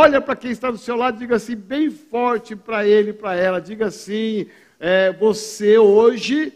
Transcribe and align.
Olha 0.00 0.20
para 0.20 0.36
quem 0.36 0.52
está 0.52 0.70
do 0.70 0.78
seu 0.78 0.94
lado, 0.94 1.18
diga 1.18 1.34
assim, 1.34 1.56
bem 1.56 1.90
forte 1.90 2.54
para 2.54 2.86
ele, 2.86 3.12
para 3.12 3.34
ela, 3.34 3.60
diga 3.60 3.86
assim: 3.86 4.46
é, 4.78 5.12
você 5.12 5.76
hoje 5.76 6.52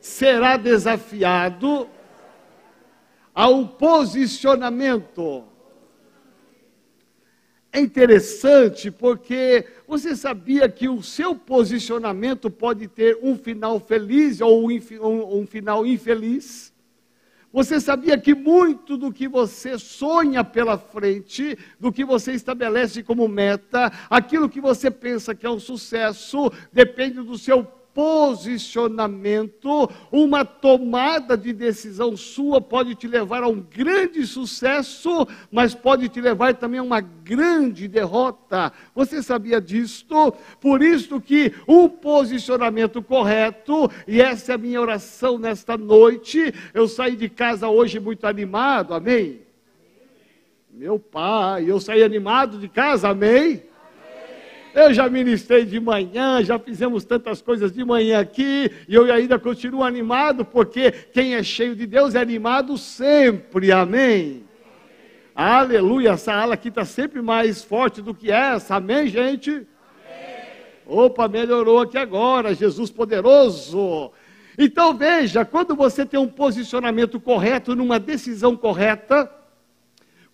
será 0.00 0.56
desafiado 0.56 1.88
ao 3.34 3.66
posicionamento. 3.66 5.42
É 7.72 7.80
interessante 7.80 8.88
porque 8.88 9.66
você 9.84 10.14
sabia 10.14 10.68
que 10.68 10.88
o 10.88 11.02
seu 11.02 11.34
posicionamento 11.34 12.48
pode 12.48 12.86
ter 12.86 13.18
um 13.20 13.36
final 13.36 13.80
feliz 13.80 14.40
ou 14.40 14.70
um, 14.70 15.40
um 15.40 15.44
final 15.44 15.84
infeliz? 15.84 16.72
Você 17.54 17.80
sabia 17.80 18.18
que 18.18 18.34
muito 18.34 18.96
do 18.96 19.12
que 19.12 19.28
você 19.28 19.78
sonha 19.78 20.42
pela 20.42 20.76
frente, 20.76 21.56
do 21.78 21.92
que 21.92 22.04
você 22.04 22.32
estabelece 22.32 23.00
como 23.00 23.28
meta, 23.28 23.92
aquilo 24.10 24.48
que 24.48 24.60
você 24.60 24.90
pensa 24.90 25.36
que 25.36 25.46
é 25.46 25.50
um 25.50 25.60
sucesso, 25.60 26.50
depende 26.72 27.22
do 27.22 27.38
seu 27.38 27.64
posicionamento, 27.94 29.88
uma 30.10 30.44
tomada 30.44 31.36
de 31.36 31.52
decisão 31.52 32.16
sua 32.16 32.60
pode 32.60 32.96
te 32.96 33.06
levar 33.06 33.44
a 33.44 33.48
um 33.48 33.60
grande 33.60 34.26
sucesso, 34.26 35.26
mas 35.50 35.74
pode 35.74 36.08
te 36.08 36.20
levar 36.20 36.54
também 36.54 36.80
a 36.80 36.82
uma 36.82 37.00
grande 37.00 37.86
derrota. 37.86 38.72
Você 38.94 39.22
sabia 39.22 39.60
disto? 39.60 40.34
Por 40.60 40.82
isso 40.82 41.20
que 41.20 41.54
um 41.68 41.88
posicionamento 41.88 43.00
correto, 43.00 43.88
e 44.08 44.20
essa 44.20 44.52
é 44.52 44.54
a 44.56 44.58
minha 44.58 44.80
oração 44.80 45.38
nesta 45.38 45.78
noite, 45.78 46.52
eu 46.74 46.88
saí 46.88 47.14
de 47.14 47.28
casa 47.28 47.68
hoje 47.68 48.00
muito 48.00 48.26
animado, 48.26 48.92
amém? 48.92 49.42
Meu 50.68 50.98
pai, 50.98 51.70
eu 51.70 51.78
saí 51.78 52.02
animado 52.02 52.58
de 52.58 52.68
casa, 52.68 53.10
amém? 53.10 53.62
Eu 54.74 54.92
já 54.92 55.08
ministrei 55.08 55.64
de 55.64 55.78
manhã, 55.78 56.42
já 56.42 56.58
fizemos 56.58 57.04
tantas 57.04 57.40
coisas 57.40 57.70
de 57.70 57.84
manhã 57.84 58.18
aqui, 58.18 58.68
e 58.88 58.94
eu 58.94 59.04
ainda 59.12 59.38
continuo 59.38 59.84
animado, 59.84 60.44
porque 60.44 60.90
quem 60.90 61.36
é 61.36 61.44
cheio 61.44 61.76
de 61.76 61.86
Deus 61.86 62.16
é 62.16 62.20
animado 62.20 62.76
sempre, 62.76 63.70
amém? 63.70 64.42
Aleluia, 65.32 66.10
essa 66.10 66.34
ala 66.34 66.54
aqui 66.54 66.68
está 66.68 66.84
sempre 66.84 67.22
mais 67.22 67.62
forte 67.62 68.02
do 68.02 68.12
que 68.12 68.32
essa, 68.32 68.74
amém, 68.74 69.06
gente? 69.06 69.50
Amém. 69.52 69.66
Opa, 70.84 71.28
melhorou 71.28 71.78
aqui 71.78 71.96
agora, 71.96 72.52
Jesus 72.52 72.90
poderoso. 72.90 74.10
Então 74.58 74.92
veja, 74.92 75.44
quando 75.44 75.76
você 75.76 76.04
tem 76.04 76.18
um 76.18 76.28
posicionamento 76.28 77.20
correto, 77.20 77.76
numa 77.76 78.00
decisão 78.00 78.56
correta, 78.56 79.30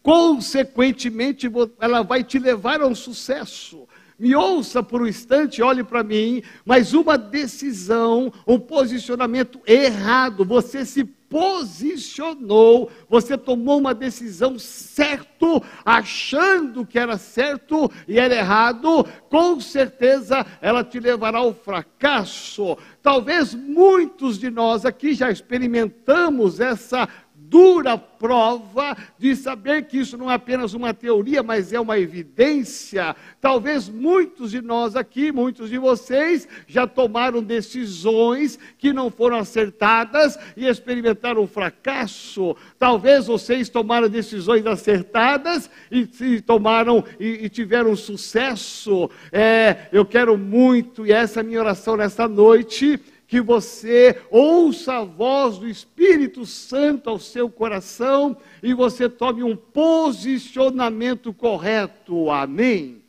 consequentemente 0.03 1.51
ela 1.79 2.03
vai 2.03 2.25
te 2.25 2.39
levar 2.39 2.81
a 2.81 2.87
um 2.87 2.95
sucesso 2.95 3.87
me 4.21 4.37
ouça 4.37 4.83
por 4.83 5.01
um 5.01 5.07
instante, 5.07 5.63
olhe 5.63 5.83
para 5.83 6.03
mim, 6.05 6.43
mas 6.63 6.93
uma 6.93 7.17
decisão, 7.17 8.31
um 8.47 8.59
posicionamento 8.59 9.59
errado, 9.67 10.45
você 10.45 10.85
se 10.85 11.05
posicionou, 11.05 12.91
você 13.09 13.39
tomou 13.39 13.79
uma 13.79 13.95
decisão 13.95 14.59
certo, 14.59 15.63
achando 15.87 16.85
que 16.85 16.99
era 16.99 17.17
certo 17.17 17.91
e 18.07 18.19
era 18.19 18.35
errado, 18.35 19.07
com 19.31 19.59
certeza 19.59 20.45
ela 20.61 20.85
te 20.85 21.01
levará 21.01 21.39
ao 21.39 21.55
fracasso. 21.55 22.77
Talvez 23.01 23.55
muitos 23.55 24.39
de 24.39 24.51
nós 24.51 24.85
aqui 24.85 25.15
já 25.15 25.31
experimentamos 25.31 26.61
essa 26.61 27.09
dura 27.51 27.99
prova 27.99 28.97
de 29.19 29.35
saber 29.35 29.87
que 29.87 29.99
isso 29.99 30.17
não 30.17 30.31
é 30.31 30.35
apenas 30.35 30.73
uma 30.73 30.95
teoria, 30.95 31.43
mas 31.43 31.73
é 31.73 31.81
uma 31.81 31.99
evidência. 31.99 33.17
Talvez 33.41 33.89
muitos 33.89 34.53
de 34.53 34.63
nós 34.63 34.95
aqui, 34.95 35.33
muitos 35.33 35.69
de 35.69 35.77
vocês, 35.77 36.47
já 36.69 36.87
tomaram 36.87 37.43
decisões 37.43 38.57
que 38.79 38.93
não 38.93 39.11
foram 39.11 39.39
acertadas 39.39 40.39
e 40.57 40.67
experimentaram 40.67 41.47
fracasso. 41.49 42.57
Talvez 42.79 43.27
vocês 43.27 43.69
tomaram 43.69 44.09
decisões 44.09 44.65
acertadas 44.65 45.69
e, 45.91 46.09
e 46.21 46.41
tomaram 46.41 47.05
e, 47.19 47.47
e, 47.47 47.49
tiveram 47.49 47.97
sucesso. 47.97 49.11
É, 49.33 49.89
eu 49.91 50.07
quero 50.07 50.39
muito, 50.39 51.05
e 51.05 51.11
essa 51.13 51.41
é 51.41 51.43
a 51.43 51.45
minha 51.45 51.61
oração 51.61 51.97
nessa 51.97 52.29
noite 52.29 53.01
que 53.31 53.41
você 53.41 54.21
ouça 54.29 54.95
a 54.95 55.05
voz 55.05 55.57
do 55.57 55.69
Espírito 55.69 56.45
Santo 56.45 57.09
ao 57.09 57.17
seu 57.21 57.49
coração 57.49 58.37
e 58.61 58.75
você 58.75 59.09
tome 59.09 59.45
um 59.45 59.55
posicionamento 59.55 61.33
correto. 61.33 62.29
Amém? 62.29 63.05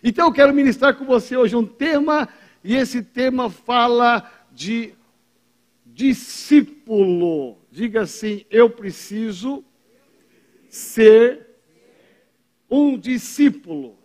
Então 0.00 0.28
eu 0.28 0.32
quero 0.32 0.54
ministrar 0.54 0.94
com 0.94 1.04
você 1.04 1.36
hoje 1.36 1.56
um 1.56 1.66
tema, 1.66 2.28
e 2.62 2.76
esse 2.76 3.02
tema 3.02 3.50
fala 3.50 4.30
de 4.52 4.94
discípulo. 5.84 7.58
Diga 7.72 8.02
assim: 8.02 8.44
eu 8.48 8.70
preciso 8.70 9.64
ser 10.68 11.48
um 12.70 12.96
discípulo. 12.96 13.97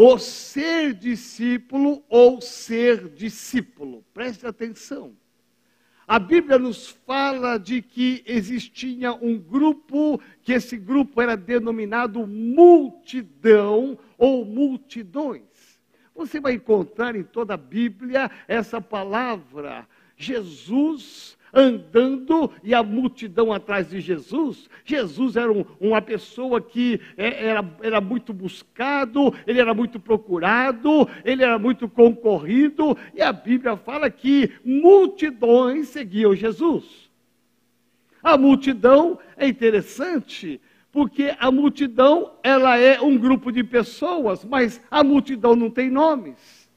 O 0.00 0.16
ser 0.16 0.94
discípulo 0.94 2.04
ou 2.08 2.40
ser 2.40 3.08
discípulo. 3.08 4.04
Preste 4.14 4.46
atenção. 4.46 5.16
A 6.06 6.20
Bíblia 6.20 6.56
nos 6.56 6.86
fala 6.86 7.58
de 7.58 7.82
que 7.82 8.22
existia 8.24 9.12
um 9.12 9.36
grupo, 9.36 10.20
que 10.44 10.52
esse 10.52 10.76
grupo 10.76 11.20
era 11.20 11.36
denominado 11.36 12.24
multidão 12.28 13.98
ou 14.16 14.44
multidões. 14.44 15.80
Você 16.14 16.38
vai 16.38 16.52
encontrar 16.52 17.16
em 17.16 17.24
toda 17.24 17.54
a 17.54 17.56
Bíblia 17.56 18.30
essa 18.46 18.80
palavra. 18.80 19.84
Jesus 20.16 21.36
andando 21.52 22.50
e 22.62 22.74
a 22.74 22.82
multidão 22.82 23.52
atrás 23.52 23.90
de 23.90 24.00
Jesus. 24.00 24.68
Jesus 24.84 25.36
era 25.36 25.50
um, 25.50 25.64
uma 25.80 26.00
pessoa 26.00 26.60
que 26.60 27.00
é, 27.16 27.46
era, 27.46 27.64
era 27.82 28.00
muito 28.00 28.32
buscado, 28.32 29.34
ele 29.46 29.60
era 29.60 29.74
muito 29.74 29.98
procurado, 29.98 31.08
ele 31.24 31.42
era 31.42 31.58
muito 31.58 31.88
concorrido, 31.88 32.96
e 33.14 33.22
a 33.22 33.32
Bíblia 33.32 33.76
fala 33.76 34.10
que 34.10 34.52
multidões 34.64 35.88
seguiam 35.88 36.34
Jesus. 36.34 37.08
A 38.22 38.36
multidão 38.36 39.18
é 39.36 39.46
interessante, 39.46 40.60
porque 40.90 41.34
a 41.38 41.50
multidão 41.50 42.32
ela 42.42 42.76
é 42.78 43.00
um 43.00 43.16
grupo 43.16 43.52
de 43.52 43.62
pessoas, 43.62 44.44
mas 44.44 44.80
a 44.90 45.04
multidão 45.04 45.54
não 45.54 45.70
tem 45.70 45.90
nomes. 45.90 46.68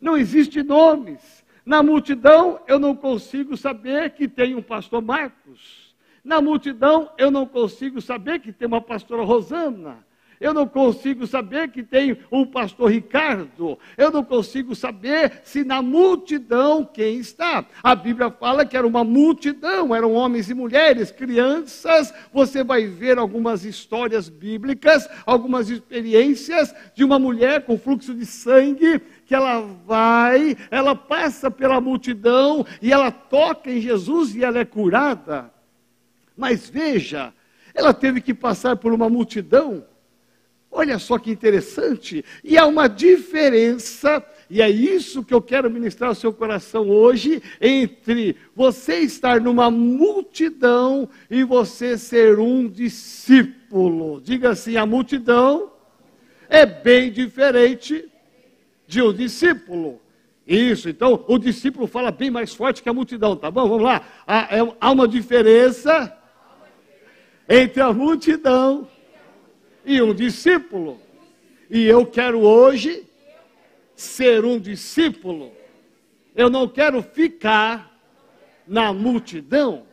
Não 0.00 0.16
existe 0.16 0.62
nomes. 0.62 1.35
Na 1.66 1.82
multidão, 1.82 2.60
eu 2.68 2.78
não 2.78 2.94
consigo 2.94 3.56
saber 3.56 4.10
que 4.10 4.28
tem 4.28 4.54
um 4.54 4.62
pastor 4.62 5.02
Marcos. 5.02 5.92
Na 6.22 6.40
multidão, 6.40 7.10
eu 7.18 7.28
não 7.28 7.44
consigo 7.44 8.00
saber 8.00 8.38
que 8.38 8.52
tem 8.52 8.68
uma 8.68 8.80
pastora 8.80 9.24
Rosana. 9.24 10.06
Eu 10.40 10.52
não 10.52 10.66
consigo 10.68 11.26
saber 11.26 11.68
que 11.68 11.82
tem 11.82 12.18
um 12.30 12.44
pastor 12.44 12.90
Ricardo. 12.90 13.78
Eu 13.96 14.10
não 14.10 14.22
consigo 14.22 14.74
saber 14.74 15.40
se 15.42 15.64
na 15.64 15.80
multidão 15.80 16.84
quem 16.84 17.18
está. 17.18 17.64
A 17.82 17.94
Bíblia 17.94 18.30
fala 18.30 18.64
que 18.64 18.76
era 18.76 18.86
uma 18.86 19.02
multidão, 19.02 19.94
eram 19.94 20.12
homens 20.12 20.50
e 20.50 20.54
mulheres, 20.54 21.10
crianças. 21.10 22.12
Você 22.32 22.62
vai 22.62 22.86
ver 22.86 23.18
algumas 23.18 23.64
histórias 23.64 24.28
bíblicas, 24.28 25.08
algumas 25.24 25.70
experiências 25.70 26.74
de 26.94 27.02
uma 27.02 27.18
mulher 27.18 27.64
com 27.64 27.78
fluxo 27.78 28.14
de 28.14 28.26
sangue 28.26 29.00
que 29.26 29.34
ela 29.34 29.60
vai, 29.60 30.56
ela 30.70 30.94
passa 30.94 31.50
pela 31.50 31.80
multidão 31.80 32.64
e 32.80 32.92
ela 32.92 33.10
toca 33.10 33.70
em 33.70 33.80
Jesus 33.80 34.34
e 34.34 34.44
ela 34.44 34.60
é 34.60 34.64
curada. 34.64 35.52
Mas 36.36 36.68
veja, 36.68 37.34
ela 37.74 37.92
teve 37.92 38.20
que 38.20 38.32
passar 38.32 38.76
por 38.76 38.92
uma 38.92 39.08
multidão. 39.08 39.84
Olha 40.70 40.98
só 40.98 41.18
que 41.18 41.30
interessante. 41.30 42.24
E 42.44 42.56
há 42.56 42.66
uma 42.66 42.86
diferença, 42.86 44.24
e 44.48 44.62
é 44.62 44.70
isso 44.70 45.24
que 45.24 45.34
eu 45.34 45.42
quero 45.42 45.70
ministrar 45.70 46.10
ao 46.10 46.14
seu 46.14 46.32
coração 46.32 46.88
hoje, 46.88 47.42
entre 47.60 48.36
você 48.54 49.00
estar 49.00 49.40
numa 49.40 49.70
multidão 49.70 51.08
e 51.28 51.42
você 51.42 51.98
ser 51.98 52.38
um 52.38 52.68
discípulo. 52.68 54.20
Diga 54.20 54.50
assim: 54.50 54.76
a 54.76 54.86
multidão 54.86 55.72
é 56.48 56.64
bem 56.64 57.10
diferente 57.10 58.08
de 58.86 59.02
um 59.02 59.12
discípulo. 59.12 60.00
Isso, 60.46 60.88
então 60.88 61.24
o 61.26 61.38
discípulo 61.38 61.88
fala 61.88 62.12
bem 62.12 62.30
mais 62.30 62.54
forte 62.54 62.82
que 62.82 62.88
a 62.88 62.94
multidão, 62.94 63.34
tá 63.34 63.50
bom? 63.50 63.68
Vamos 63.68 63.82
lá. 63.82 64.06
Há, 64.26 64.56
é, 64.56 64.76
há 64.80 64.90
uma 64.92 65.08
diferença 65.08 66.16
entre 67.48 67.82
a 67.82 67.92
multidão 67.92 68.88
e 69.84 70.00
um 70.00 70.14
discípulo. 70.14 71.00
E 71.68 71.84
eu 71.84 72.06
quero 72.06 72.40
hoje 72.40 73.04
ser 73.96 74.44
um 74.44 74.58
discípulo. 74.58 75.52
Eu 76.34 76.48
não 76.48 76.68
quero 76.68 77.02
ficar 77.02 77.98
na 78.66 78.92
multidão. 78.92 79.84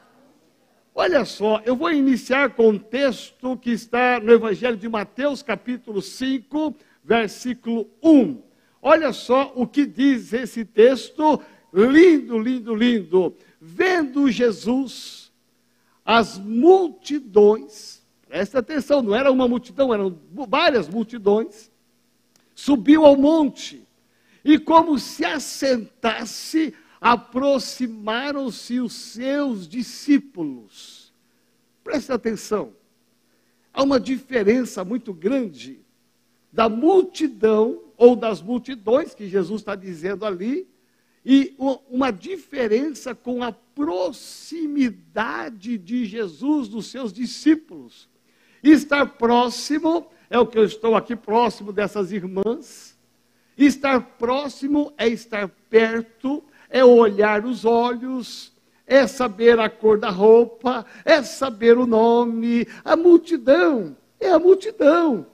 Olha 0.93 1.25
só, 1.25 1.61
eu 1.65 1.75
vou 1.75 1.91
iniciar 1.91 2.51
com 2.51 2.69
um 2.69 2.77
texto 2.77 3.57
que 3.57 3.71
está 3.71 4.19
no 4.19 4.31
Evangelho 4.31 4.77
de 4.77 4.87
Mateus, 4.87 5.41
capítulo 5.41 5.99
5, 5.99 6.75
versículo 7.03 7.89
1. 8.03 8.52
Olha 8.85 9.13
só 9.13 9.53
o 9.55 9.65
que 9.65 9.85
diz 9.85 10.33
esse 10.33 10.65
texto, 10.65 11.41
lindo, 11.73 12.37
lindo, 12.37 12.75
lindo. 12.75 13.33
Vendo 13.61 14.29
Jesus 14.29 15.31
as 16.03 16.37
multidões, 16.37 18.03
presta 18.27 18.59
atenção, 18.59 19.01
não 19.01 19.15
era 19.15 19.31
uma 19.31 19.47
multidão, 19.47 19.93
eram 19.93 20.19
várias 20.49 20.89
multidões, 20.89 21.71
subiu 22.53 23.05
ao 23.05 23.15
monte 23.15 23.87
e, 24.43 24.59
como 24.59 24.99
se 24.99 25.23
assentasse, 25.23 26.73
aproximaram-se 26.99 28.81
os 28.81 28.91
seus 28.91 29.65
discípulos. 29.65 31.13
Preste 31.85 32.11
atenção. 32.11 32.73
Há 33.73 33.81
uma 33.81 33.97
diferença 33.97 34.83
muito 34.83 35.13
grande 35.13 35.79
da 36.51 36.67
multidão, 36.67 37.81
ou 38.03 38.15
das 38.17 38.41
multidões, 38.41 39.15
que 39.15 39.29
Jesus 39.29 39.61
está 39.61 39.75
dizendo 39.75 40.25
ali, 40.25 40.67
e 41.25 41.55
uma 41.89 42.11
diferença 42.11 43.15
com 43.15 43.41
a 43.41 43.53
proximidade 43.53 45.77
de 45.77 46.03
Jesus 46.03 46.67
dos 46.67 46.87
seus 46.87 47.13
discípulos. 47.13 48.09
Estar 48.61 49.05
próximo 49.05 50.07
é 50.29 50.37
o 50.37 50.45
que 50.45 50.59
eu 50.59 50.65
estou 50.65 50.97
aqui 50.97 51.15
próximo 51.15 51.71
dessas 51.71 52.11
irmãs. 52.11 52.99
Estar 53.57 54.01
próximo 54.17 54.91
é 54.97 55.07
estar 55.07 55.47
perto, 55.69 56.43
é 56.69 56.83
olhar 56.83 57.45
os 57.45 57.63
olhos, 57.63 58.51
é 58.85 59.07
saber 59.07 59.61
a 59.61 59.69
cor 59.69 59.97
da 59.97 60.09
roupa, 60.09 60.85
é 61.05 61.23
saber 61.23 61.77
o 61.77 61.87
nome. 61.87 62.67
A 62.83 62.97
multidão 62.97 63.95
é 64.19 64.29
a 64.29 64.39
multidão. 64.39 65.25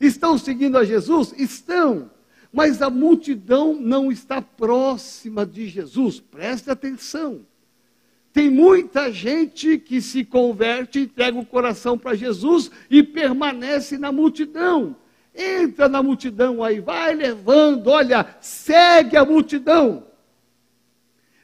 Estão 0.00 0.36
seguindo 0.38 0.76
a 0.76 0.84
Jesus? 0.84 1.34
Estão. 1.36 2.10
Mas 2.52 2.80
a 2.80 2.88
multidão 2.88 3.74
não 3.74 4.10
está 4.10 4.40
próxima 4.40 5.44
de 5.44 5.68
Jesus. 5.68 6.20
Preste 6.20 6.70
atenção. 6.70 7.40
Tem 8.32 8.50
muita 8.50 9.10
gente 9.10 9.78
que 9.78 10.00
se 10.02 10.22
converte, 10.22 11.00
entrega 11.00 11.38
o 11.38 11.46
coração 11.46 11.96
para 11.96 12.14
Jesus 12.14 12.70
e 12.90 13.02
permanece 13.02 13.96
na 13.96 14.12
multidão. 14.12 14.94
Entra 15.34 15.88
na 15.88 16.02
multidão 16.02 16.62
aí, 16.62 16.80
vai 16.80 17.14
levando, 17.14 17.88
olha, 17.88 18.26
segue 18.40 19.16
a 19.16 19.24
multidão. 19.24 20.04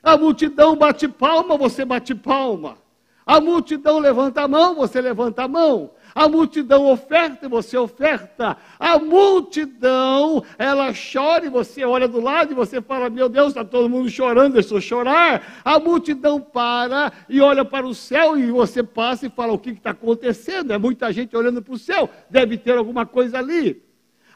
A 0.03 0.17
multidão 0.19 0.77
bate 0.77 1.07
palma, 1.09 1.57
você 1.57 1.85
bate 1.85 2.15
palma. 2.15 2.77
A 3.25 3.41
multidão 3.41 3.99
levanta 3.99 4.43
a 4.43 4.49
mão, 4.49 4.75
você 4.75 5.01
levanta 5.01 5.45
a 5.45 5.49
mão. 5.49 5.93
A 6.15 6.29
multidão 6.29 6.87
oferta 6.91 7.47
e 7.47 7.49
você 7.49 7.77
oferta. 7.77 8.57
A 8.79 8.99
multidão, 8.99 10.45
ela 10.59 10.93
chora 10.93 11.47
e 11.47 11.49
você 11.49 11.85
olha 11.85 12.07
do 12.07 12.21
lado 12.21 12.53
e 12.53 12.55
você 12.55 12.83
fala: 12.83 13.09
Meu 13.09 13.29
Deus, 13.29 13.49
está 13.49 13.65
todo 13.65 13.89
mundo 13.89 14.11
chorando, 14.11 14.55
deixa 14.55 14.75
eu 14.75 14.81
chorar. 14.81 15.63
A 15.65 15.79
multidão 15.79 16.41
para 16.41 17.13
e 17.29 17.41
olha 17.41 17.65
para 17.65 17.87
o 17.87 17.95
céu 17.95 18.39
e 18.39 18.51
você 18.51 18.83
passa 18.83 19.27
e 19.27 19.31
fala: 19.31 19.53
O 19.53 19.59
que 19.59 19.71
está 19.71 19.91
acontecendo? 19.91 20.73
É 20.73 20.79
muita 20.79 21.13
gente 21.13 21.37
olhando 21.37 21.63
para 21.63 21.75
o 21.75 21.79
céu, 21.79 22.11
deve 22.29 22.59
ter 22.59 22.77
alguma 22.77 23.07
coisa 23.07 23.39
ali. 23.39 23.83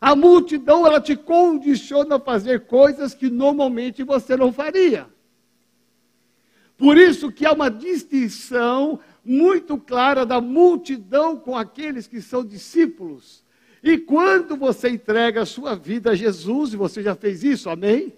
A 0.01 0.15
multidão, 0.15 0.87
ela 0.87 1.01
te 1.01 1.17
condiciona 1.17 2.17
a 2.17 2.21
fazer 2.21 2.67
coisas 2.67 3.15
que 3.15 3.29
normalmente 3.29 4.03
você 4.03 4.37
não 4.37 4.53
faria. 4.53 5.09
Por 6.79 6.99
isso 6.99 7.33
que 7.33 7.47
há 7.47 7.53
uma 7.53 7.71
distinção 7.71 9.01
muito 9.25 9.79
clara 9.79 10.27
da 10.27 10.41
multidão 10.41 11.37
com 11.37 11.57
aqueles 11.57 12.07
que 12.07 12.21
são 12.21 12.45
discípulos. 12.45 13.45
E 13.83 13.97
quando 13.99 14.57
você 14.57 14.91
entrega 14.91 15.43
a 15.43 15.47
sua 15.47 15.75
vida 15.75 16.11
a 16.11 16.15
Jesus, 16.15 16.73
e 16.73 16.77
você 16.77 17.03
já 17.03 17.15
fez 17.15 17.43
isso, 17.43 17.71
amém? 17.71 18.13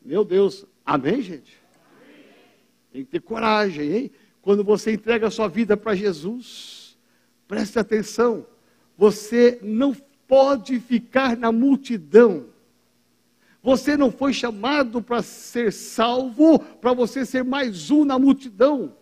Meu 0.00 0.24
Deus, 0.24 0.64
amém, 0.84 1.20
gente? 1.20 1.60
Tem 2.92 3.04
que 3.04 3.10
ter 3.10 3.20
coragem, 3.20 3.92
hein? 3.92 4.10
Quando 4.40 4.64
você 4.64 4.92
entrega 4.92 5.28
a 5.28 5.30
sua 5.30 5.48
vida 5.48 5.76
para 5.76 5.94
Jesus, 5.94 6.98
preste 7.46 7.78
atenção, 7.78 8.46
você 8.96 9.58
não 9.62 9.94
pode 10.26 10.80
ficar 10.80 11.36
na 11.36 11.52
multidão. 11.52 12.46
Você 13.62 13.96
não 13.96 14.10
foi 14.10 14.32
chamado 14.32 15.00
para 15.00 15.22
ser 15.22 15.72
salvo, 15.72 16.58
para 16.58 16.92
você 16.92 17.24
ser 17.24 17.44
mais 17.44 17.90
um 17.90 18.04
na 18.04 18.18
multidão, 18.18 18.92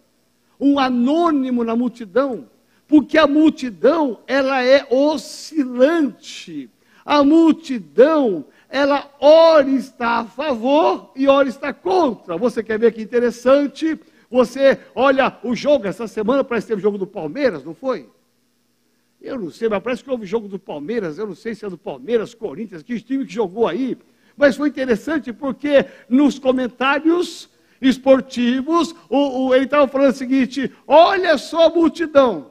um 0.60 0.78
anônimo 0.78 1.64
na 1.64 1.74
multidão, 1.74 2.50
porque 2.86 3.16
a 3.16 3.26
multidão, 3.26 4.20
ela 4.26 4.62
é 4.62 4.86
oscilante. 4.90 6.68
A 7.06 7.24
multidão, 7.24 8.44
ela 8.68 9.10
ora 9.18 9.70
está 9.70 10.18
a 10.18 10.24
favor 10.26 11.10
e 11.16 11.26
ora 11.26 11.48
está 11.48 11.72
contra. 11.72 12.36
Você 12.36 12.62
quer 12.62 12.78
ver 12.78 12.92
que 12.92 13.00
interessante? 13.00 13.98
Você 14.30 14.78
olha 14.94 15.38
o 15.42 15.56
jogo 15.56 15.86
essa 15.86 16.06
semana, 16.06 16.44
parece 16.44 16.66
que 16.66 16.72
teve 16.72 16.82
jogo 16.82 16.98
do 16.98 17.06
Palmeiras, 17.06 17.64
não 17.64 17.74
foi? 17.74 18.08
Eu 19.20 19.38
não 19.38 19.50
sei, 19.50 19.68
mas 19.68 19.82
parece 19.82 20.04
que 20.04 20.10
houve 20.10 20.26
jogo 20.26 20.48
do 20.48 20.58
Palmeiras, 20.58 21.18
eu 21.18 21.26
não 21.26 21.34
sei 21.34 21.54
se 21.54 21.64
é 21.64 21.70
do 21.70 21.78
Palmeiras, 21.78 22.34
Corinthians, 22.34 22.82
que 22.82 23.00
time 23.00 23.24
que 23.24 23.32
jogou 23.32 23.66
aí. 23.66 23.96
Mas 24.40 24.56
foi 24.56 24.70
interessante 24.70 25.34
porque 25.34 25.84
nos 26.08 26.38
comentários 26.38 27.46
esportivos, 27.78 28.94
o, 29.06 29.48
o, 29.48 29.54
ele 29.54 29.66
estava 29.66 29.86
falando 29.86 30.12
o 30.12 30.16
seguinte: 30.16 30.72
olha 30.88 31.36
só 31.36 31.66
a 31.66 31.68
multidão. 31.68 32.50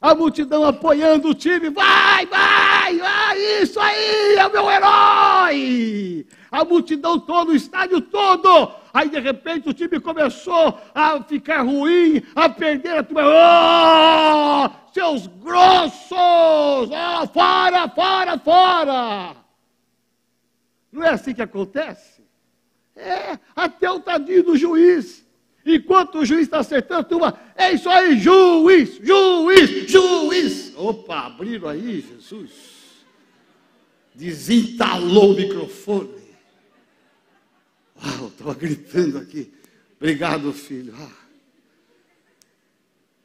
A 0.00 0.14
multidão 0.14 0.64
apoiando 0.64 1.30
o 1.30 1.34
time, 1.34 1.70
vai, 1.70 2.24
vai, 2.26 2.98
vai, 2.98 3.38
isso 3.62 3.80
aí, 3.80 4.36
é 4.36 4.46
o 4.46 4.52
meu 4.52 4.70
herói. 4.70 6.24
A 6.52 6.64
multidão 6.64 7.18
toda, 7.18 7.50
o 7.50 7.56
estádio 7.56 8.00
todo. 8.00 8.70
Aí 8.92 9.08
de 9.08 9.18
repente 9.18 9.68
o 9.68 9.74
time 9.74 9.98
começou 9.98 10.78
a 10.94 11.20
ficar 11.20 11.62
ruim, 11.62 12.22
a 12.36 12.48
perder 12.48 12.98
a 12.98 13.02
turma. 13.02 13.22
Oh, 13.26 14.92
seus 14.92 15.26
grossos! 15.26 16.12
Oh, 16.12 17.26
fora, 17.32 17.88
fora, 17.88 18.38
fora! 18.38 19.43
Não 20.94 21.02
é 21.02 21.10
assim 21.10 21.34
que 21.34 21.42
acontece? 21.42 22.22
É, 22.94 23.36
até 23.56 23.90
o 23.90 23.98
tadinho 23.98 24.44
do 24.44 24.56
juiz. 24.56 25.26
Enquanto 25.66 26.20
o 26.20 26.24
juiz 26.24 26.42
está 26.42 26.58
acertando, 26.58 27.08
turma, 27.08 27.36
é 27.56 27.72
isso 27.72 27.90
aí, 27.90 28.16
juiz, 28.16 29.00
juiz, 29.02 29.90
juiz. 29.90 30.72
Opa, 30.76 31.26
abriram 31.26 31.68
aí, 31.68 32.00
Jesus. 32.00 32.52
Desentalou 34.14 35.32
o 35.32 35.36
microfone. 35.36 36.22
Uau, 38.00 38.28
estava 38.28 38.54
gritando 38.54 39.18
aqui. 39.18 39.52
Obrigado, 39.96 40.52
filho. 40.52 40.94
Ah. 40.96 41.24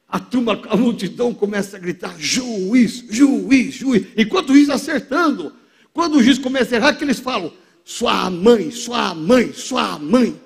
A 0.07 0.19
turma, 0.19 0.59
a 0.69 0.75
multidão 0.75 1.35
começa 1.35 1.77
a 1.77 1.79
gritar: 1.79 2.15
juiz, 2.17 3.05
juiz, 3.11 3.75
juiz. 3.75 4.07
Enquanto 4.17 4.49
o 4.49 4.53
juiz 4.55 4.71
acertando, 4.71 5.53
quando 5.93 6.17
o 6.17 6.23
juiz 6.23 6.37
começa 6.37 6.75
a 6.75 6.77
errar, 6.77 6.95
que 6.95 7.03
eles 7.03 7.19
falam: 7.19 7.53
sua 7.83 8.29
mãe, 8.29 8.71
sua 8.71 9.13
mãe, 9.13 9.53
sua 9.53 9.97
mãe. 9.99 10.39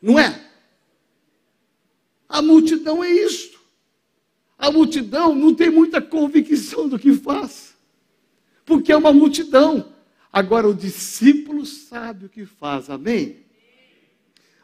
Não 0.00 0.18
é? 0.18 0.48
A 2.28 2.40
multidão 2.40 3.02
é 3.02 3.10
isto. 3.10 3.60
A 4.58 4.70
multidão 4.70 5.34
não 5.34 5.54
tem 5.54 5.70
muita 5.70 6.00
convicção 6.00 6.88
do 6.88 6.98
que 6.98 7.12
faz, 7.14 7.74
porque 8.64 8.92
é 8.92 8.96
uma 8.96 9.12
multidão. 9.12 9.92
Agora 10.32 10.68
o 10.68 10.74
discípulo 10.74 11.66
sabe 11.66 12.26
o 12.26 12.28
que 12.28 12.44
faz, 12.44 12.88
amém? 12.88 13.38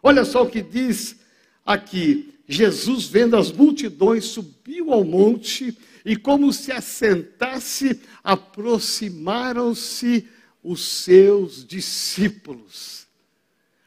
Olha 0.02 0.24
só 0.24 0.42
o 0.42 0.50
que 0.50 0.62
diz 0.62 1.16
aqui: 1.64 2.34
Jesus, 2.46 3.06
vendo 3.06 3.36
as 3.36 3.50
multidões, 3.50 4.26
subiu 4.26 4.92
ao 4.92 5.02
monte 5.02 5.76
e, 6.06 6.14
como 6.14 6.52
se 6.52 6.70
assentasse, 6.70 8.00
aproximaram-se 8.22 10.28
os 10.62 11.02
seus 11.02 11.66
discípulos. 11.66 13.08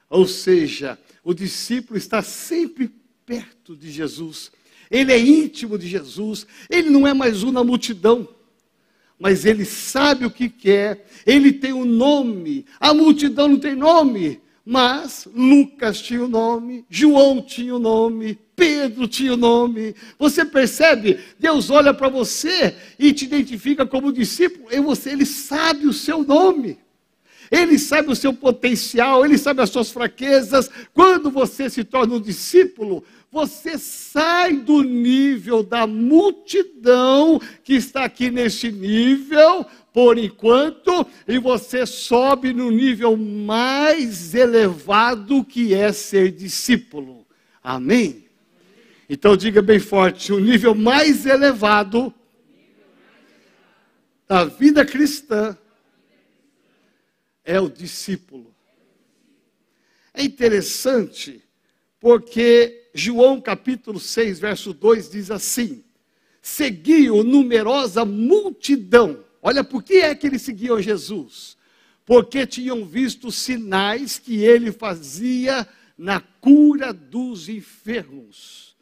Ou 0.09 0.27
seja, 0.27 0.99
o 1.23 1.33
discípulo 1.33 1.97
está 1.97 2.21
sempre 2.21 2.91
perto 3.25 3.73
de 3.73 3.89
Jesus, 3.89 4.51
ele 4.91 5.13
é 5.13 5.19
íntimo 5.19 5.77
de 5.77 5.87
Jesus, 5.87 6.45
ele 6.69 6.89
não 6.89 7.07
é 7.07 7.13
mais 7.13 7.41
um 7.41 7.53
na 7.53 7.63
multidão, 7.63 8.27
mas 9.17 9.45
ele 9.45 9.63
sabe 9.63 10.25
o 10.25 10.31
que 10.31 10.49
quer, 10.49 11.07
ele 11.25 11.53
tem 11.53 11.71
um 11.71 11.85
nome, 11.85 12.65
a 12.81 12.93
multidão 12.93 13.47
não 13.47 13.59
tem 13.59 13.75
nome, 13.75 14.41
mas 14.71 15.27
Lucas 15.33 15.99
tinha 15.99 16.23
o 16.23 16.27
nome, 16.27 16.85
João 16.87 17.41
tinha 17.41 17.75
o 17.75 17.79
nome, 17.79 18.37
Pedro 18.55 19.07
tinha 19.07 19.33
o 19.33 19.37
nome. 19.37 19.95
Você 20.19 20.45
percebe? 20.45 21.17
Deus 21.39 21.71
olha 21.71 21.91
para 21.91 22.07
você 22.07 22.75
e 22.99 23.11
te 23.11 23.25
identifica 23.25 23.83
como 23.83 24.13
discípulo, 24.13 24.67
e 24.71 24.79
você, 24.79 25.09
ele 25.09 25.25
sabe 25.25 25.87
o 25.87 25.93
seu 25.93 26.23
nome. 26.23 26.77
Ele 27.49 27.79
sabe 27.79 28.11
o 28.11 28.15
seu 28.15 28.31
potencial, 28.31 29.25
ele 29.25 29.39
sabe 29.39 29.59
as 29.59 29.71
suas 29.71 29.89
fraquezas. 29.89 30.69
Quando 30.93 31.31
você 31.31 31.67
se 31.67 31.83
torna 31.83 32.13
um 32.13 32.21
discípulo, 32.21 33.03
Você 33.31 33.77
sai 33.77 34.53
do 34.53 34.81
nível 34.81 35.61
da 35.61 35.85
multidão 35.85 37.39
que 37.63 37.75
está 37.75 38.03
aqui 38.03 38.31
neste 38.31 38.71
nível, 38.71 39.67
por 39.93 40.17
enquanto, 40.17 41.05
e 41.27 41.37
você 41.39 41.85
sobe 41.85 42.53
no 42.53 42.69
nível 42.69 43.17
mais 43.17 44.33
elevado 44.35 45.43
que 45.43 45.73
é 45.73 45.91
ser 45.91 46.31
discípulo. 46.31 47.25
Amém? 47.63 48.25
Então 49.09 49.35
diga 49.35 49.61
bem 49.61 49.79
forte: 49.79 50.31
o 50.31 50.39
nível 50.39 50.75
mais 50.75 51.25
elevado 51.25 52.13
da 54.27 54.45
vida 54.45 54.85
cristã 54.85 55.57
é 57.43 57.59
o 57.59 57.67
discípulo. 57.67 58.53
É 60.13 60.23
interessante 60.23 61.43
porque 61.99 62.89
João 62.93 63.41
capítulo 63.41 63.99
6, 63.99 64.39
verso 64.39 64.73
2 64.73 65.09
diz 65.09 65.31
assim: 65.31 65.83
Seguiu 66.41 67.23
numerosa 67.23 68.05
multidão. 68.05 69.23
Olha, 69.41 69.63
por 69.63 69.83
que 69.83 69.95
é 69.97 70.13
que 70.13 70.27
eles 70.27 70.41
seguiam 70.41 70.81
Jesus? 70.81 71.57
Porque 72.05 72.45
tinham 72.45 72.85
visto 72.85 73.31
sinais 73.31 74.17
que 74.19 74.43
ele 74.43 74.71
fazia 74.71 75.67
na 75.97 76.19
cura 76.19 76.91
dos 76.91 77.49
enfermos. 77.49 78.75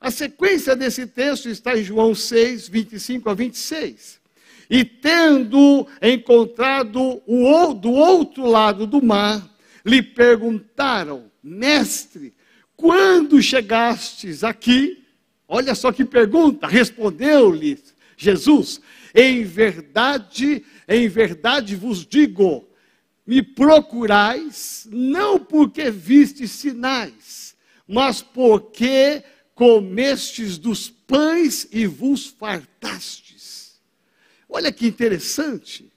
A 0.00 0.10
sequência 0.10 0.76
desse 0.76 1.06
texto 1.06 1.48
está 1.48 1.76
em 1.76 1.82
João 1.82 2.14
6, 2.14 2.68
25 2.68 3.28
a 3.30 3.34
26. 3.34 4.20
E 4.70 4.84
tendo 4.84 5.86
encontrado 6.00 7.22
o 7.26 7.74
do 7.74 7.90
outro 7.90 8.46
lado 8.46 8.86
do 8.86 9.02
mar, 9.02 9.48
lhe 9.84 10.02
perguntaram: 10.02 11.30
Mestre, 11.42 12.34
quando 12.76 13.42
chegastes 13.42 14.44
aqui? 14.44 15.02
Olha 15.48 15.74
só 15.74 15.90
que 15.90 16.04
pergunta, 16.04 16.66
respondeu-lhe 16.66 17.78
Jesus: 18.16 18.80
Em 19.14 19.44
verdade, 19.44 20.64
em 20.86 21.08
verdade 21.08 21.74
vos 21.74 22.06
digo, 22.06 22.68
me 23.26 23.42
procurais, 23.42 24.88
não 24.90 25.38
porque 25.38 25.90
vistes 25.90 26.50
sinais, 26.50 27.54
mas 27.86 28.22
porque 28.22 29.22
comestes 29.54 30.56
dos 30.56 30.88
pães 30.88 31.68
e 31.70 31.86
vos 31.86 32.26
fartastes. 32.26 33.78
Olha 34.48 34.72
que 34.72 34.86
interessante. 34.86 35.92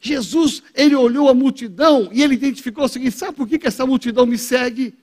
Jesus, 0.00 0.62
ele 0.74 0.94
olhou 0.94 1.28
a 1.28 1.34
multidão 1.34 2.10
e 2.12 2.22
ele 2.22 2.34
identificou 2.34 2.84
o 2.84 2.88
seguinte: 2.88 3.16
sabe 3.16 3.36
por 3.36 3.48
que, 3.48 3.58
que 3.58 3.66
essa 3.66 3.86
multidão 3.86 4.26
me 4.26 4.36
segue? 4.36 4.94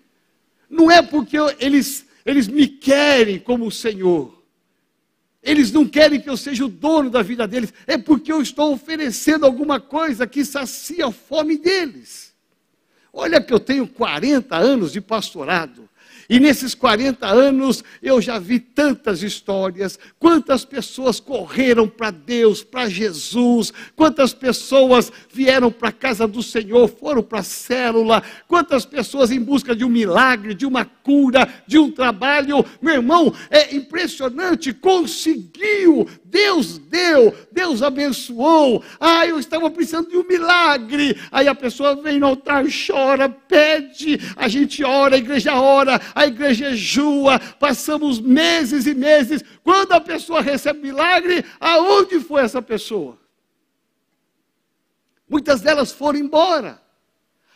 Não 0.70 0.92
é 0.92 1.02
porque 1.02 1.38
eles, 1.60 2.06
eles 2.26 2.48
me 2.48 2.68
querem 2.68 3.40
como 3.40 3.66
o 3.66 3.72
Senhor. 3.72 4.39
Eles 5.42 5.72
não 5.72 5.88
querem 5.88 6.20
que 6.20 6.30
eu 6.30 6.36
seja 6.36 6.66
o 6.66 6.70
dono 6.70 7.10
da 7.10 7.22
vida 7.22 7.48
deles. 7.48 7.74
É 7.88 7.98
porque 7.98 8.32
eu 8.32 8.42
estou 8.42 8.74
oferecendo 8.74 9.46
alguma 9.46 9.80
coisa 9.80 10.28
que 10.28 10.44
sacia 10.44 11.08
a 11.08 11.12
fome 11.12 11.58
deles. 11.58 12.34
Olha 13.12 13.42
que 13.42 13.54
eu 13.54 13.60
tenho 13.60 13.88
40 13.88 14.56
anos 14.56 14.92
de 14.92 15.02
pastorado. 15.02 15.90
E 16.30 16.40
nesses 16.40 16.76
40 16.76 17.26
anos 17.26 17.84
eu 18.04 18.22
já 18.22 18.38
vi 18.38 18.60
tantas 18.60 19.24
histórias, 19.24 19.98
quantas 20.20 20.64
pessoas 20.64 21.20
correram 21.20 21.88
para 21.88 22.12
Deus, 22.12 22.64
para 22.64 22.88
Jesus, 22.88 23.74
quantas 23.96 24.32
pessoas 24.32 25.12
vieram 25.34 25.72
para 25.72 25.90
a 25.90 25.94
casa 25.94 26.28
do 26.28 26.44
Senhor, 26.44 26.88
foram 26.88 27.24
para 27.24 27.40
a 27.40 27.44
célula, 27.44 28.22
quantas 28.48 28.86
pessoas 28.86 29.32
em 29.32 29.42
busca 29.42 29.76
de 29.76 29.84
um 29.84 29.90
milagre, 29.90 30.54
de 30.54 30.68
uma 30.68 30.86
cura, 30.86 31.52
de 31.66 31.80
um 31.80 31.92
trabalho. 31.92 32.64
Meu 32.80 32.94
irmão, 32.94 33.34
é 33.50 33.76
impressionante, 33.76 34.72
conseguiu, 34.72 36.08
Deus 36.30 36.78
deu, 36.78 37.36
Deus 37.52 37.82
abençoou. 37.82 38.84
Ah, 39.00 39.26
eu 39.26 39.40
estava 39.40 39.70
precisando 39.72 40.10
de 40.10 40.18
um 40.18 40.28
milagre. 40.28 41.20
Aí 41.32 41.48
a 41.48 41.56
pessoa 41.56 41.96
vem 41.96 42.20
no 42.20 42.28
altar, 42.28 42.66
chora, 42.66 43.28
pede, 43.28 44.20
a 44.36 44.48
gente 44.48 44.84
ora, 44.84 45.16
a 45.16 45.18
igreja 45.18 45.56
ora, 45.56 46.00
a 46.14 46.28
igreja 46.28 46.76
jejua, 46.76 47.40
passamos 47.40 48.20
meses 48.20 48.86
e 48.86 48.94
meses. 48.94 49.44
Quando 49.64 49.94
a 49.94 50.00
pessoa 50.00 50.40
recebe 50.40 50.82
milagre, 50.82 51.44
aonde 51.60 52.20
foi 52.20 52.44
essa 52.44 52.62
pessoa? 52.62 53.18
Muitas 55.28 55.62
delas 55.62 55.92
foram 55.92 56.20
embora. 56.20 56.80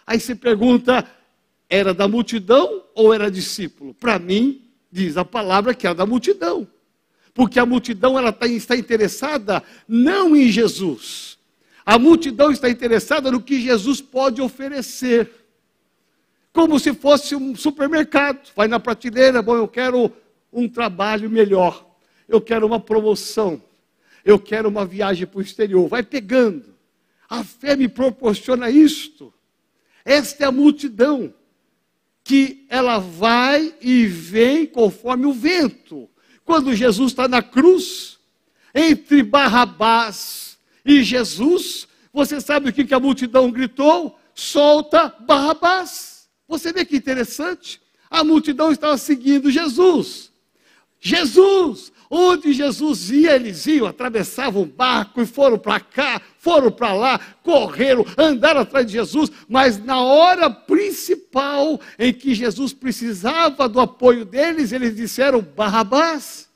Aí 0.05 0.19
se 0.19 0.33
pergunta: 0.33 1.07
era 1.69 1.93
da 1.93 2.07
multidão 2.07 2.83
ou 2.95 3.13
era 3.13 3.29
discípulo? 3.29 3.93
Para 3.93 4.17
mim, 4.17 4.67
diz 4.91 5.15
a 5.15 5.23
palavra 5.23 5.75
que 5.75 5.85
era 5.85 5.95
da 5.95 6.07
multidão. 6.07 6.67
Porque 7.33 7.59
a 7.59 7.65
multidão 7.65 8.17
ela 8.17 8.31
tá, 8.31 8.45
está 8.45 8.75
interessada 8.75 9.63
não 9.87 10.35
em 10.35 10.51
Jesus. 10.51 11.37
A 11.85 11.97
multidão 11.97 12.51
está 12.51 12.69
interessada 12.69 13.31
no 13.31 13.41
que 13.41 13.59
Jesus 13.59 13.99
pode 13.99 14.41
oferecer 14.41 15.29
como 16.53 16.79
se 16.79 16.93
fosse 16.93 17.35
um 17.35 17.55
supermercado. 17.55 18.51
Vai 18.55 18.67
na 18.67 18.79
prateleira, 18.79 19.41
bom, 19.41 19.55
eu 19.55 19.67
quero 19.67 20.13
um 20.51 20.69
trabalho 20.69 21.29
melhor, 21.29 21.85
eu 22.29 22.39
quero 22.39 22.65
uma 22.67 22.79
promoção, 22.79 23.61
eu 24.23 24.39
quero 24.39 24.69
uma 24.69 24.85
viagem 24.85 25.25
para 25.25 25.39
o 25.39 25.41
exterior. 25.41 25.87
Vai 25.87 26.03
pegando. 26.03 26.73
A 27.27 27.43
fé 27.43 27.75
me 27.75 27.87
proporciona 27.87 28.69
isto. 28.69 29.33
Esta 30.05 30.43
é 30.43 30.47
a 30.47 30.51
multidão 30.51 31.33
que 32.23 32.65
ela 32.69 32.99
vai 32.99 33.73
e 33.81 34.05
vem 34.05 34.65
conforme 34.65 35.25
o 35.25 35.33
vento. 35.33 36.07
Quando 36.45 36.75
Jesus 36.75 37.11
está 37.11 37.27
na 37.27 37.41
cruz, 37.41 38.17
entre 38.73 39.23
Barrabás 39.23 40.57
e 40.83 41.03
Jesus, 41.03 41.87
você 42.11 42.41
sabe 42.41 42.69
o 42.69 42.73
que, 42.73 42.83
que 42.83 42.93
a 42.93 42.99
multidão 42.99 43.51
gritou? 43.51 44.19
Solta 44.35 45.15
Barrabás. 45.21 46.27
Você 46.47 46.73
vê 46.73 46.83
que 46.83 46.97
interessante? 46.97 47.81
A 48.09 48.23
multidão 48.23 48.71
estava 48.71 48.97
seguindo 48.97 49.49
Jesus. 49.49 50.32
Jesus, 51.05 51.91
onde 52.09 52.53
Jesus 52.53 53.11
ia, 53.11 53.35
eles 53.35 53.67
iam, 53.67 53.85
atravessavam 53.85 54.61
o 54.61 54.65
barco 54.65 55.21
e 55.21 55.25
foram 55.25 55.59
para 55.59 55.77
cá, 55.77 56.21
foram 56.39 56.71
para 56.71 56.93
lá, 56.93 57.19
correram, 57.43 58.05
andaram 58.17 58.61
atrás 58.61 58.87
de 58.87 58.93
Jesus, 58.93 59.29
mas 59.49 59.83
na 59.83 60.01
hora 60.01 60.49
principal 60.49 61.77
em 61.99 62.13
que 62.13 62.33
Jesus 62.33 62.71
precisava 62.71 63.67
do 63.67 63.81
apoio 63.81 64.23
deles, 64.23 64.71
eles 64.71 64.95
disseram: 64.95 65.41
Barrabás. 65.41 66.49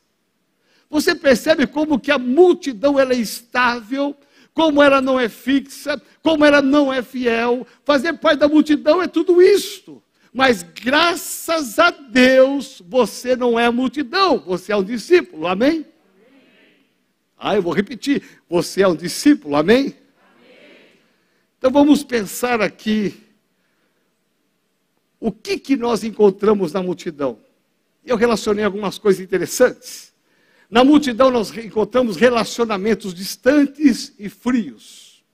Você 0.89 1.13
percebe 1.13 1.67
como 1.67 1.99
que 1.99 2.09
a 2.09 2.17
multidão 2.17 2.97
ela 2.97 3.11
é 3.11 3.17
estável, 3.17 4.15
como 4.53 4.81
ela 4.81 5.01
não 5.01 5.19
é 5.19 5.27
fixa, 5.27 6.01
como 6.23 6.45
ela 6.45 6.61
não 6.61 6.93
é 6.93 7.01
fiel. 7.01 7.67
Fazer 7.83 8.13
parte 8.13 8.39
da 8.39 8.47
multidão 8.47 9.01
é 9.01 9.07
tudo 9.09 9.41
isto. 9.41 10.01
Mas 10.37 10.61
graças 10.61 11.79
a 11.79 11.89
Deus, 11.89 12.79
você 12.87 13.35
não 13.35 13.59
é 13.59 13.71
multidão, 13.71 14.37
você 14.37 14.71
é 14.71 14.77
um 14.77 14.83
discípulo, 14.83 15.47
amém? 15.47 15.83
Ah, 17.35 17.55
eu 17.55 17.63
vou 17.63 17.73
repetir, 17.73 18.21
você 18.47 18.83
é 18.83 18.87
um 18.87 18.95
discípulo, 18.95 19.55
amém? 19.55 19.95
Então 21.57 21.71
vamos 21.71 22.03
pensar 22.03 22.61
aqui 22.61 23.19
o 25.19 25.31
que, 25.31 25.57
que 25.57 25.75
nós 25.75 26.03
encontramos 26.03 26.71
na 26.71 26.83
multidão. 26.83 27.39
Eu 28.05 28.15
relacionei 28.15 28.63
algumas 28.63 28.99
coisas 28.99 29.19
interessantes. 29.19 30.13
Na 30.69 30.83
multidão 30.83 31.31
nós 31.31 31.49
encontramos 31.57 32.15
relacionamentos 32.15 33.11
distantes 33.11 34.13
e 34.19 34.29
frios, 34.29 35.25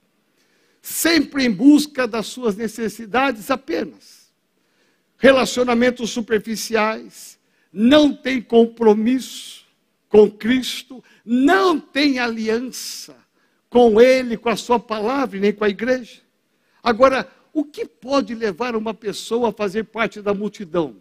sempre 0.80 1.44
em 1.44 1.50
busca 1.50 2.08
das 2.08 2.24
suas 2.24 2.56
necessidades 2.56 3.50
apenas. 3.50 4.13
Relacionamentos 5.24 6.10
superficiais, 6.10 7.38
não 7.72 8.12
tem 8.14 8.42
compromisso 8.42 9.64
com 10.06 10.30
Cristo, 10.30 11.02
não 11.24 11.80
tem 11.80 12.18
aliança 12.18 13.16
com 13.70 13.98
Ele, 13.98 14.36
com 14.36 14.50
a 14.50 14.56
Sua 14.56 14.78
palavra, 14.78 15.40
nem 15.40 15.50
com 15.50 15.64
a 15.64 15.68
igreja. 15.70 16.20
Agora, 16.82 17.26
o 17.54 17.64
que 17.64 17.86
pode 17.86 18.34
levar 18.34 18.76
uma 18.76 18.92
pessoa 18.92 19.48
a 19.48 19.52
fazer 19.52 19.84
parte 19.84 20.20
da 20.20 20.34
multidão? 20.34 20.96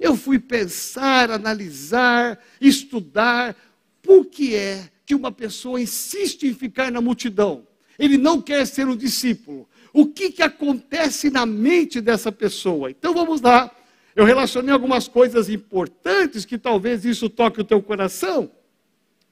eu 0.00 0.16
fui 0.16 0.38
pensar, 0.38 1.30
analisar, 1.30 2.42
estudar, 2.58 3.54
por 4.02 4.24
que 4.24 4.54
é 4.54 4.88
que 5.04 5.14
uma 5.14 5.30
pessoa 5.30 5.78
insiste 5.78 6.46
em 6.46 6.54
ficar 6.54 6.90
na 6.90 7.02
multidão? 7.02 7.66
Ele 7.98 8.16
não 8.16 8.40
quer 8.40 8.66
ser 8.66 8.88
um 8.88 8.96
discípulo. 8.96 9.68
O 9.94 10.08
que, 10.08 10.32
que 10.32 10.42
acontece 10.42 11.30
na 11.30 11.46
mente 11.46 12.00
dessa 12.00 12.32
pessoa? 12.32 12.90
Então 12.90 13.14
vamos 13.14 13.40
lá. 13.40 13.70
Eu 14.16 14.24
relacionei 14.24 14.72
algumas 14.72 15.06
coisas 15.06 15.48
importantes 15.48 16.44
que 16.44 16.58
talvez 16.58 17.04
isso 17.04 17.30
toque 17.30 17.60
o 17.60 17.64
teu 17.64 17.80
coração. 17.80 18.50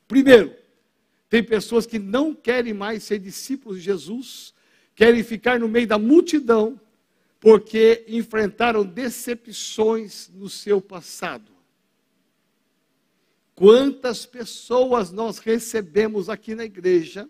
Primeiro, 0.07 0.55
tem 1.29 1.43
pessoas 1.43 1.85
que 1.85 1.99
não 1.99 2.33
querem 2.33 2.73
mais 2.73 3.03
ser 3.03 3.19
discípulos 3.19 3.79
de 3.79 3.85
Jesus, 3.85 4.55
querem 4.95 5.25
ficar 5.25 5.59
no 5.59 5.67
meio 5.67 5.89
da 5.89 5.99
multidão, 5.99 6.81
porque 7.41 8.05
enfrentaram 8.07 8.85
decepções 8.85 10.31
no 10.33 10.49
seu 10.49 10.81
passado. 10.81 11.51
Quantas 13.53 14.25
pessoas 14.25 15.11
nós 15.11 15.39
recebemos 15.39 16.29
aqui 16.29 16.55
na 16.55 16.65
igreja 16.65 17.29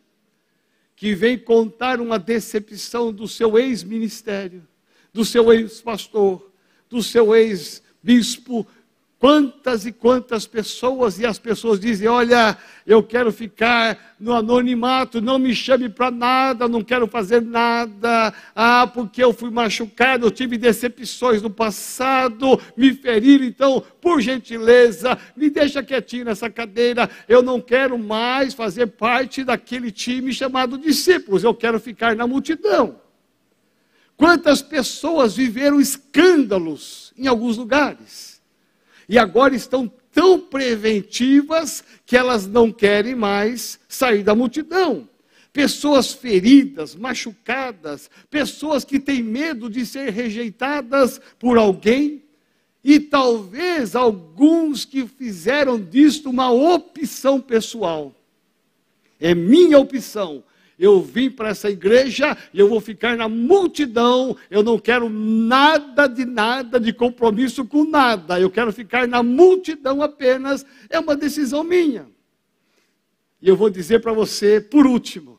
que 0.96 1.14
vem 1.14 1.38
contar 1.38 2.00
uma 2.00 2.18
decepção 2.18 3.12
do 3.12 3.26
seu 3.26 3.58
ex-ministério, 3.58 4.66
do 5.12 5.24
seu 5.24 5.52
ex-pastor, 5.52 6.50
do 6.88 7.02
seu 7.02 7.34
ex-bispo, 7.34 8.66
Quantas 9.22 9.86
e 9.86 9.92
quantas 9.92 10.48
pessoas, 10.48 11.20
e 11.20 11.24
as 11.24 11.38
pessoas 11.38 11.78
dizem: 11.78 12.08
Olha, 12.08 12.58
eu 12.84 13.04
quero 13.04 13.30
ficar 13.30 14.16
no 14.18 14.32
anonimato, 14.32 15.20
não 15.20 15.38
me 15.38 15.54
chame 15.54 15.88
para 15.88 16.10
nada, 16.10 16.66
não 16.66 16.82
quero 16.82 17.06
fazer 17.06 17.40
nada. 17.40 18.34
Ah, 18.52 18.84
porque 18.84 19.22
eu 19.22 19.32
fui 19.32 19.48
machucado, 19.48 20.26
eu 20.26 20.30
tive 20.32 20.58
decepções 20.58 21.40
no 21.40 21.48
passado, 21.48 22.60
me 22.76 22.92
feriram, 22.94 23.44
então, 23.44 23.84
por 24.00 24.20
gentileza, 24.20 25.16
me 25.36 25.48
deixa 25.48 25.84
quietinho 25.84 26.24
nessa 26.24 26.50
cadeira. 26.50 27.08
Eu 27.28 27.42
não 27.42 27.60
quero 27.60 27.96
mais 27.96 28.54
fazer 28.54 28.88
parte 28.88 29.44
daquele 29.44 29.92
time 29.92 30.32
chamado 30.32 30.76
discípulos, 30.76 31.44
eu 31.44 31.54
quero 31.54 31.78
ficar 31.78 32.16
na 32.16 32.26
multidão. 32.26 32.96
Quantas 34.16 34.60
pessoas 34.60 35.36
viveram 35.36 35.80
escândalos 35.80 37.12
em 37.16 37.28
alguns 37.28 37.56
lugares? 37.56 38.31
E 39.12 39.18
agora 39.18 39.54
estão 39.54 39.92
tão 40.10 40.40
preventivas 40.40 41.84
que 42.06 42.16
elas 42.16 42.46
não 42.46 42.72
querem 42.72 43.14
mais 43.14 43.78
sair 43.86 44.22
da 44.22 44.34
multidão. 44.34 45.06
Pessoas 45.52 46.14
feridas, 46.14 46.94
machucadas, 46.94 48.10
pessoas 48.30 48.86
que 48.86 48.98
têm 48.98 49.22
medo 49.22 49.68
de 49.68 49.84
ser 49.84 50.08
rejeitadas 50.14 51.20
por 51.38 51.58
alguém, 51.58 52.22
e 52.82 52.98
talvez 52.98 53.94
alguns 53.94 54.86
que 54.86 55.06
fizeram 55.06 55.78
disto 55.78 56.30
uma 56.30 56.50
opção 56.50 57.38
pessoal. 57.38 58.14
É 59.20 59.34
minha 59.34 59.78
opção, 59.78 60.42
eu 60.82 61.00
vim 61.00 61.30
para 61.30 61.50
essa 61.50 61.70
igreja 61.70 62.36
e 62.52 62.58
eu 62.58 62.68
vou 62.68 62.80
ficar 62.80 63.16
na 63.16 63.28
multidão, 63.28 64.36
eu 64.50 64.64
não 64.64 64.80
quero 64.80 65.08
nada 65.08 66.08
de 66.08 66.24
nada, 66.24 66.80
de 66.80 66.92
compromisso 66.92 67.64
com 67.64 67.84
nada, 67.84 68.40
eu 68.40 68.50
quero 68.50 68.72
ficar 68.72 69.06
na 69.06 69.22
multidão 69.22 70.02
apenas, 70.02 70.66
é 70.90 70.98
uma 70.98 71.14
decisão 71.14 71.62
minha. 71.62 72.08
E 73.40 73.48
eu 73.48 73.56
vou 73.56 73.70
dizer 73.70 74.00
para 74.00 74.12
você, 74.12 74.60
por 74.60 74.84
último, 74.84 75.38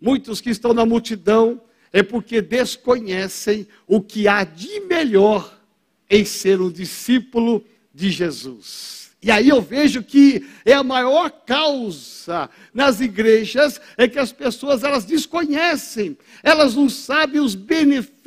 muitos 0.00 0.40
que 0.40 0.48
estão 0.48 0.72
na 0.72 0.86
multidão 0.86 1.60
é 1.92 2.02
porque 2.02 2.40
desconhecem 2.40 3.68
o 3.86 4.00
que 4.00 4.26
há 4.26 4.44
de 4.44 4.80
melhor 4.80 5.60
em 6.08 6.24
ser 6.24 6.58
um 6.58 6.70
discípulo 6.70 7.62
de 7.92 8.10
Jesus. 8.10 9.11
E 9.22 9.30
aí 9.30 9.48
eu 9.48 9.62
vejo 9.62 10.02
que 10.02 10.44
é 10.64 10.72
a 10.72 10.82
maior 10.82 11.30
causa 11.30 12.50
nas 12.74 13.00
igrejas 13.00 13.80
é 13.96 14.08
que 14.08 14.18
as 14.18 14.32
pessoas 14.32 14.82
elas 14.82 15.04
desconhecem, 15.04 16.18
elas 16.42 16.74
não 16.74 16.88
sabem 16.88 17.40
os 17.40 17.54
benefícios, 17.54 18.21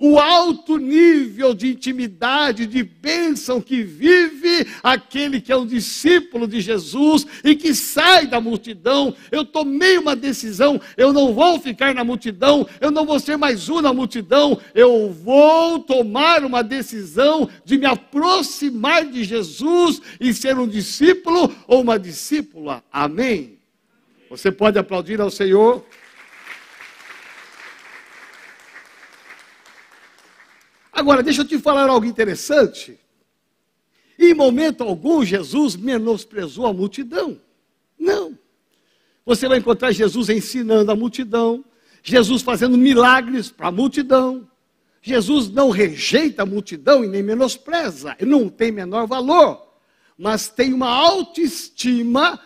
o 0.00 0.18
alto 0.18 0.78
nível 0.78 1.54
de 1.54 1.68
intimidade, 1.68 2.66
de 2.66 2.82
bênção 2.82 3.60
que 3.60 3.82
vive 3.82 4.66
aquele 4.82 5.40
que 5.40 5.52
é 5.52 5.56
um 5.56 5.66
discípulo 5.66 6.46
de 6.46 6.60
Jesus 6.60 7.26
e 7.44 7.54
que 7.54 7.74
sai 7.74 8.26
da 8.26 8.40
multidão. 8.40 9.14
Eu 9.30 9.44
tomei 9.44 9.98
uma 9.98 10.16
decisão, 10.16 10.80
eu 10.96 11.12
não 11.12 11.34
vou 11.34 11.60
ficar 11.60 11.94
na 11.94 12.04
multidão, 12.04 12.66
eu 12.80 12.90
não 12.90 13.04
vou 13.04 13.20
ser 13.20 13.36
mais 13.36 13.68
um 13.68 13.80
na 13.80 13.92
multidão, 13.92 14.58
eu 14.74 15.10
vou 15.12 15.78
tomar 15.80 16.44
uma 16.44 16.62
decisão 16.62 17.48
de 17.64 17.78
me 17.78 17.86
aproximar 17.86 19.04
de 19.06 19.24
Jesus 19.24 20.00
e 20.20 20.32
ser 20.32 20.58
um 20.58 20.66
discípulo 20.66 21.54
ou 21.66 21.82
uma 21.82 21.98
discípula. 21.98 22.82
Amém? 22.92 23.58
Você 24.30 24.52
pode 24.52 24.78
aplaudir 24.78 25.20
ao 25.20 25.30
Senhor? 25.30 25.84
Agora, 30.98 31.22
deixa 31.22 31.42
eu 31.42 31.46
te 31.46 31.60
falar 31.60 31.88
algo 31.88 32.04
interessante. 32.04 32.98
Em 34.18 34.34
momento 34.34 34.82
algum, 34.82 35.24
Jesus 35.24 35.76
menosprezou 35.76 36.66
a 36.66 36.72
multidão. 36.72 37.40
Não. 37.96 38.36
Você 39.24 39.46
vai 39.46 39.58
encontrar 39.58 39.92
Jesus 39.92 40.28
ensinando 40.28 40.90
a 40.90 40.96
multidão, 40.96 41.64
Jesus 42.02 42.42
fazendo 42.42 42.76
milagres 42.76 43.48
para 43.48 43.68
a 43.68 43.72
multidão. 43.72 44.48
Jesus 45.00 45.48
não 45.48 45.70
rejeita 45.70 46.42
a 46.42 46.46
multidão 46.46 47.04
e 47.04 47.06
nem 47.06 47.22
menospreza, 47.22 48.16
ele 48.18 48.32
não 48.32 48.48
tem 48.48 48.72
menor 48.72 49.06
valor, 49.06 49.64
mas 50.18 50.48
tem 50.48 50.72
uma 50.72 50.88
autoestima 50.88 52.40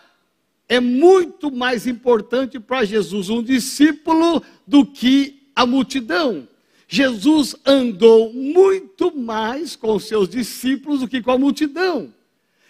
é 0.69 0.79
muito 0.79 1.51
mais 1.51 1.87
importante 1.87 2.61
para 2.61 2.85
Jesus 2.85 3.31
um 3.31 3.43
discípulo 3.43 4.43
do 4.67 4.85
que 4.85 5.51
a 5.57 5.65
multidão. 5.65 6.47
Jesus 6.93 7.57
andou 7.65 8.35
muito 8.35 9.17
mais 9.17 9.75
com 9.75 9.95
os 9.95 10.05
seus 10.05 10.29
discípulos 10.29 11.01
do 11.01 11.09
que 11.09 11.23
com 11.23 11.31
a 11.31 11.39
multidão. 11.39 12.13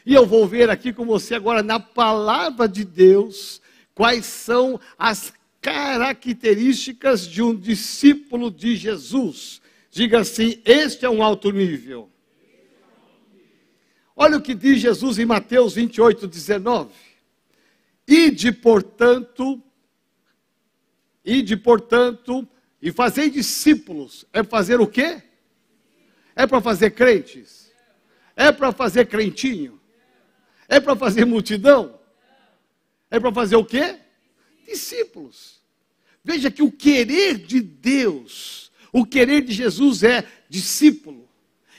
E 0.07 0.15
eu 0.15 0.25
vou 0.25 0.47
ver 0.47 0.71
aqui 0.71 0.93
com 0.93 1.05
você 1.05 1.35
agora 1.35 1.61
na 1.61 1.81
palavra 1.81 2.69
de 2.69 2.85
Deus 2.85 3.61
quais 3.97 4.25
são 4.25 4.79
as 4.97 5.33
características 5.61 7.27
de 7.27 7.43
um 7.43 7.53
discípulo 7.53 8.49
de 8.49 8.77
Jesus. 8.77 9.61
Diga 9.91 10.21
assim: 10.21 10.63
este 10.65 11.05
é 11.05 11.11
um 11.11 11.21
alto 11.21 11.51
nível. 11.51 12.09
Olha 14.15 14.37
o 14.37 14.41
que 14.41 14.55
diz 14.55 14.81
Jesus 14.81 15.19
em 15.19 15.27
Mateus 15.27 15.75
28, 15.75 16.29
19. 16.29 16.93
Ide, 18.07 18.53
portanto, 18.53 19.61
ide, 21.25 21.57
portanto, 21.57 22.47
e 22.83 22.91
fazei 22.91 23.31
discípulos. 23.31 24.27
É 24.33 24.43
fazer 24.43 24.81
o 24.81 24.87
quê? 24.87 25.23
É 26.35 26.47
para 26.47 26.61
fazer 26.61 26.91
crentes? 26.91 27.71
É 28.35 28.51
para 28.51 28.73
fazer 28.73 29.07
crentinho? 29.07 29.81
É 30.69 30.81
para 30.81 30.97
fazer 30.97 31.25
multidão? 31.25 31.99
É 33.09 33.21
para 33.21 33.33
fazer 33.33 33.57
o 33.57 33.65
quê? 33.65 33.97
Discípulos. 34.67 35.61
Veja 36.25 36.51
que 36.51 36.63
o 36.63 36.73
querer 36.73 37.39
de 37.39 37.61
Deus, 37.61 38.73
o 38.93 39.05
querer 39.05 39.43
de 39.43 39.53
Jesus 39.53 40.03
é 40.03 40.25
discípulo. 40.49 41.29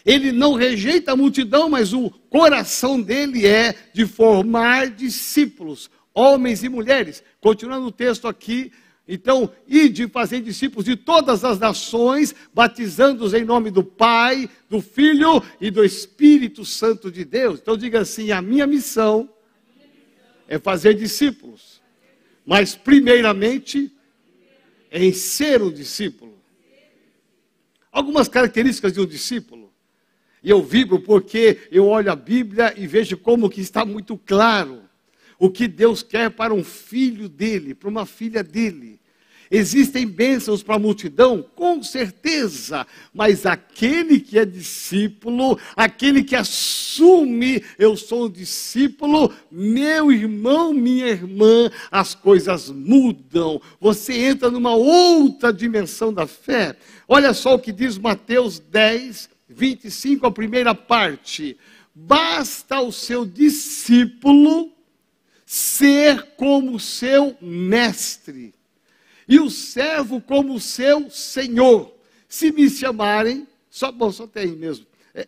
Ele 0.06 0.32
não 0.32 0.54
rejeita 0.54 1.13
a 1.13 1.16
multidão, 1.16 1.70
mas 1.70 1.94
o 1.94 2.10
coração 2.30 3.02
dele 3.02 3.48
é 3.48 3.74
de 3.94 4.06
formar 4.06 4.89
discípulos 4.89 5.89
homens 6.13 6.63
e 6.63 6.70
mulheres. 6.70 7.24
Continuando 7.42 7.88
o 7.88 7.92
texto 7.92 8.28
aqui, 8.28 8.72
então, 9.08 9.52
ide 9.68 10.08
fazer 10.08 10.39
discípulos 10.42 10.86
de 10.86 10.96
todas 10.96 11.44
as 11.44 11.60
nações, 11.60 12.34
batizando-os 12.54 13.34
em 13.34 13.44
nome 13.44 13.70
do 13.70 13.84
Pai, 13.84 14.50
do 14.70 14.82
Filho 14.82 15.44
e 15.60 15.70
do 15.70 15.84
Espírito 15.84 16.63
Santo 16.63 17.12
de 17.12 17.26
Deus. 17.26 17.60
Então, 17.60 17.76
diga 17.76 18.00
assim: 18.00 18.32
a 18.32 18.42
minha 18.42 18.66
missão 18.66 19.30
é 20.48 20.58
fazer 20.58 20.94
discípulos, 20.94 21.82
mas, 22.46 22.76
primeiramente, 22.76 23.92
em 24.89 25.12
ser 25.12 25.62
um 25.62 25.72
discípulo. 25.72 26.39
Algumas 27.92 28.30
características 28.30 28.94
de 28.94 29.02
um 29.02 29.06
discípulo. 29.06 29.74
E 30.42 30.50
eu 30.50 30.62
vibro 30.63 31.00
porque 31.00 31.68
eu 31.72 31.88
olho 31.88 32.12
a 32.12 32.16
Bíblia 32.16 32.74
e 32.78 32.88
vejo 32.88 33.18
como 33.18 33.50
que 33.50 33.62
está 33.62 33.86
muito 33.86 34.18
claro 34.18 34.83
o 35.44 35.50
que 35.50 35.68
Deus 35.68 36.02
quer 36.02 36.30
para 36.32 36.54
um 36.54 36.64
filho 36.64 37.28
dele, 37.28 37.76
para 37.76 37.90
uma 37.90 38.06
filha 38.06 38.42
dele. 38.42 38.98
Existem 39.52 40.08
bênçãos 40.08 40.64
para 40.64 40.76
a 40.76 40.80
multidão? 40.80 41.46
Com 41.54 41.84
certeza, 41.84 42.88
mas 43.14 43.46
aquele 43.46 44.22
que 44.22 44.40
é 44.40 44.46
discípulo, 44.46 45.60
aquele 45.76 46.24
que 46.24 46.34
assume, 46.34 47.62
eu 47.78 47.98
sou 47.98 48.28
um 48.28 48.30
discípulo, 48.30 49.34
meu 49.52 50.14
irmão, 50.14 50.74
minha 50.74 51.08
irmã, 51.08 51.70
as 51.92 52.16
coisas 52.16 52.70
mudam. 52.70 53.62
Você 53.82 54.14
entra 54.14 54.50
numa 54.50 54.74
outra 54.74 55.52
dimensão 55.52 56.14
da 56.14 56.26
fé. 56.26 56.78
Olha 57.06 57.34
só 57.34 57.56
o 57.56 57.60
que 57.60 57.74
diz 57.74 57.98
Mateus 57.98 58.60
10, 58.60 59.30
25, 59.50 60.26
a 60.26 60.32
primeira 60.32 60.74
parte. 60.74 61.58
Basta 61.94 62.80
o 62.80 62.94
seu 62.94 63.26
discípulo 63.26 64.72
ser 65.54 66.34
como 66.36 66.80
seu 66.80 67.38
mestre, 67.39 68.56
e 69.28 69.39
o 69.39 69.52
servo 69.52 70.20
como 70.20 70.60
seu 70.60 71.12
senhor. 71.12 71.96
Se 72.28 72.52
me 72.52 72.68
chamarem, 72.68 73.48
só, 73.70 73.92
bom, 73.92 74.12
só 74.12 74.26
tem 74.26 74.48
mesmo. 74.48 74.88
É, 75.13 75.28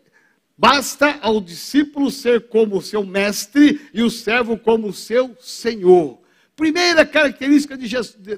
basta 0.58 1.20
ao 1.22 1.40
discípulo 1.40 2.10
ser 2.10 2.48
como 2.48 2.82
seu 2.82 3.06
mestre 3.06 3.80
e 3.94 4.02
o 4.02 4.10
servo 4.10 4.58
como 4.58 4.92
seu 4.92 5.38
senhor. 5.40 6.20
Primeira 6.56 7.06
característica 7.06 7.78
de, 7.78 7.88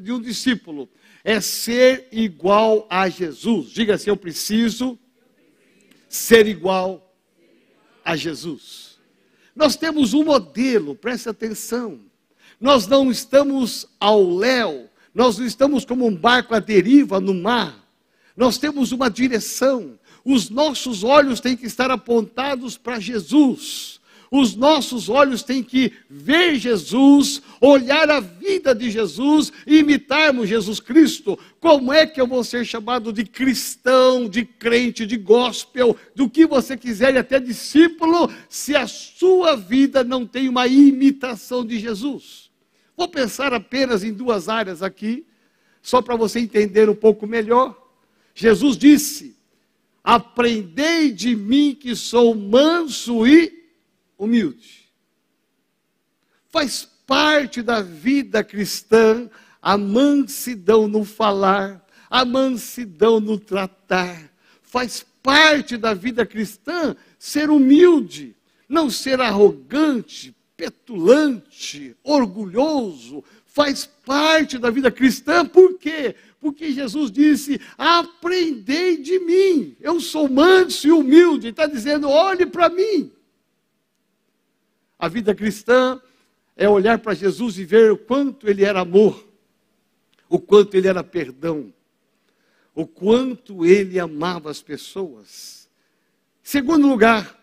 de 0.01 0.11
um 0.11 0.19
discípulo 0.19 0.89
é 1.23 1.39
ser 1.39 2.09
igual 2.11 2.85
a 2.89 3.07
Jesus. 3.07 3.69
Diga 3.69 3.95
assim: 3.95 4.09
eu 4.09 4.17
preciso 4.17 4.99
ser 6.09 6.47
igual 6.47 7.15
a 8.03 8.17
Jesus. 8.17 8.86
Nós 9.57 9.75
temos 9.75 10.13
um 10.13 10.23
modelo, 10.23 10.93
preste 10.93 11.27
atenção. 11.27 11.99
Nós 12.61 12.85
não 12.85 13.09
estamos 13.09 13.87
ao 13.99 14.23
léu, 14.37 14.87
nós 15.15 15.39
não 15.39 15.47
estamos 15.47 15.83
como 15.83 16.05
um 16.05 16.15
barco 16.15 16.53
à 16.53 16.59
deriva 16.59 17.19
no 17.19 17.33
mar. 17.33 17.75
Nós 18.35 18.59
temos 18.59 18.91
uma 18.91 19.09
direção. 19.09 19.97
Os 20.23 20.51
nossos 20.51 21.03
olhos 21.03 21.39
têm 21.39 21.57
que 21.57 21.65
estar 21.65 21.89
apontados 21.89 22.77
para 22.77 22.99
Jesus. 22.99 23.96
Os 24.29 24.55
nossos 24.55 25.07
olhos 25.07 25.41
têm 25.41 25.63
que 25.63 25.93
ver 26.09 26.55
Jesus, 26.55 27.41
olhar 27.61 28.09
a 28.09 28.19
vida 28.19 28.75
de 28.75 28.91
Jesus 28.91 29.51
imitarmos 29.65 30.49
Jesus 30.49 30.79
Cristo. 30.79 31.39
Como 31.59 31.93
é 31.93 32.05
que 32.05 32.19
eu 32.19 32.27
vou 32.27 32.43
ser 32.43 32.65
chamado 32.65 33.13
de 33.13 33.23
cristão, 33.23 34.27
de 34.27 34.43
crente, 34.43 35.05
de 35.05 35.17
gospel, 35.17 35.95
do 36.13 36.29
que 36.29 36.45
você 36.45 36.75
quiser 36.75 37.15
e 37.15 37.17
até 37.17 37.39
discípulo, 37.39 38.29
se 38.49 38.75
a 38.75 38.85
sua 38.85 39.55
vida 39.55 40.03
não 40.03 40.25
tem 40.25 40.49
uma 40.49 40.67
imitação 40.67 41.65
de 41.65 41.79
Jesus? 41.79 42.51
Vou 42.95 43.07
pensar 43.07 43.53
apenas 43.53 44.03
em 44.03 44.11
duas 44.11 44.49
áreas 44.49 44.81
aqui, 44.81 45.25
só 45.81 46.01
para 46.01 46.15
você 46.15 46.39
entender 46.39 46.89
um 46.89 46.95
pouco 46.95 47.25
melhor. 47.25 47.75
Jesus 48.35 48.77
disse: 48.77 49.37
Aprendei 50.03 51.11
de 51.11 51.35
mim 51.35 51.75
que 51.79 51.95
sou 51.95 52.35
manso 52.35 53.25
e 53.25 53.56
humilde. 54.17 54.87
Faz 56.49 56.87
parte 57.05 57.61
da 57.61 57.81
vida 57.81 58.43
cristã 58.43 59.29
a 59.61 59.77
mansidão 59.77 60.87
no 60.87 61.03
falar, 61.03 61.85
a 62.09 62.23
mansidão 62.25 63.19
no 63.19 63.37
tratar. 63.37 64.31
Faz 64.61 65.05
parte 65.21 65.77
da 65.77 65.93
vida 65.93 66.25
cristã 66.25 66.95
ser 67.19 67.49
humilde, 67.49 68.35
não 68.67 68.89
ser 68.89 69.19
arrogante, 69.19 70.35
petulante, 70.55 71.95
orgulhoso. 72.03 73.23
Faz 73.45 73.85
parte 74.05 74.57
da 74.57 74.69
vida 74.69 74.91
cristã, 74.91 75.45
por 75.45 75.77
quê? 75.77 76.15
Porque 76.39 76.71
Jesus 76.71 77.11
disse: 77.11 77.59
Aprendei 77.77 78.97
de 78.97 79.19
mim, 79.19 79.75
eu 79.81 79.99
sou 79.99 80.29
manso 80.29 80.87
e 80.87 80.91
humilde. 80.91 81.49
Está 81.49 81.65
dizendo: 81.65 82.09
olhe 82.09 82.45
para 82.45 82.69
mim. 82.69 83.11
A 84.99 85.07
vida 85.07 85.35
cristã 85.35 86.01
é 86.55 86.67
olhar 86.67 86.97
para 86.99 87.13
Jesus 87.13 87.59
e 87.59 87.65
ver 87.65 87.91
o 87.91 87.97
quanto 87.97 88.49
ele 88.49 88.65
era 88.65 88.81
amor, 88.81 89.27
o 90.27 90.39
quanto 90.39 90.75
ele 90.75 90.87
era 90.87 91.03
perdão, 91.03 91.71
o 92.73 92.85
quanto 92.87 93.65
ele 93.65 93.99
amava 93.99 94.49
as 94.49 94.61
pessoas. 94.61 95.69
Segundo 96.41 96.87
lugar, 96.87 97.37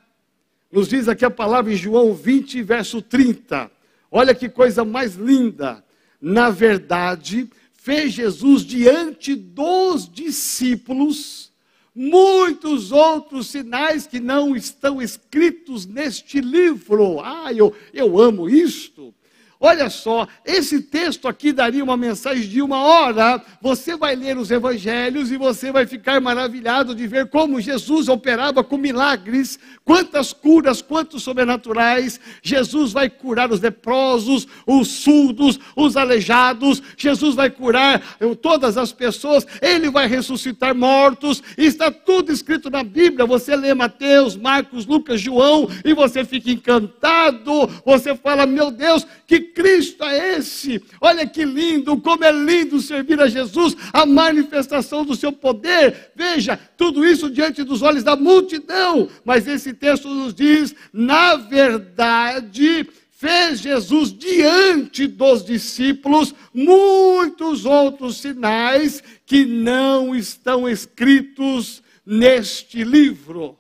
nos 0.71 0.89
diz 0.89 1.09
aqui 1.09 1.25
a 1.25 1.31
palavra 1.31 1.73
em 1.73 1.77
João 1.77 2.13
20, 2.13 2.63
verso 2.63 3.01
30. 3.01 3.71
Olha 4.11 4.35
que 4.35 4.49
coisa 4.49 4.85
mais 4.85 5.15
linda. 5.15 5.85
Na 6.21 6.51
verdade, 6.51 7.49
fez 7.73 8.13
Jesus 8.13 8.63
diante 8.63 9.37
dos 9.37 10.09
discípulos 10.09 11.54
muitos 11.95 12.91
outros 12.91 13.47
sinais 13.47 14.07
que 14.07 14.19
não 14.19 14.57
estão 14.57 15.01
escritos 15.01 15.87
neste 15.87 16.41
livro. 16.41 17.21
Ah, 17.21 17.53
eu, 17.53 17.73
eu 17.93 18.19
amo 18.19 18.49
isto. 18.49 19.15
Olha 19.61 19.89
só, 19.89 20.27
esse 20.45 20.81
texto 20.83 21.29
aqui 21.29 21.53
daria 21.53 21.83
uma 21.83 21.97
mensagem 21.97 22.47
de 22.49 22.61
uma 22.61 22.83
hora. 22.83 23.41
Você 23.63 23.97
vai 23.97 24.15
ler 24.15 24.37
os 24.37 24.51
evangelhos 24.51 25.31
e 25.31 25.37
você 25.37 25.73
vai 25.73 25.87
ficar 25.87 26.21
maravilhado 26.21 26.95
de 26.95 27.07
ver 27.07 27.31
como 27.31 27.61
Jesus 27.61 28.09
operava 28.09 28.63
com 28.65 28.77
milagres, 28.77 29.59
quantas 29.85 30.33
curas, 30.33 30.83
quantos 30.83 31.23
sobrenaturais. 31.23 32.21
Jesus 32.43 32.93
vai 32.93 33.09
curar 33.09 33.51
os 33.53 33.61
leprosos, 33.61 34.47
os 34.67 34.89
surdos, 34.89 35.59
os 35.77 35.97
aleijados. 35.97 36.83
Jesus 36.97 37.35
vai 37.35 37.49
curar 37.49 38.03
todas 38.43 38.77
as 38.77 38.93
pessoas. 38.93 39.47
Ele 39.63 39.89
vai 39.89 40.07
ressuscitar 40.07 40.75
mortos. 40.75 41.43
Está 41.57 41.91
tudo 41.91 42.33
escrito 42.33 42.69
na 42.69 42.83
Bíblia. 42.83 43.25
Você 43.25 43.55
lê 43.57 43.73
Mateus, 43.73 44.37
Marcos, 44.37 44.85
Lucas, 44.85 45.21
João 45.21 45.69
e 45.85 45.95
você 45.95 46.25
fica 46.25 46.51
encantado. 46.51 47.67
Você 47.85 48.15
fala: 48.17 48.47
Meu 48.47 48.71
Deus, 48.71 49.07
que 49.27 49.44
Cristo 49.45 50.03
é 50.05 50.37
esse? 50.37 50.83
Olha 51.01 51.27
que 51.27 51.45
lindo, 51.45 51.97
como 52.01 52.25
é 52.25 52.33
lindo 52.33 52.81
servir 52.81 53.21
a 53.21 53.29
Jesus, 53.29 53.77
a 53.93 54.05
manifestação 54.05 55.05
do 55.05 55.15
seu 55.15 55.33
poder. 55.33 56.13
Veja, 56.15 56.57
tudo 56.77 57.05
isso 57.07 57.31
diante 57.31 57.63
dos 57.63 57.83
olhos 57.83 58.03
da 58.03 58.17
multidão. 58.17 59.09
Mas 59.25 59.47
esse 59.47 59.73
texto 59.73 60.09
nos 60.09 60.35
diz, 60.35 60.75
na 60.93 61.37
verdade, 61.37 62.87
fez 63.11 63.61
Jesus 63.61 64.13
diante 64.13 65.07
dos 65.07 65.45
discípulos 65.45 66.35
muitos 66.53 67.65
outros 67.65 68.19
sinais 68.19 69.03
que 69.25 69.47
não 69.47 70.15
estão 70.15 70.69
escritos 70.69 71.83
neste 72.05 72.85
livro. 72.85 73.59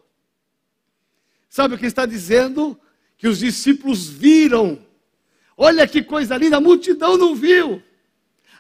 Sabe 1.49 1.77
o 1.77 1.79
que 1.79 1.87
está 1.87 2.05
dizendo? 2.05 2.79
Que 3.16 3.29
os 3.29 3.38
discípulos 3.38 4.09
viram 4.09 4.84
Olha 5.57 5.87
que 5.87 6.03
coisa 6.03 6.37
linda, 6.37 6.57
a 6.57 6.61
multidão 6.61 7.17
não 7.17 7.35
viu. 7.35 7.83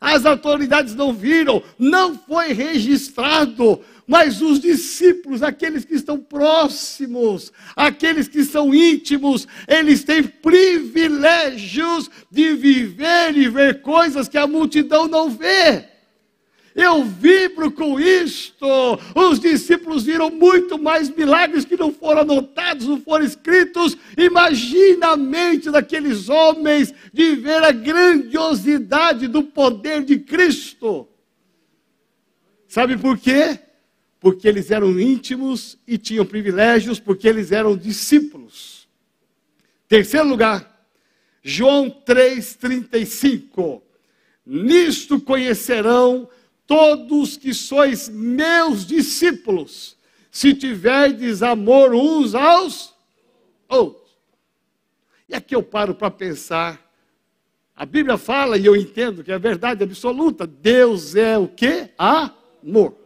As 0.00 0.26
autoridades 0.26 0.94
não 0.94 1.14
viram, 1.14 1.62
não 1.78 2.18
foi 2.18 2.52
registrado, 2.52 3.80
mas 4.06 4.42
os 4.42 4.60
discípulos, 4.60 5.42
aqueles 5.42 5.84
que 5.84 5.94
estão 5.94 6.18
próximos, 6.18 7.50
aqueles 7.74 8.28
que 8.28 8.44
são 8.44 8.74
íntimos, 8.74 9.48
eles 9.66 10.04
têm 10.04 10.22
privilégios 10.22 12.10
de 12.30 12.54
viver 12.54 13.34
e 13.34 13.48
ver 13.48 13.80
coisas 13.80 14.28
que 14.28 14.36
a 14.36 14.46
multidão 14.46 15.08
não 15.08 15.30
vê. 15.30 15.93
Eu 16.74 17.04
vibro 17.04 17.70
com 17.70 18.00
isto. 18.00 18.66
Os 19.14 19.38
discípulos 19.38 20.02
viram 20.02 20.28
muito 20.28 20.76
mais 20.76 21.08
milagres 21.08 21.64
que 21.64 21.76
não 21.76 21.92
foram 21.92 22.22
anotados, 22.22 22.86
não 22.86 23.00
foram 23.00 23.24
escritos. 23.24 23.96
Imagina 24.18 25.12
a 25.12 25.16
mente 25.16 25.70
daqueles 25.70 26.28
homens 26.28 26.92
de 27.12 27.36
ver 27.36 27.62
a 27.62 27.70
grandiosidade 27.70 29.28
do 29.28 29.44
poder 29.44 30.02
de 30.02 30.18
Cristo. 30.18 31.06
Sabe 32.66 32.96
por 32.96 33.16
quê? 33.18 33.60
Porque 34.18 34.48
eles 34.48 34.72
eram 34.72 34.98
íntimos 34.98 35.78
e 35.86 35.96
tinham 35.96 36.26
privilégios, 36.26 36.98
porque 36.98 37.28
eles 37.28 37.52
eram 37.52 37.76
discípulos. 37.76 38.88
Terceiro 39.86 40.26
lugar, 40.26 40.88
João 41.40 41.88
3,35. 42.04 43.80
Nisto 44.44 45.20
conhecerão 45.20 46.28
todos 46.66 47.36
que 47.36 47.52
sois 47.52 48.08
meus 48.08 48.86
discípulos, 48.86 49.96
se 50.30 50.54
tiverdes 50.54 51.42
amor 51.42 51.94
uns 51.94 52.34
aos 52.34 52.94
outros. 53.68 54.04
E 55.28 55.34
aqui 55.34 55.54
eu 55.54 55.62
paro 55.62 55.94
para 55.94 56.10
pensar. 56.10 56.80
A 57.76 57.84
Bíblia 57.84 58.16
fala, 58.16 58.56
e 58.56 58.66
eu 58.66 58.76
entendo 58.76 59.24
que 59.24 59.32
é 59.32 59.38
verdade 59.38 59.82
absoluta, 59.82 60.46
Deus 60.46 61.16
é 61.16 61.36
o 61.36 61.48
que? 61.48 61.90
Amor. 61.98 62.96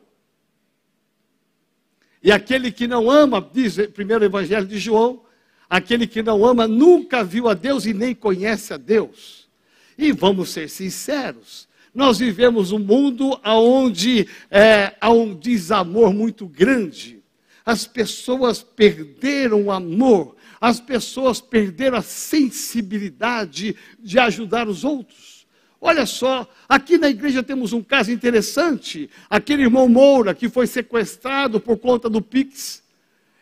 E 2.22 2.32
aquele 2.32 2.70
que 2.70 2.86
não 2.86 3.10
ama, 3.10 3.40
diz 3.52 3.78
o 3.78 3.88
primeiro 3.90 4.24
evangelho 4.24 4.66
de 4.66 4.78
João, 4.78 5.22
aquele 5.70 6.06
que 6.06 6.22
não 6.22 6.44
ama 6.44 6.66
nunca 6.66 7.22
viu 7.22 7.48
a 7.48 7.54
Deus 7.54 7.86
e 7.86 7.94
nem 7.94 8.14
conhece 8.14 8.74
a 8.74 8.76
Deus. 8.76 9.48
E 9.96 10.12
vamos 10.12 10.50
ser 10.50 10.68
sinceros, 10.68 11.67
nós 11.94 12.18
vivemos 12.18 12.72
um 12.72 12.78
mundo 12.78 13.38
onde 13.44 14.28
é, 14.50 14.94
há 15.00 15.10
um 15.10 15.34
desamor 15.34 16.12
muito 16.12 16.46
grande. 16.46 17.22
As 17.64 17.86
pessoas 17.86 18.62
perderam 18.62 19.64
o 19.64 19.70
amor, 19.70 20.36
as 20.60 20.80
pessoas 20.80 21.40
perderam 21.40 21.98
a 21.98 22.02
sensibilidade 22.02 23.76
de 23.98 24.18
ajudar 24.18 24.68
os 24.68 24.84
outros. 24.84 25.46
Olha 25.80 26.06
só, 26.06 26.48
aqui 26.68 26.98
na 26.98 27.08
igreja 27.08 27.42
temos 27.42 27.72
um 27.72 27.82
caso 27.82 28.10
interessante. 28.10 29.08
Aquele 29.30 29.62
irmão 29.62 29.88
Moura 29.88 30.34
que 30.34 30.48
foi 30.48 30.66
sequestrado 30.66 31.60
por 31.60 31.78
conta 31.78 32.10
do 32.10 32.20
Pix. 32.20 32.82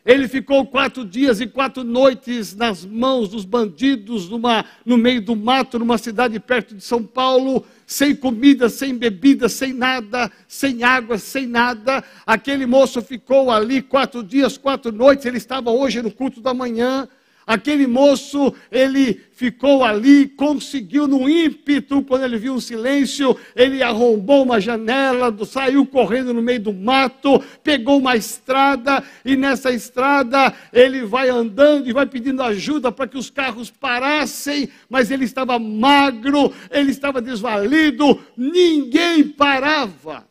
Ele 0.06 0.28
ficou 0.28 0.64
quatro 0.64 1.04
dias 1.04 1.40
e 1.40 1.48
quatro 1.48 1.82
noites 1.82 2.54
nas 2.54 2.84
mãos 2.84 3.28
dos 3.28 3.44
bandidos, 3.44 4.30
numa, 4.30 4.64
no 4.84 4.96
meio 4.96 5.20
do 5.20 5.34
mato, 5.34 5.80
numa 5.80 5.98
cidade 5.98 6.38
perto 6.38 6.76
de 6.76 6.84
São 6.84 7.02
Paulo, 7.02 7.66
sem 7.84 8.14
comida, 8.14 8.68
sem 8.68 8.94
bebida, 8.96 9.48
sem 9.48 9.72
nada, 9.72 10.30
sem 10.46 10.84
água, 10.84 11.18
sem 11.18 11.44
nada. 11.48 12.04
Aquele 12.24 12.66
moço 12.66 13.02
ficou 13.02 13.50
ali 13.50 13.82
quatro 13.82 14.22
dias, 14.22 14.56
quatro 14.56 14.92
noites. 14.92 15.26
Ele 15.26 15.38
estava 15.38 15.72
hoje 15.72 16.00
no 16.00 16.12
culto 16.12 16.40
da 16.40 16.54
manhã. 16.54 17.08
Aquele 17.46 17.86
moço, 17.86 18.52
ele 18.72 19.20
ficou 19.30 19.84
ali, 19.84 20.26
conseguiu 20.26 21.06
no 21.06 21.28
ímpeto, 21.28 22.02
quando 22.02 22.24
ele 22.24 22.38
viu 22.38 22.54
um 22.54 22.60
silêncio, 22.60 23.36
ele 23.54 23.84
arrombou 23.84 24.42
uma 24.42 24.60
janela, 24.60 25.32
saiu 25.46 25.86
correndo 25.86 26.34
no 26.34 26.42
meio 26.42 26.58
do 26.58 26.72
mato, 26.72 27.40
pegou 27.62 27.98
uma 27.98 28.16
estrada, 28.16 29.04
e 29.24 29.36
nessa 29.36 29.70
estrada 29.70 30.52
ele 30.72 31.04
vai 31.04 31.28
andando 31.28 31.88
e 31.88 31.92
vai 31.92 32.04
pedindo 32.04 32.42
ajuda 32.42 32.90
para 32.90 33.06
que 33.06 33.16
os 33.16 33.30
carros 33.30 33.70
parassem, 33.70 34.68
mas 34.90 35.12
ele 35.12 35.24
estava 35.24 35.56
magro, 35.56 36.52
ele 36.68 36.90
estava 36.90 37.22
desvalido, 37.22 38.20
ninguém 38.36 39.22
parava, 39.22 40.26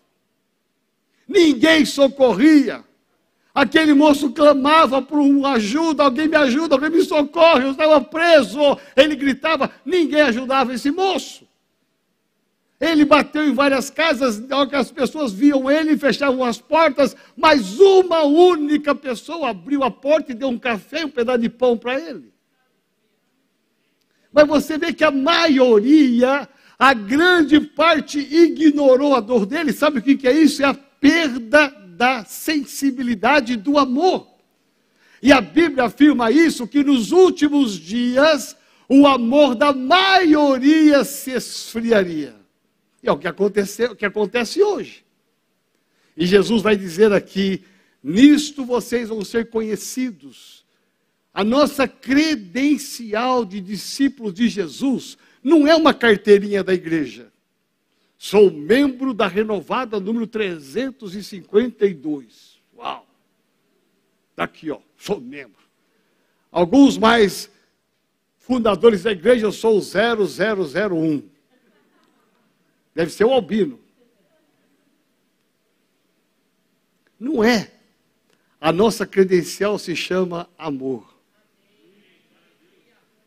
ninguém 1.25 1.85
socorria. 1.85 2.83
Aquele 3.55 3.93
moço 3.93 4.31
clamava 4.31 5.01
por 5.01 5.17
uma 5.17 5.53
ajuda, 5.53 6.03
alguém 6.03 6.27
me 6.27 6.35
ajuda, 6.35 6.75
alguém 6.75 6.89
me 6.89 7.01
socorre, 7.03 7.63
eu 7.63 7.71
estava 7.71 8.01
preso. 8.01 8.59
Ele 8.97 9.15
gritava, 9.15 9.71
ninguém 9.85 10.19
ajudava 10.23 10.73
esse 10.73 10.91
moço. 10.91 11.47
Ele 12.81 13.05
bateu 13.05 13.47
em 13.47 13.53
várias 13.53 13.89
casas, 13.89 14.43
as 14.73 14.91
pessoas 14.91 15.31
viam 15.31 15.71
ele 15.71 15.93
e 15.93 15.97
fechavam 15.97 16.43
as 16.43 16.59
portas, 16.59 17.15
mas 17.37 17.79
uma 17.79 18.23
única 18.23 18.93
pessoa 18.93 19.51
abriu 19.51 19.85
a 19.85 19.89
porta 19.89 20.33
e 20.33 20.35
deu 20.35 20.49
um 20.49 20.59
café 20.59 21.05
um 21.05 21.09
pedaço 21.09 21.39
de 21.39 21.47
pão 21.47 21.77
para 21.77 21.97
ele. 21.97 22.33
Mas 24.33 24.45
você 24.45 24.77
vê 24.77 24.91
que 24.91 25.05
a 25.05 25.11
maioria, 25.11 26.49
a 26.77 26.93
grande 26.93 27.61
parte, 27.61 28.19
ignorou 28.19 29.15
a 29.15 29.21
dor 29.21 29.45
dele. 29.45 29.71
Sabe 29.71 29.99
o 29.99 30.01
que 30.01 30.27
é 30.27 30.33
isso? 30.33 30.61
É 30.61 30.65
a 30.65 30.73
perda 30.73 31.84
da 31.95 32.25
sensibilidade 32.25 33.55
do 33.55 33.77
amor. 33.77 34.27
E 35.21 35.31
a 35.31 35.41
Bíblia 35.41 35.85
afirma 35.85 36.29
isso, 36.29 36.67
que 36.67 36.83
nos 36.83 37.11
últimos 37.11 37.79
dias 37.79 38.55
o 38.87 39.07
amor 39.07 39.55
da 39.55 39.73
maioria 39.73 41.03
se 41.03 41.31
esfriaria. 41.31 42.35
E 43.01 43.07
é 43.07 43.11
o 43.11 43.17
que, 43.17 43.27
aconteceu, 43.27 43.91
o 43.91 43.95
que 43.95 44.05
acontece 44.05 44.61
hoje. 44.61 45.03
E 46.15 46.25
Jesus 46.25 46.61
vai 46.61 46.75
dizer 46.75 47.11
aqui: 47.13 47.63
nisto 48.03 48.65
vocês 48.65 49.09
vão 49.09 49.23
ser 49.23 49.49
conhecidos. 49.49 50.65
A 51.33 51.43
nossa 51.43 51.87
credencial 51.87 53.43
de 53.43 53.59
discípulos 53.59 54.33
de 54.33 54.47
Jesus 54.47 55.17
não 55.43 55.67
é 55.67 55.75
uma 55.75 55.93
carteirinha 55.93 56.63
da 56.63 56.73
igreja. 56.73 57.31
Sou 58.17 58.49
membro 58.51 59.13
da 59.13 59.27
renovada 59.27 59.99
número 59.99 60.25
352. 60.25 62.61
Uau! 62.75 63.05
Está 64.31 64.43
aqui, 64.43 64.71
ó, 64.71 64.79
sou 64.97 65.19
membro. 65.19 65.65
Alguns 66.51 66.97
mais 66.97 67.51
fundadores 68.37 69.03
da 69.03 69.11
igreja, 69.11 69.45
eu 69.45 69.51
sou 69.51 69.77
o 69.77 69.81
0001. 69.81 71.29
Deve 72.93 73.11
ser 73.11 73.25
o 73.25 73.33
albino. 73.33 73.79
Não 77.19 77.43
é. 77.43 77.71
A 78.59 78.71
nossa 78.71 79.05
credencial 79.05 79.77
se 79.77 79.95
chama 79.95 80.49
amor. 80.57 81.15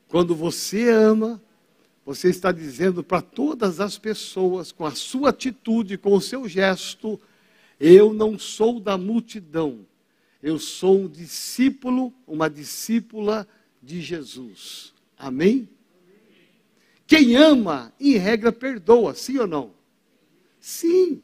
Quando 0.09 0.35
você 0.35 0.89
ama, 0.89 1.41
você 2.09 2.31
está 2.31 2.51
dizendo 2.51 3.05
para 3.05 3.21
todas 3.21 3.81
as 3.81 3.99
pessoas, 3.99 4.73
com 4.73 4.87
a 4.87 4.93
sua 4.93 5.29
atitude, 5.29 5.99
com 5.99 6.15
o 6.15 6.23
seu 6.23 6.49
gesto: 6.49 7.21
eu 7.79 8.15
não 8.15 8.39
sou 8.39 8.81
da 8.81 8.97
multidão, 8.97 9.81
eu 10.43 10.59
sou 10.59 11.01
um 11.01 11.07
discípulo, 11.07 12.11
uma 12.27 12.49
discípula 12.49 13.47
de 13.83 14.01
Jesus. 14.01 14.95
Amém? 15.19 15.69
Quem 17.07 17.37
ama, 17.37 17.93
em 18.01 18.17
regra, 18.17 18.53
perdoa, 18.53 19.15
sim 19.15 19.37
ou 19.37 19.47
não? 19.47 19.75
Sim. 20.59 21.23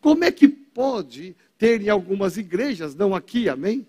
Como 0.00 0.24
é 0.24 0.32
que 0.32 0.48
pode 0.48 1.36
ter 1.56 1.80
em 1.80 1.90
algumas 1.90 2.36
igrejas, 2.36 2.92
não 2.92 3.14
aqui, 3.14 3.48
amém? 3.48 3.86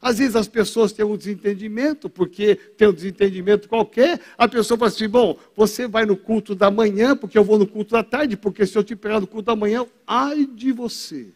Às 0.00 0.18
vezes 0.18 0.34
as 0.34 0.48
pessoas 0.48 0.92
têm 0.92 1.04
um 1.04 1.16
desentendimento, 1.16 2.08
porque 2.08 2.54
tem 2.54 2.88
um 2.88 2.92
desentendimento 2.92 3.68
qualquer, 3.68 4.18
a 4.38 4.48
pessoa 4.48 4.78
fala 4.78 4.90
assim: 4.90 5.08
bom, 5.08 5.38
você 5.54 5.86
vai 5.86 6.06
no 6.06 6.16
culto 6.16 6.54
da 6.54 6.70
manhã, 6.70 7.14
porque 7.14 7.36
eu 7.36 7.44
vou 7.44 7.58
no 7.58 7.66
culto 7.66 7.92
da 7.92 8.02
tarde, 8.02 8.36
porque 8.36 8.66
se 8.66 8.78
eu 8.78 8.82
te 8.82 8.96
pegar 8.96 9.20
no 9.20 9.26
culto 9.26 9.46
da 9.46 9.56
manhã, 9.56 9.86
ai 10.06 10.46
de 10.46 10.72
você. 10.72 11.28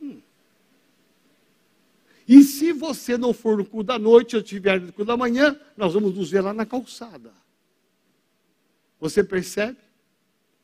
Hum. 0.00 0.20
E 2.28 2.44
se 2.44 2.72
você 2.72 3.18
não 3.18 3.32
for 3.32 3.58
no 3.58 3.64
culto 3.64 3.88
da 3.88 3.98
noite, 3.98 4.34
eu 4.34 4.40
estiver 4.40 4.80
no 4.80 4.92
culto 4.92 5.06
da 5.06 5.16
manhã, 5.16 5.58
nós 5.76 5.94
vamos 5.94 6.14
nos 6.14 6.30
ver 6.30 6.42
lá 6.42 6.54
na 6.54 6.64
calçada. 6.64 7.32
Você 9.00 9.24
percebe 9.24 9.78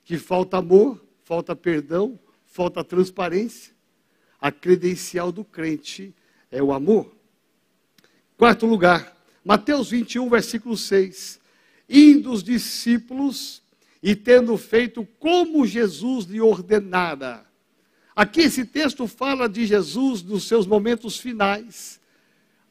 que 0.04 0.16
falta 0.16 0.58
amor, 0.58 1.04
falta 1.24 1.56
perdão, 1.56 2.16
falta 2.44 2.84
transparência? 2.84 3.74
A 4.40 4.52
credencial 4.52 5.32
do 5.32 5.42
crente 5.42 6.14
é 6.56 6.62
o 6.62 6.72
amor. 6.72 7.14
Quarto 8.38 8.66
lugar, 8.66 9.14
Mateus 9.44 9.90
21, 9.90 10.28
versículo 10.30 10.76
6. 10.76 11.38
Indo 11.88 12.32
os 12.32 12.42
discípulos 12.42 13.62
e 14.02 14.16
tendo 14.16 14.56
feito 14.56 15.06
como 15.18 15.66
Jesus 15.66 16.24
lhe 16.24 16.40
ordenara. 16.40 17.44
Aqui 18.14 18.40
esse 18.40 18.64
texto 18.64 19.06
fala 19.06 19.48
de 19.48 19.66
Jesus 19.66 20.22
nos 20.22 20.48
seus 20.48 20.66
momentos 20.66 21.18
finais, 21.18 22.00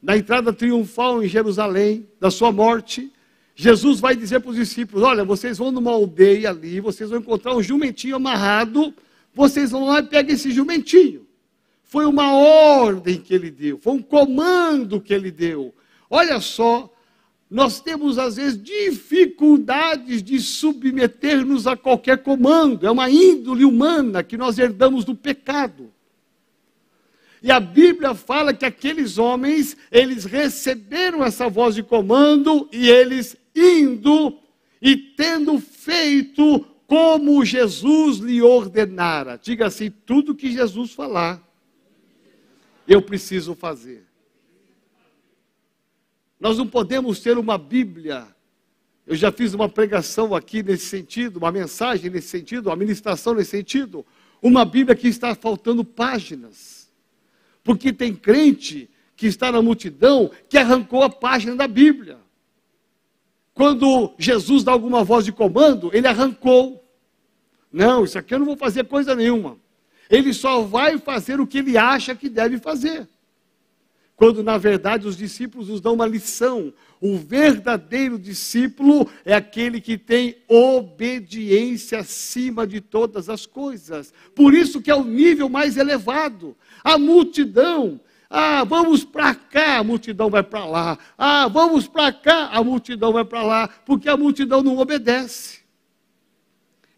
na 0.02 0.16
entrada 0.16 0.52
triunfal 0.52 1.22
em 1.22 1.28
Jerusalém, 1.28 2.08
da 2.20 2.30
sua 2.30 2.50
morte. 2.50 3.12
Jesus 3.54 4.00
vai 4.00 4.16
dizer 4.16 4.40
para 4.40 4.50
os 4.50 4.56
discípulos: 4.56 5.04
Olha, 5.04 5.24
vocês 5.24 5.58
vão 5.58 5.70
numa 5.70 5.92
aldeia 5.92 6.50
ali, 6.50 6.80
vocês 6.80 7.10
vão 7.10 7.20
encontrar 7.20 7.54
um 7.54 7.62
jumentinho 7.62 8.16
amarrado, 8.16 8.92
vocês 9.32 9.70
vão 9.70 9.86
lá 9.86 10.00
e 10.00 10.02
pegam 10.02 10.34
esse 10.34 10.50
jumentinho. 10.50 11.25
Foi 11.86 12.04
uma 12.04 12.34
ordem 12.34 13.16
que 13.16 13.32
ele 13.32 13.50
deu, 13.50 13.78
foi 13.78 13.94
um 13.94 14.02
comando 14.02 15.00
que 15.00 15.14
ele 15.14 15.30
deu. 15.30 15.72
Olha 16.10 16.40
só, 16.40 16.92
nós 17.48 17.80
temos 17.80 18.18
às 18.18 18.36
vezes 18.36 18.60
dificuldades 18.60 20.20
de 20.20 20.40
submeter-nos 20.40 21.64
a 21.64 21.76
qualquer 21.76 22.24
comando, 22.24 22.86
é 22.86 22.90
uma 22.90 23.08
índole 23.08 23.64
humana 23.64 24.24
que 24.24 24.36
nós 24.36 24.58
herdamos 24.58 25.04
do 25.04 25.14
pecado. 25.14 25.92
E 27.40 27.52
a 27.52 27.60
Bíblia 27.60 28.14
fala 28.14 28.52
que 28.52 28.64
aqueles 28.64 29.16
homens, 29.16 29.76
eles 29.92 30.24
receberam 30.24 31.22
essa 31.22 31.48
voz 31.48 31.76
de 31.76 31.84
comando 31.84 32.68
e 32.72 32.88
eles 32.88 33.36
indo 33.54 34.36
e 34.82 34.96
tendo 34.96 35.60
feito 35.60 36.66
como 36.88 37.44
Jesus 37.44 38.18
lhe 38.18 38.42
ordenara. 38.42 39.38
Diga 39.40 39.66
assim: 39.66 39.92
tudo 40.04 40.34
que 40.34 40.50
Jesus 40.50 40.92
falar, 40.92 41.45
eu 42.86 43.02
preciso 43.02 43.54
fazer. 43.54 44.04
Nós 46.38 46.58
não 46.58 46.66
podemos 46.66 47.20
ter 47.20 47.38
uma 47.38 47.56
Bíblia. 47.56 48.26
Eu 49.06 49.16
já 49.16 49.32
fiz 49.32 49.54
uma 49.54 49.68
pregação 49.68 50.34
aqui 50.34 50.62
nesse 50.62 50.86
sentido, 50.86 51.38
uma 51.38 51.50
mensagem 51.50 52.10
nesse 52.10 52.28
sentido, 52.28 52.68
uma 52.68 52.76
ministração 52.76 53.34
nesse 53.34 53.50
sentido. 53.50 54.04
Uma 54.42 54.64
Bíblia 54.64 54.94
que 54.94 55.08
está 55.08 55.34
faltando 55.34 55.84
páginas. 55.84 56.90
Porque 57.64 57.92
tem 57.92 58.14
crente 58.14 58.90
que 59.16 59.26
está 59.26 59.50
na 59.50 59.62
multidão 59.62 60.30
que 60.48 60.58
arrancou 60.58 61.02
a 61.02 61.08
página 61.08 61.56
da 61.56 61.66
Bíblia. 61.66 62.18
Quando 63.54 64.14
Jesus 64.18 64.62
dá 64.62 64.72
alguma 64.72 65.02
voz 65.02 65.24
de 65.24 65.32
comando, 65.32 65.90
ele 65.94 66.06
arrancou. 66.06 66.84
Não, 67.72 68.04
isso 68.04 68.18
aqui 68.18 68.34
eu 68.34 68.38
não 68.38 68.46
vou 68.46 68.56
fazer 68.56 68.84
coisa 68.84 69.14
nenhuma. 69.14 69.58
Ele 70.10 70.32
só 70.32 70.62
vai 70.62 70.98
fazer 70.98 71.40
o 71.40 71.46
que 71.46 71.58
ele 71.58 71.76
acha 71.76 72.14
que 72.14 72.28
deve 72.28 72.58
fazer. 72.58 73.08
Quando, 74.14 74.42
na 74.42 74.56
verdade, 74.56 75.06
os 75.06 75.16
discípulos 75.16 75.68
nos 75.68 75.80
dão 75.80 75.94
uma 75.94 76.06
lição. 76.06 76.72
O 77.00 77.18
verdadeiro 77.18 78.18
discípulo 78.18 79.06
é 79.24 79.34
aquele 79.34 79.78
que 79.80 79.98
tem 79.98 80.36
obediência 80.48 81.98
acima 81.98 82.66
de 82.66 82.80
todas 82.80 83.28
as 83.28 83.44
coisas. 83.44 84.14
Por 84.34 84.54
isso 84.54 84.80
que 84.80 84.90
é 84.90 84.94
o 84.94 85.04
nível 85.04 85.50
mais 85.50 85.76
elevado. 85.76 86.56
A 86.82 86.96
multidão 86.96 88.00
ah, 88.28 88.64
vamos 88.64 89.04
para 89.04 89.34
cá, 89.34 89.78
a 89.78 89.84
multidão 89.84 90.28
vai 90.28 90.42
para 90.42 90.64
lá. 90.64 90.98
Ah, 91.16 91.46
vamos 91.48 91.86
para 91.86 92.12
cá, 92.12 92.48
a 92.52 92.62
multidão 92.62 93.12
vai 93.12 93.24
para 93.24 93.42
lá, 93.42 93.68
porque 93.84 94.08
a 94.08 94.16
multidão 94.16 94.62
não 94.62 94.78
obedece. 94.78 95.60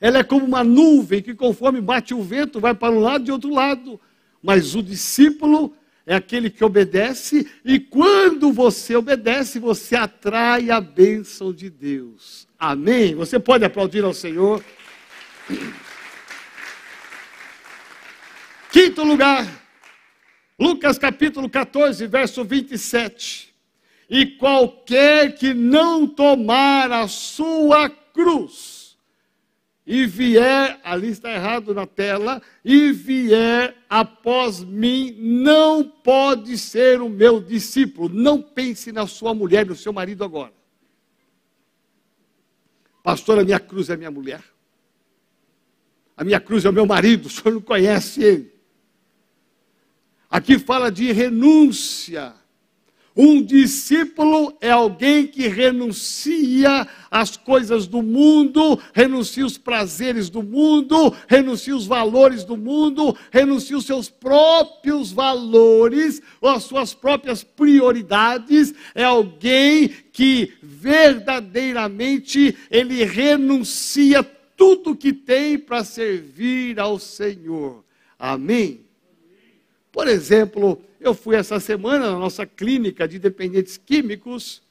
Ela 0.00 0.18
é 0.18 0.22
como 0.22 0.44
uma 0.44 0.62
nuvem 0.62 1.20
que, 1.20 1.34
conforme 1.34 1.80
bate 1.80 2.14
o 2.14 2.22
vento, 2.22 2.60
vai 2.60 2.74
para 2.74 2.92
um 2.92 3.00
lado 3.00 3.28
e 3.28 3.32
outro 3.32 3.52
lado. 3.52 4.00
Mas 4.42 4.74
o 4.74 4.82
discípulo 4.82 5.74
é 6.06 6.14
aquele 6.14 6.48
que 6.48 6.64
obedece, 6.64 7.46
e 7.64 7.78
quando 7.78 8.50
você 8.50 8.96
obedece, 8.96 9.58
você 9.58 9.94
atrai 9.94 10.70
a 10.70 10.80
bênção 10.80 11.52
de 11.52 11.68
Deus. 11.68 12.48
Amém? 12.58 13.14
Você 13.14 13.38
pode 13.38 13.64
aplaudir 13.64 14.02
ao 14.04 14.14
Senhor. 14.14 14.64
Quinto 18.70 19.02
lugar, 19.02 19.46
Lucas 20.58 20.96
capítulo 20.96 21.48
14, 21.50 22.06
verso 22.06 22.44
27. 22.44 23.54
E 24.08 24.24
qualquer 24.24 25.34
que 25.34 25.52
não 25.52 26.06
tomar 26.06 26.90
a 26.90 27.06
sua 27.06 27.90
cruz 27.90 28.77
e 29.90 30.04
vier, 30.04 30.78
ali 30.84 31.08
está 31.08 31.32
errado 31.32 31.72
na 31.72 31.86
tela, 31.86 32.42
e 32.62 32.92
vier 32.92 33.74
após 33.88 34.62
mim, 34.62 35.16
não 35.18 35.82
pode 35.82 36.58
ser 36.58 37.00
o 37.00 37.08
meu 37.08 37.40
discípulo. 37.40 38.10
Não 38.10 38.42
pense 38.42 38.92
na 38.92 39.06
sua 39.06 39.32
mulher, 39.32 39.64
no 39.64 39.74
seu 39.74 39.90
marido 39.90 40.22
agora. 40.22 40.52
Pastor, 43.02 43.38
a 43.38 43.44
minha 43.44 43.58
cruz 43.58 43.88
é 43.88 43.96
minha 43.96 44.10
mulher. 44.10 44.44
A 46.14 46.22
minha 46.22 46.38
cruz 46.38 46.66
é 46.66 46.68
o 46.68 46.72
meu 46.72 46.84
marido, 46.84 47.24
o 47.24 47.30
senhor 47.30 47.54
não 47.54 47.62
conhece 47.62 48.22
ele. 48.22 48.52
Aqui 50.28 50.58
fala 50.58 50.92
de 50.92 51.10
renúncia. 51.12 52.34
Um 53.20 53.42
discípulo 53.42 54.56
é 54.60 54.70
alguém 54.70 55.26
que 55.26 55.48
renuncia 55.48 56.86
às 57.10 57.36
coisas 57.36 57.88
do 57.88 58.00
mundo, 58.00 58.78
renuncia 58.92 59.44
os 59.44 59.58
prazeres 59.58 60.30
do 60.30 60.40
mundo, 60.40 61.12
renuncia 61.26 61.74
os 61.74 61.84
valores 61.84 62.44
do 62.44 62.56
mundo, 62.56 63.18
renuncia 63.32 63.76
os 63.76 63.86
seus 63.86 64.08
próprios 64.08 65.10
valores, 65.10 66.22
ou 66.40 66.48
as 66.48 66.62
suas 66.62 66.94
próprias 66.94 67.42
prioridades. 67.42 68.72
É 68.94 69.02
alguém 69.02 69.88
que 70.12 70.52
verdadeiramente 70.62 72.56
ele 72.70 73.02
renuncia 73.02 74.22
tudo 74.56 74.94
que 74.94 75.12
tem 75.12 75.58
para 75.58 75.82
servir 75.82 76.78
ao 76.78 77.00
Senhor. 77.00 77.82
Amém. 78.16 78.82
Por 79.90 80.06
exemplo, 80.06 80.80
eu 81.00 81.14
fui 81.14 81.36
essa 81.36 81.60
semana 81.60 82.10
na 82.10 82.18
nossa 82.18 82.44
clínica 82.44 83.06
de 83.06 83.18
dependentes 83.18 83.76
químicos, 83.76 84.62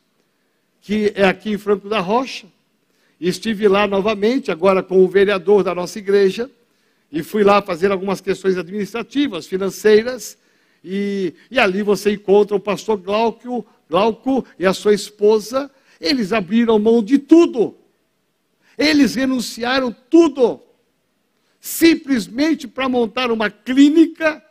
que 0.82 1.12
é 1.16 1.26
aqui 1.26 1.52
em 1.52 1.58
Franco 1.58 1.88
da 1.88 2.00
Rocha. 2.00 2.48
E 3.20 3.28
estive 3.28 3.68
lá 3.68 3.88
novamente, 3.88 4.52
agora 4.52 4.84
com 4.84 5.04
o 5.04 5.08
vereador 5.08 5.64
da 5.64 5.74
nossa 5.74 5.98
igreja, 5.98 6.50
e 7.12 7.24
fui 7.24 7.44
lá 7.44 7.62
fazer 7.62 7.92
algumas 7.92 8.22
questões 8.22 8.58
administrativas, 8.58 9.48
financeiras, 9.48 10.38
e, 10.84 11.34
e 11.50 11.58
ali 11.60 11.82
você 11.82 12.12
encontra 12.12 12.56
o 12.56 12.60
pastor 12.60 12.98
Glauco, 12.98 13.66
Glauco 13.90 14.46
e 14.60 14.66
a 14.66 14.74
sua 14.74 14.94
esposa, 14.94 15.72
eles 16.00 16.32
abriram 16.34 16.78
mão 16.78 17.02
de 17.02 17.18
tudo, 17.18 17.76
eles 18.78 19.16
renunciaram 19.16 19.96
tudo, 20.10 20.62
simplesmente 21.60 22.68
para 22.68 22.88
montar 22.88 23.32
uma 23.32 23.50
clínica 23.50 24.44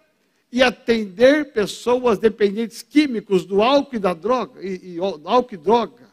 e 0.51 0.63
atender 0.63 1.53
pessoas 1.53 2.19
dependentes 2.19 2.83
químicos 2.83 3.45
do 3.45 3.63
álcool 3.63 3.97
e 3.97 3.99
da 3.99 4.15
droga, 4.15 4.63
e, 4.63 4.95
e 4.95 4.99
álcool 4.99 5.55
e 5.55 5.57
droga. 5.57 6.07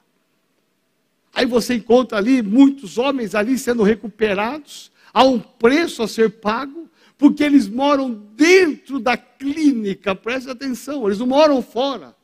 Aí 1.34 1.46
você 1.46 1.76
encontra 1.76 2.18
ali 2.18 2.42
muitos 2.42 2.98
homens 2.98 3.34
ali 3.34 3.58
sendo 3.58 3.84
recuperados, 3.84 4.92
há 5.14 5.24
um 5.24 5.40
preço 5.40 6.04
a 6.04 6.08
ser 6.08 6.30
pago, 6.40 6.90
porque 7.18 7.44
eles 7.44 7.68
moram 7.68 8.12
dentro 8.36 9.00
da 9.00 9.16
clínica, 9.16 10.14
preste 10.14 10.50
atenção, 10.50 11.06
eles 11.06 11.20
não 11.20 11.28
moram 11.28 11.62
fora, 11.62 12.16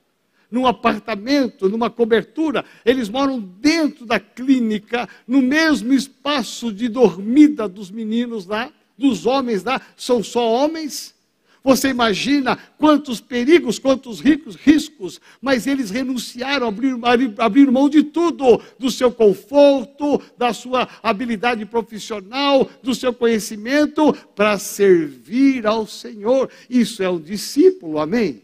num 0.52 0.66
apartamento, 0.66 1.70
numa 1.70 1.90
cobertura, 1.90 2.66
eles 2.84 3.08
moram 3.08 3.40
dentro 3.40 4.06
da 4.06 4.20
clínica, 4.20 5.08
no 5.28 5.42
mesmo 5.42 5.94
espaço 5.94 6.74
de 6.74 6.88
dormida 6.88 7.68
dos 7.68 7.92
meninos 7.92 8.46
lá, 8.46 8.72
dos 8.98 9.26
homens 9.26 9.64
lá, 9.64 9.82
são 9.96 10.24
só 10.24 10.52
homens, 10.52 11.16
você 11.64 11.90
imagina 11.90 12.56
quantos 12.78 13.20
perigos, 13.20 13.78
quantos 13.78 14.20
ricos, 14.20 14.56
riscos, 14.56 15.20
mas 15.42 15.68
eles 15.68 15.90
renunciaram, 15.90 16.68
abriram, 16.68 17.02
abriram 17.38 17.72
mão 17.72 17.90
de 17.90 18.04
tudo, 18.04 18.62
do 18.78 18.90
seu 18.90 19.12
conforto, 19.12 20.22
da 20.38 20.54
sua 20.54 20.88
habilidade 21.04 21.66
profissional, 21.66 22.70
do 22.82 22.96
seu 22.96 23.14
conhecimento, 23.14 24.14
para 24.36 24.58
servir 24.58 25.68
ao 25.68 25.86
Senhor. 25.86 26.50
Isso 26.70 27.04
é 27.04 27.10
um 27.10 27.20
discípulo, 27.20 28.00
amém? 28.00 28.44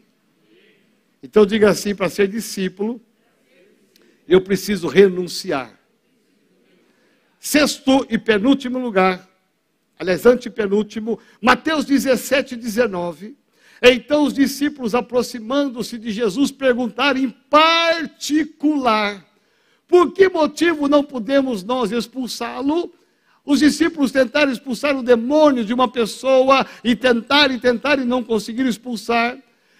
Então 1.23 1.45
diga 1.45 1.69
assim: 1.69 1.95
para 1.95 2.10
ser 2.10 2.28
discípulo, 2.28 3.01
eu 4.28 4.41
preciso 4.41 4.88
renunciar. 4.88 5.80
Sexto 7.39 8.06
e 8.10 8.17
penúltimo 8.17 8.80
lugar, 8.80 9.30
aliás, 9.99 10.25
antepenúltimo, 10.25 11.19
Mateus 11.41 11.86
17, 11.86 12.55
19. 12.55 13.38
Então 13.81 14.23
os 14.23 14.34
discípulos, 14.34 14.95
aproximando-se 14.95 15.97
de 15.97 16.12
Jesus, 16.12 16.51
perguntaram 16.51 17.19
em 17.19 17.29
particular: 17.49 19.25
por 19.88 20.13
que 20.13 20.29
motivo 20.29 20.88
não 20.88 21.03
podemos 21.03 21.63
nós 21.63 21.91
expulsá-lo? 21.91 22.93
Os 23.45 23.60
discípulos 23.60 24.12
tentaram 24.12 24.51
expulsar 24.51 24.97
o 24.97 25.03
demônio 25.03 25.63
de 25.63 25.73
uma 25.73 25.88
pessoa 25.88 26.65
e 26.84 26.95
tentaram 26.95 27.53
e 27.53 27.60
tentaram 27.60 28.01
e 28.01 28.05
não 28.05 28.23
conseguiram 28.23 28.69
expulsar. 28.69 29.38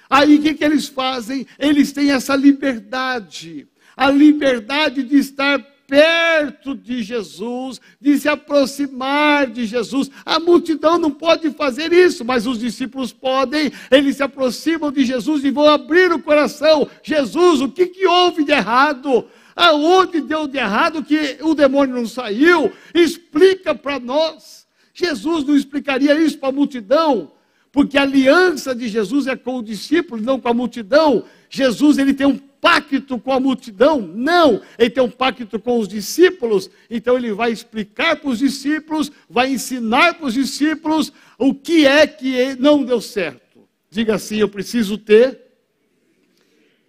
Aí 0.08 0.38
o 0.38 0.42
que, 0.42 0.54
que 0.54 0.64
eles 0.64 0.88
fazem? 0.88 1.48
Eles 1.58 1.92
têm 1.92 2.12
essa 2.12 2.36
liberdade, 2.36 3.68
a 3.98 4.12
liberdade 4.12 5.02
de 5.02 5.18
estar 5.18 5.66
perto 5.88 6.76
de 6.76 7.04
Jesus, 7.04 7.80
de 8.00 8.18
se 8.18 8.28
aproximar 8.28 9.48
de 9.48 9.66
Jesus. 9.66 10.10
A 10.26 10.40
multidão 10.40 10.98
não 10.98 11.12
pode 11.12 11.50
fazer 11.52 11.94
isso, 11.94 12.26
mas 12.26 12.48
os 12.48 12.60
discípulos 12.60 13.14
podem. 13.14 13.72
Eles 13.92 14.18
se 14.18 14.24
aproximam 14.24 14.92
de 14.92 15.06
Jesus 15.06 15.44
e 15.44 15.52
vão 15.52 15.68
abrir 15.68 16.12
o 16.12 16.22
coração. 16.22 16.88
Jesus, 17.04 17.62
o 17.62 17.70
que, 17.70 17.88
que 17.88 18.06
houve 18.06 18.44
de 18.44 18.52
errado? 18.52 19.26
Aonde 19.56 20.20
deu 20.22 20.48
de 20.48 20.58
errado 20.58 21.04
que 21.04 21.38
o 21.42 21.56
demônio 21.56 21.96
não 21.96 22.08
saiu? 22.08 22.72
Explica 22.94 23.74
para 23.74 24.00
nós. 24.00 24.66
Jesus 24.94 25.46
não 25.46 25.56
explicaria 25.56 26.20
isso 26.20 26.38
para 26.38 26.50
a 26.50 26.54
multidão, 26.54 27.32
porque 27.72 27.98
a 27.98 28.04
aliança 28.04 28.74
de 28.74 28.88
Jesus 28.88 29.28
é 29.28 29.36
com 29.36 29.58
o 29.58 29.64
discípulo, 29.64 30.22
não 30.22 30.40
com 30.40 30.48
a 30.48 30.54
multidão. 30.54 31.26
Jesus 31.56 31.98
ele 31.98 32.14
tem 32.14 32.28
um 32.28 32.38
pacto 32.38 33.18
com 33.18 33.32
a 33.32 33.40
multidão, 33.40 34.02
não, 34.02 34.62
ele 34.78 34.90
tem 34.90 35.02
um 35.02 35.10
pacto 35.10 35.58
com 35.58 35.80
os 35.80 35.88
discípulos, 35.88 36.70
então 36.90 37.16
ele 37.16 37.32
vai 37.32 37.52
explicar 37.52 38.18
para 38.18 38.30
os 38.30 38.40
discípulos, 38.40 39.10
vai 39.30 39.54
ensinar 39.54 40.16
para 40.16 40.26
os 40.26 40.34
discípulos 40.34 41.14
o 41.38 41.54
que 41.54 41.86
é 41.86 42.06
que 42.06 42.56
não 42.56 42.84
deu 42.84 43.00
certo. 43.00 43.66
Diga 43.90 44.16
assim: 44.16 44.36
eu 44.38 44.50
preciso 44.50 44.98
ter 44.98 45.40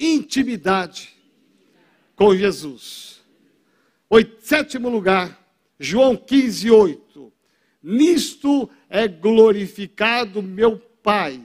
intimidade 0.00 1.14
com 2.16 2.34
Jesus. 2.34 3.20
Oito, 4.10 4.44
sétimo 4.44 4.88
lugar, 4.88 5.46
João 5.78 6.16
15, 6.16 6.70
8. 6.70 7.32
Nisto 7.84 8.68
é 8.90 9.06
glorificado 9.06 10.42
meu 10.42 10.78
Pai, 11.02 11.40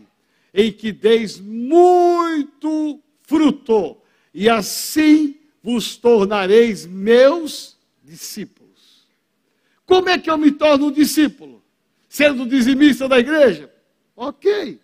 em 0.52 0.72
que 0.72 0.92
deis 0.92 1.40
muito 1.40 3.00
fruto 3.32 3.96
e 4.34 4.50
assim 4.50 5.38
vos 5.64 5.96
tornareis 5.96 6.86
meus 6.86 7.78
discípulos. 8.04 9.08
Como 9.86 10.10
é 10.10 10.20
que 10.20 10.30
eu 10.30 10.38
me 10.38 10.52
torno 10.52 10.88
um 10.88 10.92
discípulo? 10.92 11.64
Sendo 12.10 12.46
dizimista 12.46 13.08
da 13.08 13.18
igreja? 13.18 13.72
Ok. 14.18 14.82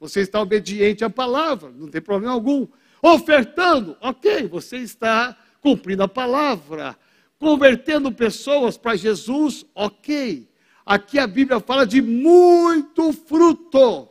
Você 0.00 0.20
está 0.20 0.40
obediente 0.40 1.04
à 1.04 1.10
palavra, 1.10 1.70
não 1.70 1.88
tem 1.88 2.00
problema 2.00 2.32
algum. 2.32 2.66
Ofertando? 3.02 3.98
Ok. 4.00 4.48
Você 4.48 4.78
está 4.78 5.36
cumprindo 5.60 6.02
a 6.02 6.08
palavra. 6.08 6.96
Convertendo 7.38 8.10
pessoas 8.10 8.78
para 8.78 8.96
Jesus? 8.96 9.66
Ok. 9.74 10.48
Aqui 10.86 11.18
a 11.18 11.26
Bíblia 11.26 11.60
fala 11.60 11.86
de 11.86 12.00
muito 12.00 13.12
fruto. 13.12 14.08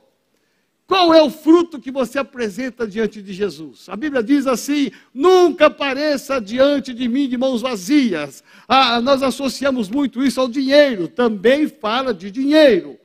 Qual 0.91 1.13
é 1.13 1.23
o 1.23 1.29
fruto 1.29 1.79
que 1.79 1.89
você 1.89 2.19
apresenta 2.19 2.85
diante 2.85 3.21
de 3.21 3.31
Jesus? 3.31 3.87
A 3.87 3.95
Bíblia 3.95 4.21
diz 4.21 4.45
assim: 4.45 4.91
nunca 5.13 5.67
apareça 5.67 6.41
diante 6.41 6.93
de 6.93 7.07
mim 7.07 7.29
de 7.29 7.37
mãos 7.37 7.61
vazias. 7.61 8.43
Ah, 8.67 8.99
nós 8.99 9.23
associamos 9.23 9.89
muito 9.89 10.21
isso 10.21 10.41
ao 10.41 10.49
dinheiro, 10.49 11.07
também 11.07 11.65
fala 11.69 12.13
de 12.13 12.29
dinheiro. 12.29 12.99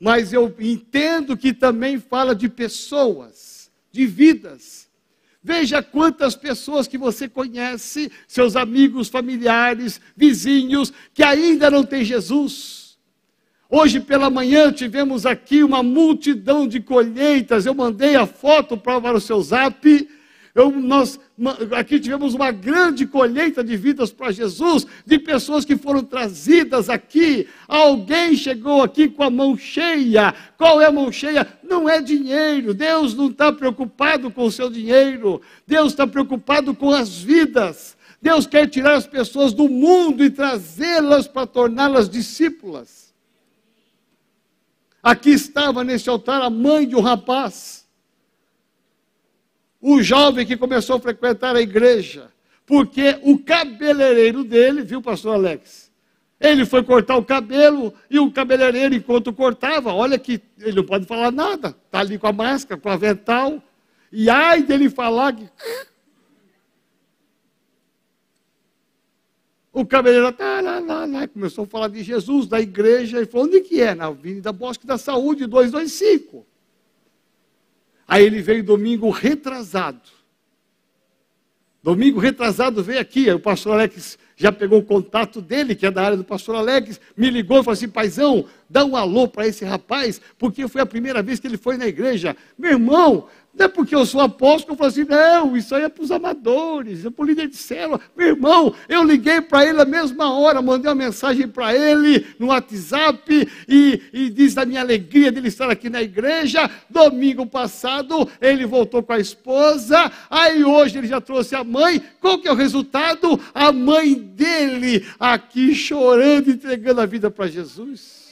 Mas 0.00 0.32
eu 0.32 0.50
entendo 0.58 1.36
que 1.36 1.52
também 1.52 2.00
fala 2.00 2.34
de 2.34 2.48
pessoas, 2.48 3.70
de 3.92 4.06
vidas. 4.06 4.88
Veja 5.44 5.82
quantas 5.82 6.34
pessoas 6.34 6.88
que 6.88 6.96
você 6.96 7.28
conhece, 7.28 8.10
seus 8.26 8.56
amigos, 8.56 9.10
familiares, 9.10 10.00
vizinhos, 10.16 10.94
que 11.12 11.22
ainda 11.22 11.70
não 11.70 11.84
têm 11.84 12.06
Jesus 12.06 12.87
Hoje 13.70 14.00
pela 14.00 14.30
manhã 14.30 14.72
tivemos 14.72 15.26
aqui 15.26 15.62
uma 15.62 15.82
multidão 15.82 16.66
de 16.66 16.80
colheitas. 16.80 17.66
Eu 17.66 17.74
mandei 17.74 18.16
a 18.16 18.26
foto 18.26 18.78
para 18.78 19.14
o 19.14 19.20
seu 19.20 19.42
zap. 19.42 20.08
Eu, 20.54 20.70
nós 20.70 21.20
aqui 21.76 22.00
tivemos 22.00 22.32
uma 22.32 22.50
grande 22.50 23.06
colheita 23.06 23.62
de 23.62 23.76
vidas 23.76 24.10
para 24.10 24.32
Jesus, 24.32 24.86
de 25.04 25.18
pessoas 25.18 25.66
que 25.66 25.76
foram 25.76 26.02
trazidas 26.02 26.88
aqui. 26.88 27.46
Alguém 27.68 28.34
chegou 28.34 28.82
aqui 28.82 29.06
com 29.06 29.22
a 29.22 29.28
mão 29.28 29.54
cheia. 29.54 30.34
Qual 30.56 30.80
é 30.80 30.86
a 30.86 30.92
mão 30.92 31.12
cheia? 31.12 31.46
Não 31.62 31.86
é 31.86 32.00
dinheiro. 32.00 32.72
Deus 32.72 33.14
não 33.14 33.28
está 33.28 33.52
preocupado 33.52 34.30
com 34.30 34.46
o 34.46 34.50
seu 34.50 34.70
dinheiro. 34.70 35.42
Deus 35.66 35.92
está 35.92 36.06
preocupado 36.06 36.74
com 36.74 36.90
as 36.90 37.18
vidas. 37.18 37.98
Deus 38.20 38.46
quer 38.46 38.66
tirar 38.66 38.94
as 38.94 39.06
pessoas 39.06 39.52
do 39.52 39.68
mundo 39.68 40.24
e 40.24 40.30
trazê-las 40.30 41.28
para 41.28 41.46
torná-las 41.46 42.08
discípulas. 42.08 43.07
Aqui 45.08 45.30
estava 45.30 45.82
nesse 45.82 46.06
altar 46.10 46.42
a 46.42 46.50
mãe 46.50 46.86
de 46.86 46.94
um 46.94 47.00
rapaz, 47.00 47.88
o 49.80 50.02
jovem 50.02 50.44
que 50.44 50.54
começou 50.54 50.96
a 50.96 51.00
frequentar 51.00 51.56
a 51.56 51.62
igreja, 51.62 52.30
porque 52.66 53.18
o 53.22 53.38
cabeleireiro 53.38 54.44
dele, 54.44 54.82
viu, 54.82 55.00
pastor 55.00 55.36
Alex? 55.36 55.90
Ele 56.38 56.66
foi 56.66 56.82
cortar 56.82 57.16
o 57.16 57.24
cabelo 57.24 57.94
e 58.10 58.18
o 58.18 58.30
cabeleireiro, 58.30 58.94
enquanto 58.94 59.32
cortava, 59.32 59.94
olha 59.94 60.18
que 60.18 60.42
ele 60.60 60.76
não 60.76 60.84
pode 60.84 61.06
falar 61.06 61.32
nada, 61.32 61.74
está 61.86 62.00
ali 62.00 62.18
com 62.18 62.26
a 62.26 62.32
máscara, 62.32 62.78
com 62.78 62.90
a 62.90 62.92
avental, 62.92 63.62
e 64.12 64.28
ai 64.28 64.62
dele 64.62 64.90
falar 64.90 65.32
que 65.32 65.48
O 69.78 69.86
cabeleireiro 69.86 70.32
tá 70.32 70.60
lá, 70.60 70.80
lá, 70.80 71.04
lá, 71.04 71.28
começou 71.28 71.62
a 71.62 71.66
falar 71.68 71.86
de 71.86 72.02
Jesus, 72.02 72.48
da 72.48 72.60
igreja, 72.60 73.22
e 73.22 73.26
falou, 73.26 73.46
onde 73.46 73.60
que 73.60 73.80
é? 73.80 73.94
Na 73.94 74.06
Avenida 74.06 74.52
Bosque 74.52 74.84
da 74.84 74.98
Saúde, 74.98 75.46
225. 75.46 76.44
Aí 78.08 78.24
ele 78.24 78.42
veio 78.42 78.64
domingo 78.64 79.08
retrasado. 79.10 80.00
Domingo 81.80 82.18
retrasado 82.18 82.82
veio 82.82 82.98
aqui, 82.98 83.30
o 83.30 83.38
pastor 83.38 83.74
Alex 83.74 84.18
já 84.34 84.50
pegou 84.50 84.80
o 84.80 84.84
contato 84.84 85.40
dele, 85.40 85.76
que 85.76 85.86
é 85.86 85.92
da 85.92 86.02
área 86.02 86.16
do 86.16 86.24
pastor 86.24 86.56
Alex, 86.56 87.00
me 87.16 87.30
ligou 87.30 87.60
e 87.60 87.62
falou 87.62 87.74
assim, 87.74 87.88
paizão, 87.88 88.46
dá 88.68 88.84
um 88.84 88.96
alô 88.96 89.28
para 89.28 89.46
esse 89.46 89.64
rapaz, 89.64 90.20
porque 90.36 90.66
foi 90.66 90.80
a 90.80 90.86
primeira 90.86 91.22
vez 91.22 91.38
que 91.38 91.46
ele 91.46 91.56
foi 91.56 91.76
na 91.76 91.86
igreja. 91.86 92.36
Meu 92.58 92.72
irmão, 92.72 93.28
não 93.58 93.66
é 93.66 93.68
porque 93.68 93.94
eu 93.94 94.06
sou 94.06 94.20
apóstolo 94.20 94.74
eu 94.74 94.76
falo 94.78 94.88
assim, 94.88 95.04
não, 95.04 95.56
isso 95.56 95.74
aí 95.74 95.82
é 95.82 95.88
para 95.88 96.04
os 96.04 96.12
amadores, 96.12 97.04
é 97.04 97.10
para 97.10 97.24
o 97.24 97.26
líder 97.26 97.48
de 97.48 97.56
célula. 97.56 98.00
Meu 98.16 98.28
irmão, 98.28 98.72
eu 98.88 99.02
liguei 99.02 99.40
para 99.40 99.64
ele 99.64 99.72
na 99.72 99.84
mesma 99.84 100.32
hora, 100.32 100.62
mandei 100.62 100.88
uma 100.88 100.94
mensagem 100.94 101.48
para 101.48 101.74
ele 101.74 102.24
no 102.38 102.46
WhatsApp 102.46 103.48
e, 103.68 104.02
e 104.12 104.30
diz 104.30 104.54
da 104.54 104.64
minha 104.64 104.80
alegria 104.80 105.32
dele 105.32 105.48
estar 105.48 105.68
aqui 105.68 105.90
na 105.90 106.00
igreja. 106.00 106.70
Domingo 106.88 107.44
passado 107.46 108.28
ele 108.40 108.64
voltou 108.64 109.02
com 109.02 109.12
a 109.12 109.18
esposa, 109.18 110.10
aí 110.30 110.62
hoje 110.62 110.98
ele 110.98 111.08
já 111.08 111.20
trouxe 111.20 111.56
a 111.56 111.64
mãe. 111.64 112.00
Qual 112.20 112.38
que 112.38 112.46
é 112.46 112.52
o 112.52 112.56
resultado? 112.56 113.40
A 113.52 113.72
mãe 113.72 114.14
dele 114.14 115.04
aqui 115.18 115.74
chorando, 115.74 116.50
entregando 116.50 117.00
a 117.00 117.06
vida 117.06 117.28
para 117.28 117.48
Jesus. 117.48 118.28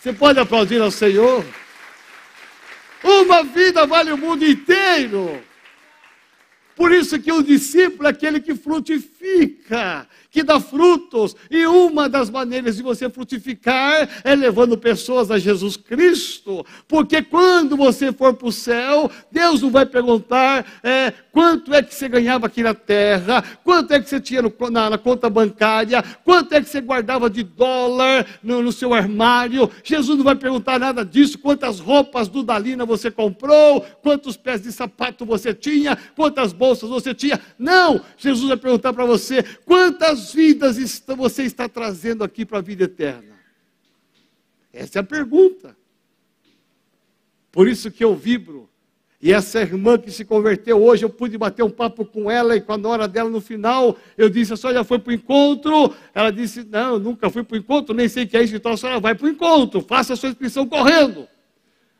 Você 0.00 0.12
pode 0.12 0.40
aplaudir 0.40 0.80
ao 0.82 0.90
Senhor? 0.90 1.44
Uma 3.08 3.44
vida 3.44 3.86
vale 3.86 4.10
o 4.10 4.18
mundo 4.18 4.44
inteiro. 4.44 5.40
Por 6.74 6.90
isso 6.90 7.18
que 7.20 7.30
o 7.30 7.40
discípulo 7.40 8.08
é 8.08 8.10
aquele 8.10 8.40
que 8.40 8.54
frutifica, 8.54 10.08
que 10.36 10.42
dá 10.42 10.60
frutos. 10.60 11.34
E 11.50 11.64
uma 11.64 12.10
das 12.10 12.28
maneiras 12.28 12.76
de 12.76 12.82
você 12.82 13.08
frutificar 13.08 14.06
é 14.22 14.34
levando 14.34 14.76
pessoas 14.76 15.30
a 15.30 15.38
Jesus 15.38 15.78
Cristo. 15.78 16.62
Porque 16.86 17.22
quando 17.22 17.74
você 17.74 18.12
for 18.12 18.34
para 18.34 18.46
o 18.46 18.52
céu, 18.52 19.10
Deus 19.32 19.62
não 19.62 19.70
vai 19.70 19.86
perguntar 19.86 20.66
é, 20.82 21.10
quanto 21.32 21.72
é 21.72 21.82
que 21.82 21.94
você 21.94 22.06
ganhava 22.06 22.48
aqui 22.48 22.62
na 22.62 22.74
terra, 22.74 23.42
quanto 23.64 23.92
é 23.92 24.00
que 24.00 24.10
você 24.10 24.20
tinha 24.20 24.42
no, 24.42 24.52
na, 24.70 24.90
na, 24.90 24.98
conta 24.98 25.30
bancária, 25.30 26.04
quanto 26.22 26.52
é 26.52 26.60
que 26.60 26.68
você 26.68 26.82
guardava 26.82 27.30
de 27.30 27.42
dólar 27.42 28.26
no, 28.42 28.60
no 28.60 28.72
seu 28.72 28.92
armário. 28.92 29.70
Jesus 29.82 30.18
não 30.18 30.24
vai 30.24 30.34
perguntar 30.34 30.78
nada 30.78 31.02
disso, 31.02 31.38
quantas 31.38 31.80
roupas 31.80 32.28
do 32.28 32.42
Dalina 32.42 32.84
você 32.84 33.10
comprou, 33.10 33.80
quantos 34.02 34.36
pés 34.36 34.60
de 34.60 34.70
sapato 34.70 35.24
você 35.24 35.54
tinha, 35.54 35.96
quantas 36.14 36.52
bolsas 36.52 36.90
você 36.90 37.14
tinha. 37.14 37.40
Não, 37.58 38.02
Jesus 38.18 38.48
vai 38.48 38.58
perguntar 38.58 38.92
para 38.92 39.06
você 39.06 39.42
quantas 39.64 40.25
vidas 40.32 40.76
você 41.16 41.42
está 41.42 41.68
trazendo 41.68 42.22
aqui 42.24 42.44
para 42.44 42.58
a 42.58 42.62
vida 42.62 42.84
eterna? 42.84 43.36
Essa 44.72 44.98
é 44.98 45.00
a 45.00 45.04
pergunta. 45.04 45.76
Por 47.50 47.66
isso 47.66 47.90
que 47.90 48.04
eu 48.04 48.14
vibro. 48.14 48.68
E 49.20 49.32
essa 49.32 49.60
irmã 49.60 49.98
que 49.98 50.10
se 50.10 50.24
converteu 50.24 50.82
hoje, 50.82 51.04
eu 51.04 51.10
pude 51.10 51.38
bater 51.38 51.62
um 51.62 51.70
papo 51.70 52.04
com 52.04 52.30
ela 52.30 52.54
e 52.54 52.60
com 52.60 52.72
a 52.72 52.76
nora 52.76 53.08
dela 53.08 53.30
no 53.30 53.40
final, 53.40 53.96
eu 54.16 54.28
disse, 54.28 54.52
a 54.52 54.56
senhora 54.56 54.78
já 54.78 54.84
foi 54.84 54.98
para 54.98 55.10
o 55.10 55.14
encontro? 55.14 55.94
Ela 56.14 56.30
disse, 56.30 56.62
não, 56.64 56.98
nunca 56.98 57.30
fui 57.30 57.42
para 57.42 57.54
o 57.54 57.58
encontro, 57.58 57.94
nem 57.94 58.08
sei 58.08 58.24
o 58.24 58.28
que 58.28 58.36
é 58.36 58.42
isso, 58.42 58.54
então 58.54 58.72
a 58.72 58.76
senhora 58.76 59.00
vai 59.00 59.14
para 59.14 59.26
o 59.26 59.30
encontro, 59.30 59.80
faça 59.80 60.12
a 60.12 60.16
sua 60.16 60.28
inscrição 60.28 60.66
correndo. 60.66 61.26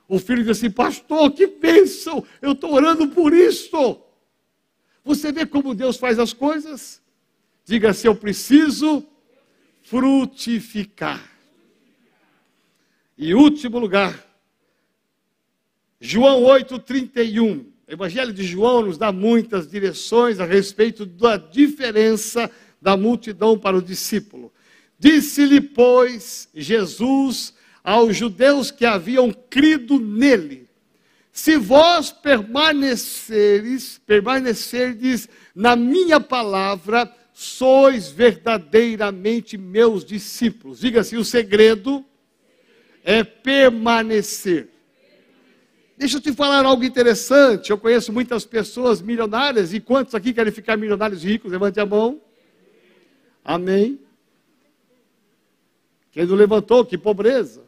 O 0.07 0.19
filho 0.19 0.45
disse 0.45 0.67
assim, 0.67 0.71
pastor, 0.71 1.33
que 1.33 1.47
bênção, 1.47 2.23
eu 2.41 2.53
estou 2.53 2.75
orando 2.75 3.09
por 3.09 3.33
isso. 3.33 3.99
Você 5.03 5.33
vê 5.33 5.47
como 5.47 5.75
Deus 5.75 5.97
faz 5.97 6.19
as 6.19 6.33
coisas? 6.33 7.03
Diga 7.67 7.93
se 7.93 8.07
eu 8.07 8.15
preciso 8.15 9.05
frutificar. 9.83 11.29
E 13.19 13.35
último 13.35 13.81
lugar, 13.81 14.25
João 16.01 16.43
8,31. 16.43 17.65
O 17.89 17.93
Evangelho 17.93 18.33
de 18.33 18.45
João 18.45 18.83
nos 18.83 18.97
dá 18.97 19.11
muitas 19.11 19.69
direções 19.69 20.39
a 20.39 20.45
respeito 20.45 21.05
da 21.05 21.37
diferença 21.37 22.49
da 22.81 22.97
multidão 22.97 23.59
para 23.59 23.77
o 23.77 23.83
discípulo. 23.83 24.53
Disse-lhe, 24.97 25.61
pois, 25.61 26.49
Jesus 26.55 27.53
aos 27.83 28.17
judeus 28.17 28.71
que 28.71 28.87
haviam 28.87 29.33
crido 29.33 29.99
nele: 29.99 30.69
Se 31.33 31.57
vós 31.57 32.13
permaneceres, 32.13 34.01
permanecerdes 34.07 35.29
na 35.53 35.75
minha 35.75 36.21
palavra, 36.21 37.13
sois 37.39 38.09
verdadeiramente 38.09 39.59
meus 39.59 40.07
discípulos. 40.07 40.81
Diga 40.81 41.01
assim: 41.01 41.19
o 41.19 41.25
segredo 41.25 42.03
é 43.05 43.23
permanecer. 43.23 44.71
Deixa 45.99 46.17
eu 46.17 46.21
te 46.23 46.33
falar 46.33 46.65
algo 46.65 46.83
interessante. 46.83 47.69
Eu 47.69 47.77
conheço 47.77 48.11
muitas 48.11 48.47
pessoas 48.47 49.03
milionárias. 49.03 49.75
E 49.75 49.81
quantos 49.81 50.15
aqui 50.15 50.33
querem 50.33 50.51
ficar 50.51 50.79
milionários 50.79 51.23
ricos? 51.23 51.53
Levante 51.53 51.79
a 51.79 51.85
mão. 51.85 52.23
Amém. 53.45 54.01
Quem 56.13 56.25
não 56.25 56.37
levantou, 56.37 56.87
que 56.87 56.97
pobreza. 56.97 57.63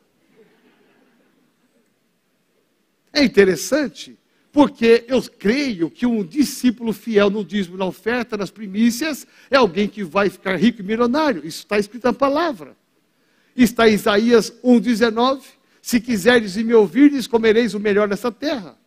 É 3.13 3.23
interessante 3.23 4.19
porque 4.53 5.05
eu 5.09 5.23
creio 5.23 5.91
que 5.91 6.07
um 6.07 6.25
discípulo 6.25 6.93
fiel 6.93 7.29
no 7.31 7.45
dízimo, 7.45 7.77
na 7.77 7.85
oferta, 7.85 8.37
nas 8.37 8.51
primícias, 8.51 9.27
é 9.51 9.57
alguém 9.57 9.89
que 9.89 10.03
vai 10.03 10.31
ficar 10.31 10.57
rico 10.57 10.81
e 10.81 10.85
milionário. 10.85 11.47
Isso 11.47 11.59
está 11.59 11.79
escrito 11.79 12.05
na 12.05 12.13
palavra. 12.13 12.77
Está 13.55 13.89
em 13.89 13.95
Isaías 13.95 14.53
1,19. 14.65 15.43
Se 15.83 16.01
quiseres 16.01 16.57
e 16.57 16.65
me 16.65 16.75
ouvirdes, 16.75 17.27
comereis 17.27 17.75
o 17.75 17.81
melhor 17.81 18.09
dessa 18.09 18.33
terra. 18.33 18.79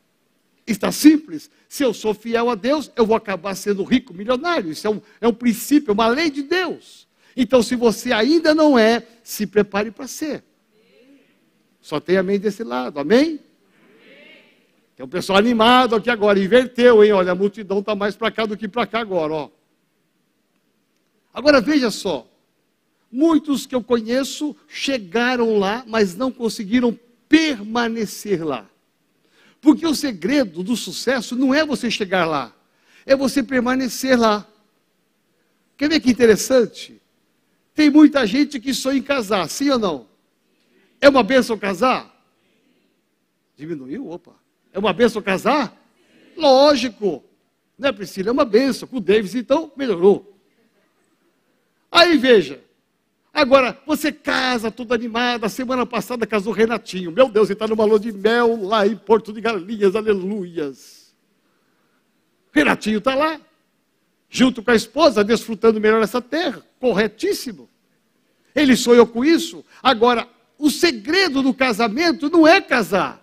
Está 0.65 0.91
simples. 0.91 1.49
Se 1.67 1.83
eu 1.83 1.93
sou 1.93 2.13
fiel 2.13 2.49
a 2.49 2.55
Deus, 2.55 2.91
eu 2.95 3.05
vou 3.05 3.15
acabar 3.15 3.55
sendo 3.55 3.83
rico, 3.83 4.13
milionário. 4.13 4.71
Isso 4.71 4.87
é 4.87 4.89
um, 4.89 5.01
é 5.19 5.27
um 5.27 5.33
princípio, 5.33 5.91
é 5.91 5.93
uma 5.93 6.07
lei 6.07 6.29
de 6.29 6.43
Deus. 6.43 7.07
Então, 7.35 7.61
se 7.61 7.75
você 7.75 8.11
ainda 8.11 8.53
não 8.53 8.77
é, 8.77 9.05
se 9.23 9.45
prepare 9.45 9.91
para 9.91 10.07
ser. 10.07 10.43
Só 11.81 11.99
tem 11.99 12.17
amém 12.17 12.39
desse 12.39 12.63
lado, 12.63 12.99
amém? 12.99 13.39
Tem 15.01 15.05
um 15.07 15.09
pessoal 15.09 15.39
animado 15.39 15.95
aqui 15.95 16.11
agora, 16.11 16.37
inverteu, 16.37 17.03
hein? 17.03 17.11
Olha, 17.11 17.31
a 17.31 17.35
multidão 17.35 17.79
está 17.79 17.95
mais 17.95 18.15
para 18.15 18.29
cá 18.29 18.45
do 18.45 18.55
que 18.55 18.67
para 18.67 18.85
cá 18.85 18.99
agora, 18.99 19.33
ó. 19.33 19.49
Agora 21.33 21.59
veja 21.59 21.89
só, 21.89 22.27
muitos 23.11 23.65
que 23.65 23.73
eu 23.73 23.81
conheço 23.81 24.55
chegaram 24.67 25.57
lá, 25.57 25.83
mas 25.87 26.15
não 26.15 26.31
conseguiram 26.31 26.95
permanecer 27.27 28.45
lá. 28.45 28.69
Porque 29.59 29.87
o 29.87 29.95
segredo 29.95 30.61
do 30.61 30.77
sucesso 30.77 31.35
não 31.35 31.51
é 31.51 31.65
você 31.65 31.89
chegar 31.89 32.25
lá, 32.25 32.53
é 33.03 33.15
você 33.15 33.41
permanecer 33.41 34.19
lá. 34.19 34.47
Quer 35.77 35.89
ver 35.89 35.99
que 35.99 36.11
interessante? 36.11 37.01
Tem 37.73 37.89
muita 37.89 38.27
gente 38.27 38.59
que 38.59 38.71
sonha 38.71 38.99
em 38.99 39.01
casar, 39.01 39.49
sim 39.49 39.67
ou 39.71 39.79
não? 39.79 40.07
É 41.01 41.09
uma 41.09 41.23
benção 41.23 41.57
casar? 41.57 42.07
Diminuiu? 43.57 44.07
Opa. 44.07 44.40
É 44.73 44.79
uma 44.79 44.93
benção 44.93 45.21
casar? 45.21 45.77
Lógico. 46.37 47.23
Né, 47.77 47.91
Priscila? 47.91 48.29
É 48.29 48.31
uma 48.31 48.45
benção. 48.45 48.87
Com 48.87 48.97
o 48.97 49.01
Davis, 49.01 49.35
então, 49.35 49.71
melhorou. 49.75 50.37
Aí 51.91 52.17
veja. 52.17 52.61
Agora, 53.33 53.77
você 53.85 54.11
casa 54.11 54.69
toda 54.69 54.95
animada. 54.95 55.47
Semana 55.49 55.85
passada 55.85 56.25
casou 56.25 56.53
Renatinho. 56.53 57.11
Meu 57.11 57.29
Deus, 57.29 57.49
ele 57.49 57.53
está 57.53 57.67
numa 57.67 57.85
lua 57.85 57.99
de 57.99 58.11
mel 58.11 58.61
lá 58.63 58.85
em 58.85 58.95
Porto 58.95 59.31
de 59.31 59.41
Galinhas. 59.41 59.95
Aleluias. 59.95 61.13
Renatinho 62.51 62.97
está 62.97 63.15
lá, 63.15 63.39
junto 64.29 64.61
com 64.61 64.71
a 64.71 64.75
esposa, 64.75 65.23
desfrutando 65.23 65.79
melhor 65.79 66.01
essa 66.03 66.21
terra. 66.21 66.61
Corretíssimo. 66.79 67.69
Ele 68.53 68.75
sonhou 68.75 69.07
com 69.07 69.23
isso. 69.23 69.63
Agora, 69.81 70.27
o 70.57 70.69
segredo 70.69 71.41
do 71.41 71.53
casamento 71.53 72.29
não 72.29 72.45
é 72.45 72.59
casar. 72.59 73.20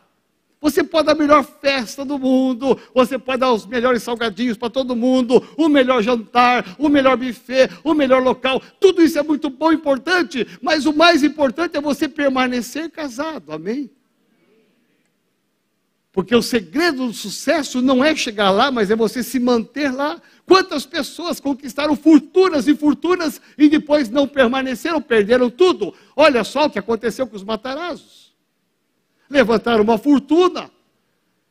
Você 0.60 0.82
pode 0.82 1.06
dar 1.06 1.12
a 1.12 1.14
melhor 1.14 1.44
festa 1.44 2.04
do 2.04 2.18
mundo, 2.18 2.78
você 2.92 3.16
pode 3.16 3.38
dar 3.38 3.52
os 3.52 3.64
melhores 3.64 4.02
salgadinhos 4.02 4.56
para 4.56 4.68
todo 4.68 4.96
mundo, 4.96 5.46
o 5.56 5.68
melhor 5.68 6.02
jantar, 6.02 6.74
o 6.78 6.88
melhor 6.88 7.16
buffet, 7.16 7.70
o 7.84 7.94
melhor 7.94 8.22
local. 8.22 8.60
Tudo 8.80 9.02
isso 9.02 9.18
é 9.18 9.22
muito 9.22 9.50
bom 9.50 9.70
e 9.70 9.76
importante, 9.76 10.46
mas 10.60 10.84
o 10.84 10.92
mais 10.92 11.22
importante 11.22 11.76
é 11.76 11.80
você 11.80 12.08
permanecer 12.08 12.90
casado. 12.90 13.52
Amém? 13.52 13.88
Porque 16.10 16.34
o 16.34 16.42
segredo 16.42 17.06
do 17.06 17.12
sucesso 17.12 17.80
não 17.80 18.02
é 18.02 18.16
chegar 18.16 18.50
lá, 18.50 18.72
mas 18.72 18.90
é 18.90 18.96
você 18.96 19.22
se 19.22 19.38
manter 19.38 19.92
lá. 19.92 20.20
Quantas 20.44 20.84
pessoas 20.84 21.38
conquistaram 21.38 21.94
fortunas 21.94 22.66
e 22.66 22.74
fortunas 22.74 23.40
e 23.56 23.68
depois 23.68 24.10
não 24.10 24.26
permaneceram, 24.26 25.00
perderam 25.00 25.48
tudo? 25.48 25.94
Olha 26.16 26.42
só 26.42 26.64
o 26.64 26.70
que 26.70 26.80
aconteceu 26.80 27.28
com 27.28 27.36
os 27.36 27.44
Matarazos. 27.44 28.27
Levantaram 29.30 29.82
uma 29.82 29.98
fortuna, 29.98 30.70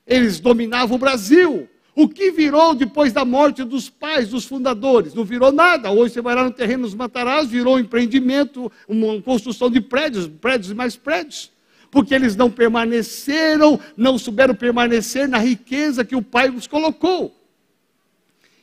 eles 0.06 0.40
dominavam 0.40 0.96
o 0.96 1.00
Brasil. 1.00 1.70
O 1.96 2.08
que 2.08 2.32
virou 2.32 2.76
depois 2.76 3.12
da 3.12 3.26
morte 3.26 3.64
dos 3.64 3.90
pais, 3.90 4.30
dos 4.30 4.46
fundadores? 4.46 5.14
Não 5.14 5.24
virou 5.24 5.52
nada. 5.52 5.92
Hoje 5.92 6.14
você 6.14 6.22
vai 6.22 6.36
lá 6.36 6.44
no 6.44 6.52
terreno 6.52 6.84
dos 6.84 6.94
Matarazos, 6.94 7.52
virou 7.52 7.76
um 7.76 7.80
empreendimento, 7.80 8.72
uma 8.88 9.22
construção 9.22 9.70
de 9.70 9.82
prédios, 9.82 10.28
prédios 10.28 10.72
e 10.72 10.76
mais 10.76 10.96
prédios 10.96 11.52
porque 11.90 12.14
eles 12.14 12.36
não 12.36 12.52
permaneceram, 12.52 13.80
não 13.96 14.18
souberam 14.18 14.54
permanecer 14.54 15.28
na 15.28 15.38
riqueza 15.38 16.06
que 16.06 16.16
o 16.16 16.22
Pai 16.22 16.50
os 16.50 16.68
colocou. 16.68 17.36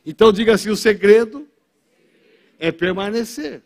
Então 0.05 0.33
diga 0.33 0.55
assim: 0.55 0.71
o 0.71 0.77
segredo 0.77 1.47
é 2.59 2.71
permanecer. 2.71 3.63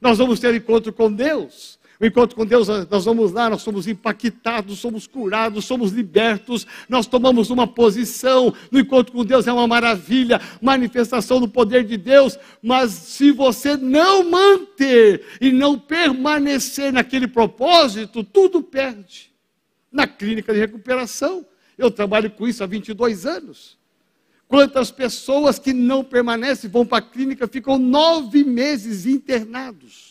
Nós 0.00 0.18
vamos 0.18 0.40
ter 0.40 0.54
encontro 0.54 0.92
com 0.92 1.12
Deus. 1.12 1.75
O 1.98 2.04
encontro 2.04 2.36
com 2.36 2.44
Deus, 2.44 2.68
nós 2.90 3.06
vamos 3.06 3.32
lá, 3.32 3.48
nós 3.48 3.62
somos 3.62 3.88
impactados, 3.88 4.78
somos 4.78 5.06
curados, 5.06 5.64
somos 5.64 5.92
libertos, 5.92 6.66
nós 6.88 7.06
tomamos 7.06 7.48
uma 7.48 7.66
posição. 7.66 8.52
No 8.70 8.78
encontro 8.78 9.14
com 9.14 9.24
Deus 9.24 9.46
é 9.46 9.52
uma 9.52 9.66
maravilha, 9.66 10.40
manifestação 10.60 11.40
do 11.40 11.48
poder 11.48 11.84
de 11.84 11.96
Deus. 11.96 12.38
Mas 12.62 12.90
se 12.90 13.30
você 13.30 13.78
não 13.78 14.30
manter 14.30 15.24
e 15.40 15.50
não 15.50 15.78
permanecer 15.78 16.92
naquele 16.92 17.26
propósito, 17.26 18.22
tudo 18.22 18.62
perde. 18.62 19.32
Na 19.90 20.06
clínica 20.06 20.52
de 20.52 20.60
recuperação, 20.60 21.46
eu 21.78 21.90
trabalho 21.90 22.30
com 22.30 22.46
isso 22.46 22.62
há 22.62 22.66
22 22.66 23.24
anos. 23.24 23.78
Quantas 24.46 24.90
pessoas 24.90 25.58
que 25.58 25.72
não 25.72 26.04
permanecem 26.04 26.68
vão 26.68 26.84
para 26.84 26.98
a 26.98 27.02
clínica, 27.02 27.48
ficam 27.48 27.78
nove 27.78 28.44
meses 28.44 29.06
internados 29.06 30.05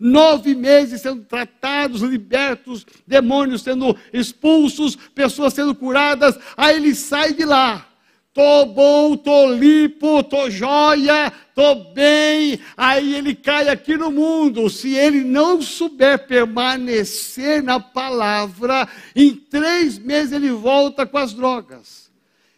nove 0.00 0.54
meses 0.54 1.02
sendo 1.02 1.22
tratados, 1.24 2.00
libertos, 2.00 2.86
demônios 3.06 3.62
sendo 3.62 3.94
expulsos, 4.12 4.96
pessoas 4.96 5.52
sendo 5.52 5.74
curadas, 5.74 6.38
aí 6.56 6.76
ele 6.76 6.94
sai 6.94 7.34
de 7.34 7.44
lá. 7.44 7.86
Tô 8.32 8.64
bom, 8.64 9.16
tô 9.16 9.52
limpo, 9.52 10.22
tô 10.22 10.48
joia, 10.48 11.32
tô 11.52 11.74
bem. 11.92 12.60
Aí 12.76 13.16
ele 13.16 13.34
cai 13.34 13.68
aqui 13.68 13.96
no 13.96 14.10
mundo. 14.12 14.70
Se 14.70 14.94
ele 14.94 15.24
não 15.24 15.60
souber 15.60 16.26
permanecer 16.28 17.60
na 17.60 17.80
palavra, 17.80 18.88
em 19.16 19.34
três 19.34 19.98
meses 19.98 20.32
ele 20.32 20.50
volta 20.50 21.04
com 21.04 21.18
as 21.18 21.34
drogas. 21.34 22.08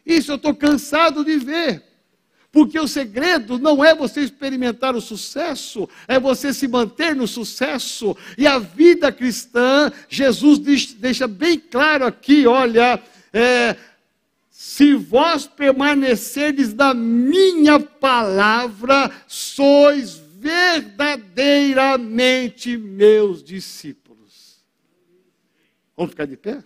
Isso 0.04 0.32
eu 0.32 0.36
estou 0.36 0.54
cansado 0.54 1.24
de 1.24 1.38
ver. 1.38 1.82
Porque 2.52 2.78
o 2.78 2.86
segredo 2.86 3.58
não 3.58 3.82
é 3.82 3.94
você 3.94 4.20
experimentar 4.20 4.94
o 4.94 5.00
sucesso, 5.00 5.88
é 6.06 6.20
você 6.20 6.52
se 6.52 6.68
manter 6.68 7.16
no 7.16 7.26
sucesso. 7.26 8.14
E 8.36 8.46
a 8.46 8.58
vida 8.58 9.10
cristã, 9.10 9.90
Jesus 10.06 10.58
deixa 10.58 11.26
bem 11.26 11.58
claro 11.58 12.04
aqui: 12.04 12.46
olha, 12.46 13.02
é, 13.32 13.74
se 14.50 14.94
vós 14.94 15.46
permanecerdes 15.46 16.74
na 16.74 16.92
minha 16.92 17.80
palavra, 17.80 19.10
sois 19.26 20.20
verdadeiramente 20.38 22.76
meus 22.76 23.42
discípulos. 23.42 24.60
Vamos 25.96 26.10
ficar 26.10 26.26
de 26.26 26.36
pé? 26.36 26.62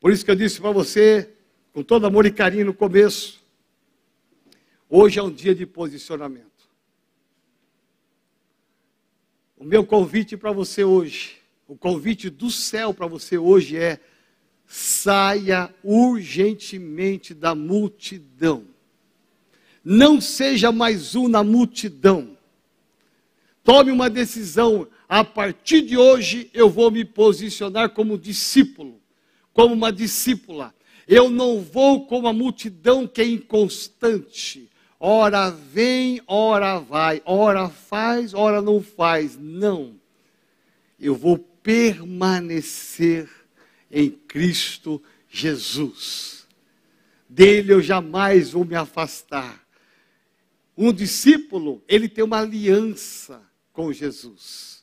Por 0.00 0.12
isso 0.12 0.24
que 0.24 0.30
eu 0.30 0.36
disse 0.36 0.60
para 0.60 0.70
você, 0.70 1.30
com 1.72 1.82
todo 1.82 2.06
amor 2.06 2.24
e 2.24 2.30
carinho 2.30 2.66
no 2.66 2.74
começo, 2.74 3.42
hoje 4.88 5.18
é 5.18 5.22
um 5.22 5.30
dia 5.30 5.54
de 5.54 5.66
posicionamento. 5.66 6.46
O 9.56 9.64
meu 9.64 9.84
convite 9.84 10.36
para 10.36 10.52
você 10.52 10.84
hoje, 10.84 11.38
o 11.66 11.76
convite 11.76 12.30
do 12.30 12.48
céu 12.48 12.94
para 12.94 13.08
você 13.08 13.36
hoje 13.36 13.76
é: 13.76 13.98
saia 14.66 15.74
urgentemente 15.82 17.34
da 17.34 17.56
multidão. 17.56 18.66
Não 19.82 20.20
seja 20.20 20.70
mais 20.70 21.16
um 21.16 21.26
na 21.26 21.42
multidão. 21.42 22.36
Tome 23.64 23.90
uma 23.90 24.08
decisão. 24.08 24.88
A 25.08 25.24
partir 25.24 25.82
de 25.82 25.96
hoje 25.96 26.50
eu 26.52 26.68
vou 26.68 26.90
me 26.90 27.04
posicionar 27.04 27.90
como 27.90 28.18
discípulo 28.18 29.00
como 29.58 29.74
uma 29.74 29.90
discípula. 29.90 30.72
Eu 31.08 31.28
não 31.28 31.60
vou 31.60 32.06
como 32.06 32.28
a 32.28 32.32
multidão 32.32 33.08
que 33.08 33.20
é 33.20 33.24
inconstante. 33.24 34.70
Ora 35.00 35.50
vem, 35.50 36.22
ora 36.28 36.78
vai, 36.78 37.20
ora 37.24 37.68
faz, 37.68 38.34
ora 38.34 38.62
não 38.62 38.80
faz. 38.80 39.36
Não. 39.36 40.00
Eu 40.96 41.16
vou 41.16 41.38
permanecer 41.38 43.28
em 43.90 44.08
Cristo 44.08 45.02
Jesus. 45.28 46.46
Dele 47.28 47.72
eu 47.72 47.82
jamais 47.82 48.52
vou 48.52 48.64
me 48.64 48.76
afastar. 48.76 49.66
Um 50.76 50.92
discípulo, 50.92 51.82
ele 51.88 52.08
tem 52.08 52.22
uma 52.22 52.38
aliança 52.38 53.42
com 53.72 53.92
Jesus. 53.92 54.77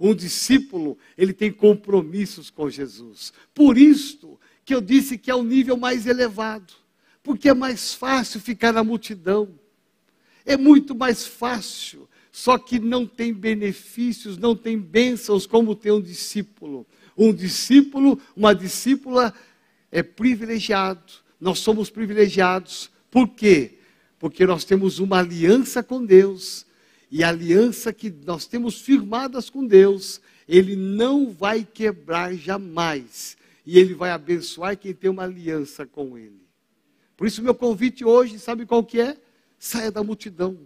Um 0.00 0.14
discípulo, 0.14 0.96
ele 1.16 1.34
tem 1.34 1.52
compromissos 1.52 2.48
com 2.48 2.70
Jesus. 2.70 3.34
Por 3.54 3.76
isso 3.76 4.38
que 4.64 4.74
eu 4.74 4.80
disse 4.80 5.18
que 5.18 5.30
é 5.30 5.34
o 5.34 5.42
nível 5.42 5.76
mais 5.76 6.06
elevado, 6.06 6.72
porque 7.22 7.50
é 7.50 7.54
mais 7.54 7.92
fácil 7.92 8.40
ficar 8.40 8.72
na 8.72 8.82
multidão. 8.82 9.50
É 10.46 10.56
muito 10.56 10.94
mais 10.94 11.26
fácil, 11.26 12.08
só 12.32 12.56
que 12.56 12.78
não 12.78 13.06
tem 13.06 13.30
benefícios, 13.30 14.38
não 14.38 14.56
tem 14.56 14.78
bênçãos 14.78 15.46
como 15.46 15.74
tem 15.74 15.92
um 15.92 16.00
discípulo. 16.00 16.86
Um 17.14 17.30
discípulo, 17.30 18.18
uma 18.34 18.54
discípula 18.54 19.34
é 19.92 20.02
privilegiado. 20.02 21.12
Nós 21.38 21.58
somos 21.58 21.90
privilegiados. 21.90 22.90
Por 23.10 23.28
quê? 23.28 23.78
Porque 24.18 24.46
nós 24.46 24.64
temos 24.64 24.98
uma 24.98 25.18
aliança 25.18 25.82
com 25.82 26.02
Deus 26.02 26.64
e 27.10 27.24
a 27.24 27.28
aliança 27.28 27.92
que 27.92 28.10
nós 28.24 28.46
temos 28.46 28.80
firmadas 28.80 29.50
com 29.50 29.66
Deus, 29.66 30.20
Ele 30.46 30.76
não 30.76 31.28
vai 31.30 31.64
quebrar 31.64 32.34
jamais. 32.34 33.36
E 33.66 33.78
Ele 33.78 33.94
vai 33.94 34.10
abençoar 34.10 34.76
quem 34.76 34.94
tem 34.94 35.10
uma 35.10 35.24
aliança 35.24 35.84
com 35.84 36.16
Ele. 36.16 36.40
Por 37.16 37.26
isso, 37.26 37.42
meu 37.42 37.54
convite 37.54 38.04
hoje, 38.04 38.38
sabe 38.38 38.64
qual 38.64 38.84
que 38.84 39.00
é? 39.00 39.16
Saia 39.58 39.90
da 39.90 40.02
multidão. 40.04 40.58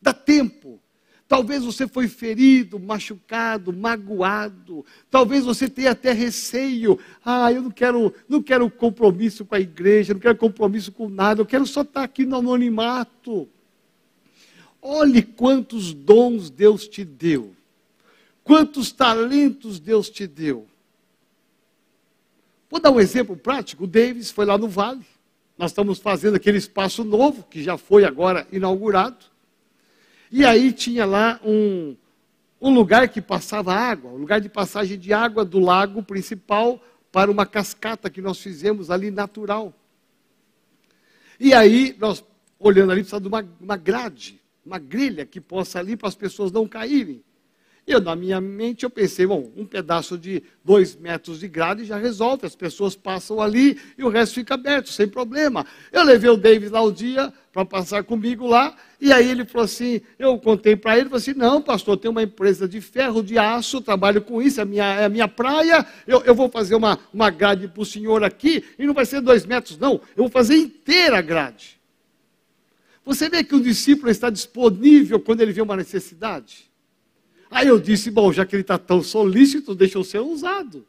Dá 0.00 0.12
tempo. 0.12 0.80
Talvez 1.28 1.64
você 1.64 1.88
foi 1.88 2.08
ferido, 2.08 2.78
machucado, 2.78 3.72
magoado. 3.72 4.84
Talvez 5.10 5.44
você 5.44 5.66
tenha 5.66 5.92
até 5.92 6.12
receio. 6.12 6.98
Ah, 7.24 7.50
eu 7.50 7.62
não 7.62 7.70
quero, 7.70 8.12
não 8.28 8.42
quero 8.42 8.68
compromisso 8.68 9.44
com 9.46 9.54
a 9.54 9.60
igreja, 9.60 10.12
não 10.12 10.20
quero 10.20 10.36
compromisso 10.36 10.92
com 10.92 11.08
nada. 11.08 11.40
Eu 11.40 11.46
quero 11.46 11.64
só 11.64 11.80
estar 11.80 12.02
aqui 12.02 12.26
no 12.26 12.36
anonimato. 12.36 13.48
Olhe 14.84 15.22
quantos 15.22 15.94
dons 15.94 16.50
Deus 16.50 16.88
te 16.88 17.04
deu, 17.04 17.54
quantos 18.42 18.90
talentos 18.90 19.78
Deus 19.78 20.10
te 20.10 20.26
deu. 20.26 20.66
Vou 22.68 22.80
dar 22.80 22.90
um 22.90 22.98
exemplo 22.98 23.36
prático. 23.36 23.84
O 23.84 23.86
Davis 23.86 24.32
foi 24.32 24.44
lá 24.44 24.58
no 24.58 24.66
Vale. 24.66 25.06
Nós 25.56 25.70
estamos 25.70 26.00
fazendo 26.00 26.34
aquele 26.34 26.58
espaço 26.58 27.04
novo, 27.04 27.44
que 27.44 27.62
já 27.62 27.78
foi 27.78 28.04
agora 28.04 28.44
inaugurado. 28.50 29.24
E 30.32 30.44
aí 30.44 30.72
tinha 30.72 31.04
lá 31.04 31.38
um, 31.44 31.94
um 32.60 32.74
lugar 32.74 33.08
que 33.08 33.20
passava 33.20 33.72
água, 33.72 34.10
um 34.10 34.16
lugar 34.16 34.40
de 34.40 34.48
passagem 34.48 34.98
de 34.98 35.12
água 35.12 35.44
do 35.44 35.60
lago 35.60 36.02
principal 36.02 36.82
para 37.12 37.30
uma 37.30 37.46
cascata 37.46 38.10
que 38.10 38.22
nós 38.22 38.40
fizemos 38.40 38.90
ali 38.90 39.10
natural. 39.10 39.72
E 41.38 41.52
aí, 41.54 41.94
nós, 42.00 42.24
olhando 42.58 42.90
ali, 42.90 43.02
precisava 43.02 43.20
de 43.20 43.28
uma, 43.28 43.46
uma 43.60 43.76
grade 43.76 44.41
uma 44.64 44.78
grelha 44.78 45.26
que 45.26 45.40
possa 45.40 45.78
ali 45.78 45.96
para 45.96 46.08
as 46.08 46.14
pessoas 46.14 46.52
não 46.52 46.66
caírem. 46.66 47.22
Eu, 47.84 48.00
na 48.00 48.14
minha 48.14 48.40
mente, 48.40 48.84
eu 48.84 48.90
pensei, 48.90 49.26
bom, 49.26 49.50
um 49.56 49.66
pedaço 49.66 50.16
de 50.16 50.40
dois 50.64 50.94
metros 50.94 51.40
de 51.40 51.48
grade 51.48 51.84
já 51.84 51.98
resolve, 51.98 52.46
as 52.46 52.54
pessoas 52.54 52.94
passam 52.94 53.40
ali 53.40 53.76
e 53.98 54.04
o 54.04 54.08
resto 54.08 54.36
fica 54.36 54.54
aberto, 54.54 54.92
sem 54.92 55.08
problema. 55.08 55.66
Eu 55.90 56.04
levei 56.04 56.30
o 56.30 56.36
David 56.36 56.70
lá 56.70 56.80
um 56.80 56.92
dia 56.92 57.32
para 57.52 57.64
passar 57.64 58.04
comigo 58.04 58.46
lá, 58.46 58.76
e 59.00 59.12
aí 59.12 59.28
ele 59.28 59.44
falou 59.44 59.64
assim, 59.64 60.00
eu 60.16 60.38
contei 60.38 60.76
para 60.76 60.96
ele, 60.96 61.06
falou 61.06 61.18
assim, 61.18 61.34
não, 61.34 61.60
pastor, 61.60 61.96
tem 61.96 62.08
uma 62.08 62.22
empresa 62.22 62.68
de 62.68 62.80
ferro, 62.80 63.20
de 63.20 63.36
aço, 63.36 63.80
trabalho 63.80 64.22
com 64.22 64.40
isso, 64.40 64.60
é 64.60 64.62
a 64.62 64.66
minha, 64.66 64.84
é 64.84 65.04
a 65.04 65.08
minha 65.08 65.26
praia, 65.26 65.84
eu, 66.06 66.22
eu 66.22 66.36
vou 66.36 66.48
fazer 66.48 66.76
uma, 66.76 66.98
uma 67.12 67.30
grade 67.30 67.66
para 67.66 67.82
o 67.82 67.84
senhor 67.84 68.22
aqui, 68.22 68.64
e 68.78 68.86
não 68.86 68.94
vai 68.94 69.04
ser 69.04 69.20
dois 69.20 69.44
metros, 69.44 69.76
não, 69.76 70.00
eu 70.16 70.22
vou 70.22 70.30
fazer 70.30 70.56
inteira 70.56 71.18
a 71.18 71.22
grade. 71.22 71.81
Você 73.04 73.28
vê 73.28 73.42
que 73.42 73.54
o 73.54 73.60
discípulo 73.60 74.10
está 74.10 74.30
disponível 74.30 75.18
quando 75.18 75.40
ele 75.40 75.52
vê 75.52 75.60
uma 75.60 75.76
necessidade? 75.76 76.70
Aí 77.50 77.66
eu 77.66 77.78
disse, 77.78 78.10
bom, 78.10 78.32
já 78.32 78.46
que 78.46 78.54
ele 78.54 78.62
está 78.62 78.78
tão 78.78 79.02
solícito, 79.02 79.74
deixa 79.74 79.98
eu 79.98 80.04
ser 80.04 80.20
usado. 80.20 80.86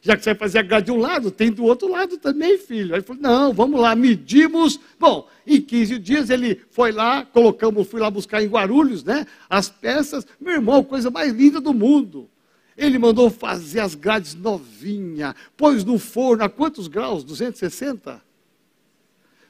Já 0.00 0.16
que 0.16 0.22
você 0.22 0.30
vai 0.30 0.38
fazer 0.38 0.58
a 0.58 0.62
grade 0.62 0.86
de 0.86 0.92
um 0.92 0.98
lado, 0.98 1.30
tem 1.30 1.50
do 1.50 1.64
outro 1.64 1.88
lado 1.88 2.18
também, 2.18 2.58
filho. 2.58 2.92
Aí 2.92 3.00
ele 3.00 3.06
falou, 3.06 3.22
não, 3.22 3.54
vamos 3.54 3.80
lá, 3.80 3.96
medimos. 3.96 4.78
Bom, 4.98 5.28
em 5.46 5.60
15 5.60 5.98
dias 5.98 6.30
ele 6.30 6.60
foi 6.70 6.92
lá, 6.92 7.24
colocamos, 7.24 7.88
fui 7.88 8.00
lá 8.00 8.10
buscar 8.10 8.42
em 8.42 8.46
Guarulhos, 8.46 9.02
né? 9.02 9.26
As 9.48 9.70
peças, 9.70 10.26
meu 10.38 10.52
irmão, 10.52 10.84
coisa 10.84 11.10
mais 11.10 11.32
linda 11.32 11.60
do 11.60 11.72
mundo. 11.72 12.28
Ele 12.76 12.98
mandou 12.98 13.30
fazer 13.30 13.80
as 13.80 13.94
grades 13.94 14.34
novinha, 14.34 15.34
pôs 15.56 15.84
no 15.84 15.98
forno 15.98 16.44
a 16.44 16.48
quantos 16.48 16.86
graus? 16.86 17.24
260? 17.24 18.22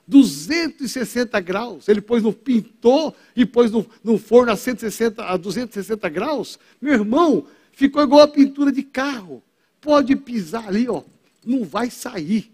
260 0.06 1.40
graus. 1.40 1.88
Ele 1.88 2.00
pôs 2.00 2.22
no 2.22 2.32
pintor 2.32 3.14
e 3.34 3.44
pôs 3.46 3.70
no, 3.70 3.86
no 4.02 4.18
forno 4.18 4.52
a, 4.52 4.56
160, 4.56 5.24
a 5.24 5.36
260 5.36 6.08
graus. 6.08 6.58
Meu 6.80 6.94
irmão, 6.94 7.46
ficou 7.72 8.02
igual 8.02 8.22
a 8.22 8.28
pintura 8.28 8.70
de 8.70 8.82
carro. 8.82 9.42
Pode 9.80 10.16
pisar 10.16 10.68
ali, 10.68 10.88
ó, 10.88 11.02
não 11.44 11.64
vai 11.64 11.90
sair. 11.90 12.52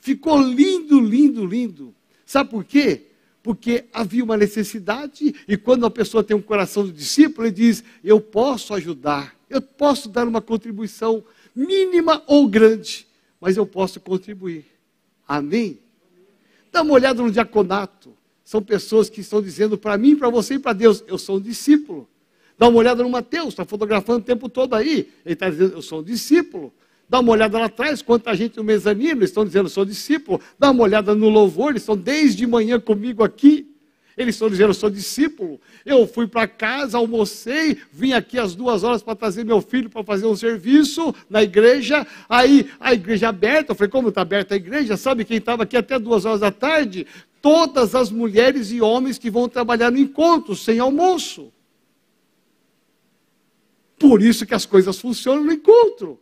Ficou 0.00 0.40
lindo, 0.40 1.00
lindo, 1.00 1.44
lindo. 1.44 1.94
Sabe 2.24 2.50
por 2.50 2.64
quê? 2.64 3.06
Porque 3.42 3.84
havia 3.92 4.22
uma 4.22 4.36
necessidade, 4.36 5.34
e 5.46 5.56
quando 5.56 5.86
a 5.86 5.90
pessoa 5.90 6.24
tem 6.24 6.36
um 6.36 6.42
coração 6.42 6.84
de 6.84 6.92
discípulo, 6.92 7.46
ele 7.46 7.54
diz: 7.54 7.82
Eu 8.02 8.20
posso 8.20 8.74
ajudar, 8.74 9.34
eu 9.48 9.62
posso 9.62 10.08
dar 10.08 10.26
uma 10.26 10.42
contribuição, 10.42 11.24
mínima 11.54 12.22
ou 12.26 12.48
grande, 12.48 13.06
mas 13.40 13.56
eu 13.56 13.66
posso 13.66 14.00
contribuir. 14.00 14.66
Amém? 15.26 15.78
Dá 16.70 16.82
uma 16.82 16.94
olhada 16.94 17.22
no 17.22 17.30
diaconato. 17.30 18.16
São 18.44 18.62
pessoas 18.62 19.10
que 19.10 19.20
estão 19.20 19.42
dizendo 19.42 19.76
para 19.76 19.96
mim, 19.98 20.16
para 20.16 20.28
você 20.28 20.54
e 20.54 20.58
para 20.58 20.72
Deus: 20.72 21.04
Eu 21.06 21.18
sou 21.18 21.36
um 21.36 21.40
discípulo. 21.40 22.08
Dá 22.56 22.66
uma 22.68 22.78
olhada 22.78 23.02
no 23.02 23.10
Mateus, 23.10 23.48
está 23.48 23.64
fotografando 23.64 24.20
o 24.20 24.24
tempo 24.24 24.48
todo 24.48 24.74
aí. 24.74 25.10
Ele 25.24 25.34
está 25.34 25.48
dizendo: 25.50 25.74
Eu 25.74 25.82
sou 25.82 26.00
um 26.00 26.02
discípulo. 26.02 26.72
Dá 27.08 27.20
uma 27.20 27.32
olhada 27.32 27.58
lá 27.58 27.64
atrás, 27.66 28.02
quanta 28.02 28.34
gente 28.34 28.56
no 28.58 28.64
mezanino 28.64 29.24
estão 29.24 29.44
dizendo: 29.44 29.68
sou 29.68 29.84
discípulo. 29.84 30.40
Dá 30.58 30.70
uma 30.70 30.82
olhada 30.82 31.14
no 31.14 31.28
louvor, 31.28 31.70
eles 31.70 31.82
estão 31.82 31.96
desde 31.96 32.46
manhã 32.46 32.78
comigo 32.78 33.24
aqui. 33.24 33.74
Eles 34.18 34.34
estão 34.34 34.50
dizendo, 34.50 34.70
eu 34.70 34.74
sou 34.74 34.90
discípulo. 34.90 35.60
Eu 35.86 36.04
fui 36.04 36.26
para 36.26 36.48
casa, 36.48 36.98
almocei, 36.98 37.78
vim 37.92 38.12
aqui 38.12 38.36
às 38.36 38.52
duas 38.52 38.82
horas 38.82 39.00
para 39.00 39.14
trazer 39.14 39.44
meu 39.44 39.62
filho 39.62 39.88
para 39.88 40.02
fazer 40.02 40.26
um 40.26 40.34
serviço 40.34 41.14
na 41.30 41.40
igreja. 41.40 42.04
Aí 42.28 42.68
a 42.80 42.92
igreja 42.92 43.28
aberta, 43.28 43.70
eu 43.70 43.76
falei, 43.76 43.88
como 43.88 44.08
está 44.08 44.22
aberta 44.22 44.54
a 44.54 44.56
igreja? 44.56 44.96
Sabe 44.96 45.24
quem 45.24 45.36
estava 45.36 45.62
aqui 45.62 45.76
até 45.76 46.00
duas 46.00 46.24
horas 46.24 46.40
da 46.40 46.50
tarde? 46.50 47.06
Todas 47.40 47.94
as 47.94 48.10
mulheres 48.10 48.72
e 48.72 48.80
homens 48.80 49.18
que 49.18 49.30
vão 49.30 49.48
trabalhar 49.48 49.92
no 49.92 49.98
encontro, 49.98 50.56
sem 50.56 50.80
almoço. 50.80 51.52
Por 53.96 54.20
isso 54.20 54.44
que 54.44 54.54
as 54.54 54.66
coisas 54.66 54.98
funcionam 54.98 55.44
no 55.44 55.52
encontro. 55.52 56.20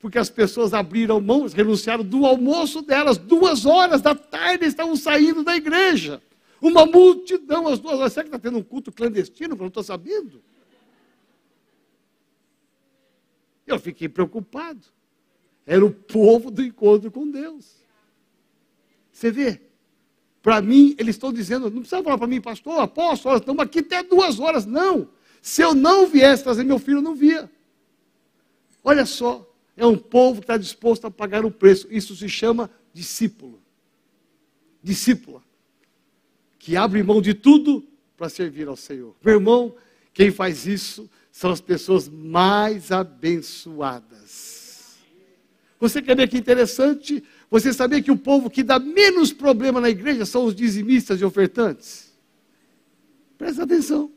Porque 0.00 0.18
as 0.18 0.28
pessoas 0.28 0.74
abriram 0.74 1.20
mãos, 1.20 1.52
renunciaram 1.52 2.02
do 2.02 2.26
almoço 2.26 2.82
delas, 2.82 3.16
duas 3.16 3.64
horas 3.64 4.02
da 4.02 4.16
tarde 4.16 4.64
estavam 4.64 4.96
saindo 4.96 5.44
da 5.44 5.54
igreja. 5.54 6.20
Uma 6.60 6.86
multidão, 6.86 7.68
as 7.68 7.78
duas 7.78 7.98
horas. 7.98 8.12
Será 8.12 8.24
que 8.24 8.28
está 8.28 8.38
tendo 8.38 8.58
um 8.58 8.62
culto 8.62 8.90
clandestino 8.90 9.54
eu 9.54 9.58
não 9.58 9.66
estou 9.66 9.82
sabendo? 9.82 10.42
Eu 13.66 13.78
fiquei 13.78 14.08
preocupado. 14.08 14.80
Era 15.66 15.84
o 15.84 15.90
povo 15.90 16.50
do 16.50 16.62
encontro 16.62 17.10
com 17.10 17.28
Deus. 17.28 17.74
Você 19.12 19.30
vê? 19.30 19.60
Para 20.42 20.62
mim, 20.62 20.94
eles 20.96 21.16
estão 21.16 21.32
dizendo, 21.32 21.70
não 21.70 21.80
precisa 21.80 22.02
falar 22.02 22.18
para 22.18 22.28
mim, 22.28 22.40
pastor, 22.40 22.78
apóstolo, 22.78 23.36
estamos 23.36 23.60
aqui 23.62 23.80
até 23.80 24.02
duas 24.02 24.38
horas. 24.38 24.64
Não. 24.64 25.08
Se 25.42 25.60
eu 25.60 25.74
não 25.74 26.06
viesse 26.06 26.44
trazer 26.44 26.64
meu 26.64 26.78
filho, 26.78 26.98
eu 26.98 27.02
não 27.02 27.14
via. 27.14 27.50
Olha 28.84 29.04
só, 29.04 29.44
é 29.76 29.84
um 29.84 29.98
povo 29.98 30.40
que 30.40 30.44
está 30.44 30.56
disposto 30.56 31.04
a 31.06 31.10
pagar 31.10 31.44
o 31.44 31.50
preço. 31.50 31.88
Isso 31.90 32.14
se 32.14 32.28
chama 32.28 32.70
discípulo. 32.92 33.60
Discípula 34.80 35.45
que 36.66 36.76
abre 36.76 37.00
mão 37.00 37.22
de 37.22 37.32
tudo 37.32 37.86
para 38.16 38.28
servir 38.28 38.66
ao 38.66 38.74
Senhor. 38.74 39.14
Meu 39.24 39.34
irmão, 39.34 39.76
quem 40.12 40.32
faz 40.32 40.66
isso 40.66 41.08
são 41.30 41.52
as 41.52 41.60
pessoas 41.60 42.08
mais 42.08 42.90
abençoadas. 42.90 44.96
Você 45.78 46.02
quer 46.02 46.16
ver 46.16 46.26
que 46.26 46.36
interessante? 46.36 47.22
Você 47.48 47.72
sabia 47.72 48.02
que 48.02 48.10
o 48.10 48.16
povo 48.16 48.50
que 48.50 48.64
dá 48.64 48.80
menos 48.80 49.32
problema 49.32 49.80
na 49.80 49.88
igreja 49.88 50.26
são 50.26 50.44
os 50.44 50.56
dizimistas 50.56 51.20
e 51.20 51.24
ofertantes? 51.24 52.12
Presta 53.38 53.62
atenção. 53.62 54.10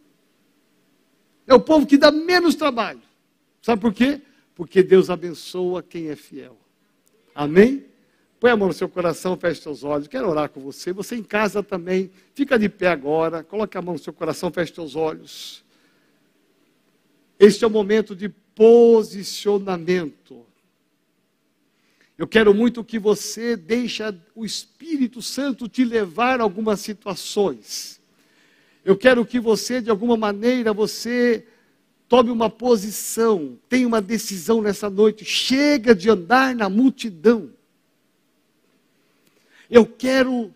É 1.46 1.54
o 1.54 1.60
povo 1.60 1.86
que 1.86 2.00
dá 2.00 2.12
menos 2.12 2.56
trabalho. 2.56 3.04
Sabe 3.62 3.80
por 3.80 3.94
quê? 3.94 4.22
Porque 4.56 4.82
Deus 4.82 5.12
abençoa 5.12 5.84
quem 5.84 6.10
é 6.10 6.16
fiel. 6.16 6.58
Amém? 7.36 7.86
Põe 8.40 8.52
a 8.52 8.56
mão 8.56 8.70
no 8.70 8.74
seu 8.74 8.88
coração, 8.88 9.36
feche 9.36 9.62
seus 9.62 9.84
olhos. 9.84 10.08
Quero 10.08 10.30
orar 10.30 10.48
com 10.50 10.62
você. 10.62 10.94
Você 10.94 11.16
em 11.16 11.24
casa 11.24 11.62
também. 11.62 12.10
Fica 12.34 12.58
de 12.58 12.70
pé 12.70 12.88
agora. 12.88 13.44
Coloque 13.44 13.78
a 13.78 13.82
mão 13.82 13.96
no 13.96 14.00
seu 14.00 14.14
coração, 14.14 14.50
feche 14.50 14.74
seus 14.74 14.96
olhos. 14.96 15.62
Este 17.38 17.66
é 17.66 17.68
o 17.68 17.70
momento 17.70 18.16
de 18.16 18.30
posicionamento. 18.30 20.46
Eu 22.18 22.28
quero 22.28 22.54
muito 22.54 22.84
que 22.84 23.00
você 23.00 23.56
deixe 23.56 24.04
o 24.36 24.46
Espírito 24.46 25.22
Santo 25.22 25.70
te 25.70 25.86
levar 25.86 26.40
a 26.40 26.44
algumas 26.44 26.80
situações. 26.82 28.00
Eu 28.84 28.98
quero 28.98 29.26
que 29.26 29.40
você, 29.40 29.82
de 29.82 29.90
alguma 29.90 30.18
maneira, 30.18 30.74
você 30.74 31.48
tome 32.10 32.30
uma 32.30 32.50
posição, 32.50 33.58
tenha 33.70 33.88
uma 33.88 34.02
decisão 34.02 34.62
nessa 34.62 34.90
noite. 34.90 35.24
Chega 35.24 35.94
de 35.94 36.10
andar 36.10 36.56
na 36.56 36.70
multidão. 36.70 37.52
Eu 39.70 39.86
quero 39.86 40.54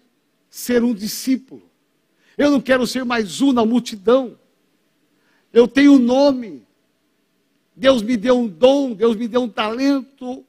ser 0.49 0.83
um 0.83 0.93
discípulo. 0.93 1.63
Eu 2.37 2.49
não 2.49 2.61
quero 2.61 2.87
ser 2.87 3.05
mais 3.05 3.41
um 3.41 3.51
na 3.51 3.65
multidão. 3.65 4.37
Eu 5.51 5.67
tenho 5.67 5.93
um 5.93 5.99
nome. 5.99 6.63
Deus 7.75 8.01
me 8.01 8.17
deu 8.17 8.37
um 8.39 8.47
dom, 8.47 8.93
Deus 8.93 9.15
me 9.15 9.27
deu 9.27 9.43
um 9.43 9.49
talento. 9.49 10.43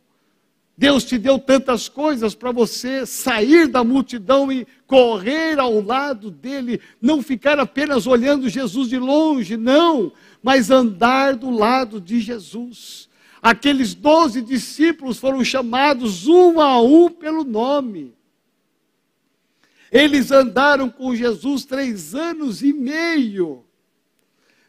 Deus 0.76 1.04
te 1.04 1.16
deu 1.16 1.38
tantas 1.38 1.88
coisas 1.88 2.34
para 2.34 2.50
você 2.50 3.06
sair 3.06 3.68
da 3.68 3.84
multidão 3.84 4.50
e 4.50 4.66
correr 4.86 5.58
ao 5.58 5.80
lado 5.80 6.32
dele, 6.32 6.80
não 7.00 7.22
ficar 7.22 7.60
apenas 7.60 8.08
olhando 8.08 8.48
Jesus 8.48 8.88
de 8.88 8.98
longe, 8.98 9.56
não, 9.56 10.12
mas 10.42 10.72
andar 10.72 11.36
do 11.36 11.48
lado 11.48 12.00
de 12.00 12.18
Jesus. 12.18 13.08
Aqueles 13.40 13.94
doze 13.94 14.42
discípulos 14.42 15.18
foram 15.18 15.44
chamados 15.44 16.26
um 16.26 16.60
a 16.60 16.80
um 16.82 17.08
pelo 17.08 17.44
nome. 17.44 18.12
Eles 19.94 20.32
andaram 20.32 20.90
com 20.90 21.14
Jesus 21.14 21.64
três 21.64 22.16
anos 22.16 22.64
e 22.64 22.72
meio. 22.72 23.64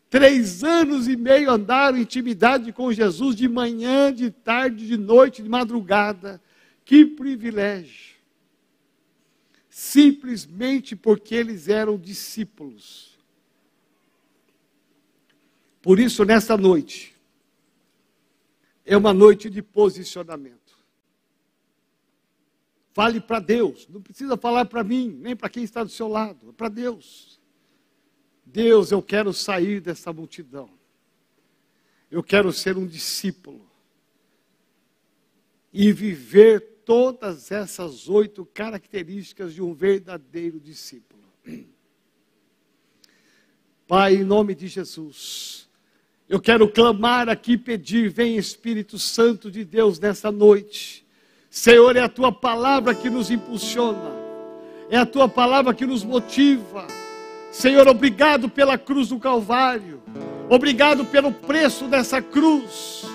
Três 0.08 0.64
anos 0.64 1.08
e 1.08 1.16
meio 1.16 1.50
andaram 1.50 1.98
em 1.98 2.02
intimidade 2.02 2.72
com 2.72 2.94
Jesus, 2.94 3.36
de 3.36 3.50
manhã, 3.50 4.14
de 4.14 4.30
tarde, 4.30 4.86
de 4.86 4.96
noite, 4.96 5.42
de 5.42 5.50
madrugada. 5.50 6.40
Que 6.86 7.04
privilégio! 7.04 8.14
Simplesmente 9.68 10.96
porque 10.96 11.34
eles 11.34 11.70
eram 11.70 11.98
discípulos. 11.98 13.18
Por 15.82 16.00
isso, 16.00 16.24
nessa 16.24 16.56
noite, 16.56 17.16
é 18.86 18.96
uma 18.96 19.12
noite 19.12 19.50
de 19.50 19.64
posicionamento. 19.64 20.65
Fale 22.96 23.20
para 23.20 23.42
Deus, 23.42 23.90
não 23.90 24.02
precisa 24.02 24.38
falar 24.38 24.64
para 24.68 24.82
mim, 24.82 25.20
nem 25.20 25.36
para 25.36 25.50
quem 25.50 25.66
está 25.66 25.84
do 25.84 25.90
seu 25.90 26.08
lado, 26.08 26.52
é 26.52 26.54
para 26.54 26.70
Deus. 26.70 27.42
Deus, 28.46 28.90
eu 28.90 29.02
quero 29.02 29.34
sair 29.34 29.82
dessa 29.82 30.14
multidão. 30.14 30.70
Eu 32.10 32.24
quero 32.24 32.54
ser 32.54 32.78
um 32.78 32.88
discípulo. 32.88 33.70
E 35.74 35.92
viver 35.92 36.62
todas 36.86 37.52
essas 37.52 38.08
oito 38.08 38.46
características 38.46 39.54
de 39.54 39.62
um 39.62 39.74
verdadeiro 39.74 40.58
discípulo. 40.58 41.22
Pai, 43.86 44.16
em 44.16 44.24
nome 44.24 44.56
de 44.56 44.70
Jesus, 44.70 45.70
Eu 46.28 46.40
quero 46.40 46.68
clamar 46.72 47.28
aqui 47.30 47.56
pedir, 47.58 48.10
vem 48.10 48.38
Espírito 48.38 48.98
Santo 48.98 49.52
de 49.52 49.64
Deus 49.66 50.00
nessa 50.00 50.32
noite. 50.32 51.05
Senhor, 51.56 51.96
é 51.96 52.02
a 52.02 52.10
tua 52.10 52.34
palavra 52.34 52.94
que 52.94 53.10
nos 53.10 53.32
impulsiona, 53.32 54.12
é 54.90 54.98
a 54.98 55.06
tua 55.06 55.30
palavra 55.30 55.74
que 55.74 55.86
nos 55.86 56.04
motiva. 56.04 56.86
Senhor, 57.50 57.88
obrigado 57.88 58.50
pela 58.50 58.78
cruz 58.78 59.08
do 59.08 59.18
Calvário, 59.18 60.02
obrigado 60.50 61.06
pelo 61.06 61.32
preço 61.32 61.86
dessa 61.86 62.22
cruz, 62.22 63.06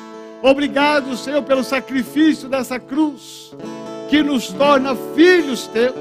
obrigado, 0.41 1.15
Senhor, 1.19 1.43
pelo 1.43 1.63
sacrifício 1.63 2.49
dessa 2.49 2.81
cruz, 2.81 3.55
que 4.09 4.23
nos 4.23 4.49
torna 4.49 4.97
filhos 5.15 5.67
teus. 5.67 5.95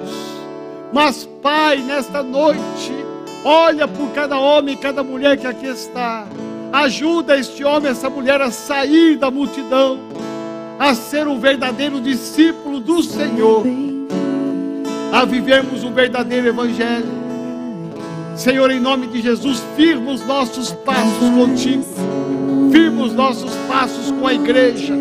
Mas, 0.93 1.25
Pai, 1.43 1.79
nesta 1.79 2.23
noite, 2.23 2.93
olha 3.43 3.85
por 3.85 4.13
cada 4.13 4.39
homem 4.39 4.75
e 4.75 4.77
cada 4.77 5.03
mulher 5.03 5.37
que 5.37 5.45
aqui 5.45 5.67
está 5.67 6.25
Ajuda 6.71 7.35
este 7.35 7.63
homem, 7.63 7.89
essa 7.89 8.09
mulher 8.11 8.39
a 8.41 8.51
sair 8.51 9.17
da 9.17 9.31
multidão, 9.31 9.97
a 10.79 10.95
ser 10.95 11.27
um 11.27 11.37
verdadeiro 11.37 11.99
discípulo 11.99 12.79
do 12.79 13.03
Senhor, 13.03 13.65
a 15.11 15.25
vivermos 15.25 15.83
um 15.83 15.93
verdadeiro 15.93 16.47
evangelho. 16.47 17.19
Senhor, 18.37 18.71
em 18.71 18.79
nome 18.79 19.07
de 19.07 19.21
Jesus, 19.21 19.61
firma 19.75 20.13
os 20.13 20.25
nossos 20.25 20.71
passos 20.71 21.29
contigo, 21.35 21.83
firma 22.71 23.03
os 23.03 23.13
nossos 23.13 23.53
passos 23.67 24.09
com 24.11 24.25
a 24.25 24.33
igreja, 24.33 24.95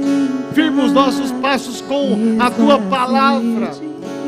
firma 0.53 0.85
os 0.85 0.93
nossos 0.93 1.31
passos 1.31 1.81
com 1.81 2.37
a 2.41 2.51
tua 2.51 2.81
palavra. 2.81 3.71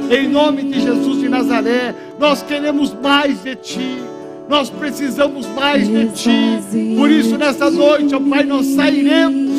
Em 0.08 0.28
nome 0.28 0.62
de 0.62 0.80
Jesus 0.80 1.18
de 1.18 1.28
Nazaré, 1.28 1.92
nós 2.20 2.42
queremos 2.42 2.94
mais 2.94 3.42
de 3.42 3.56
ti. 3.56 3.98
Nós 4.48 4.68
precisamos 4.68 5.46
mais 5.46 5.86
de 5.86 6.08
Ti. 6.08 6.58
Por 6.96 7.08
isso, 7.08 7.38
nessa 7.38 7.70
noite, 7.70 8.16
ó 8.16 8.18
Pai, 8.18 8.42
nós 8.42 8.66
sairemos. 8.66 9.49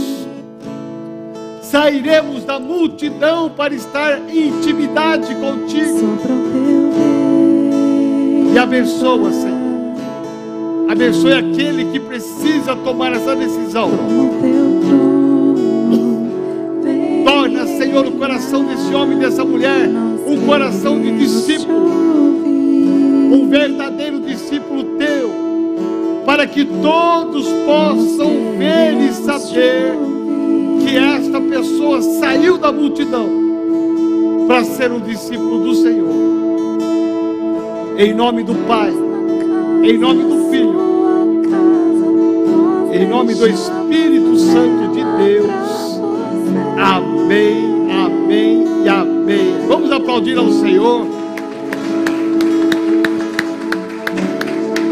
Sairemos 1.72 2.44
da 2.44 2.60
multidão 2.60 3.50
para 3.50 3.74
estar 3.74 4.20
em 4.30 4.50
intimidade 4.50 5.34
contigo. 5.36 6.20
E 8.54 8.60
abençoa, 8.60 9.32
Senhor. 9.32 9.62
Abençoe 10.90 11.32
aquele 11.32 11.86
que 11.86 11.98
precisa 12.02 12.76
tomar 12.76 13.14
essa 13.14 13.34
decisão. 13.34 13.90
Torna, 17.24 17.66
Senhor, 17.66 18.06
o 18.06 18.12
coração 18.12 18.66
desse 18.66 18.94
homem 18.94 19.18
e 19.18 19.22
dessa 19.22 19.46
mulher 19.46 19.88
um 20.28 20.46
coração 20.46 21.00
de 21.00 21.18
discípulo 21.20 21.90
um 23.34 23.48
verdadeiro 23.48 24.20
discípulo 24.20 24.84
teu, 24.98 25.32
para 26.26 26.46
que 26.46 26.66
todos 26.66 27.48
possam 27.66 28.58
ver 28.58 28.92
e 29.08 29.14
saber 29.14 30.21
que 30.92 30.98
esta 30.98 31.40
pessoa 31.40 32.02
saiu 32.02 32.58
da 32.58 32.70
multidão 32.70 33.30
para 34.46 34.62
ser 34.66 34.92
um 34.92 35.00
discípulo 35.00 35.64
do 35.64 35.74
Senhor. 35.74 36.12
Em 37.98 38.14
nome 38.14 38.44
do 38.44 38.54
Pai, 38.68 38.92
em 39.84 39.98
nome 39.98 40.24
do 40.24 40.50
Filho, 40.50 40.76
em 42.92 43.08
nome 43.08 43.34
do 43.36 43.48
Espírito 43.48 44.36
Santo 44.38 44.92
de 44.92 45.02
Deus. 45.24 46.02
Amém, 46.78 47.90
amém 47.90 48.66
e 48.84 48.90
amém. 48.90 49.66
Vamos 49.70 49.90
aplaudir 49.94 50.38
ao 50.38 50.52
Senhor. 50.52 51.21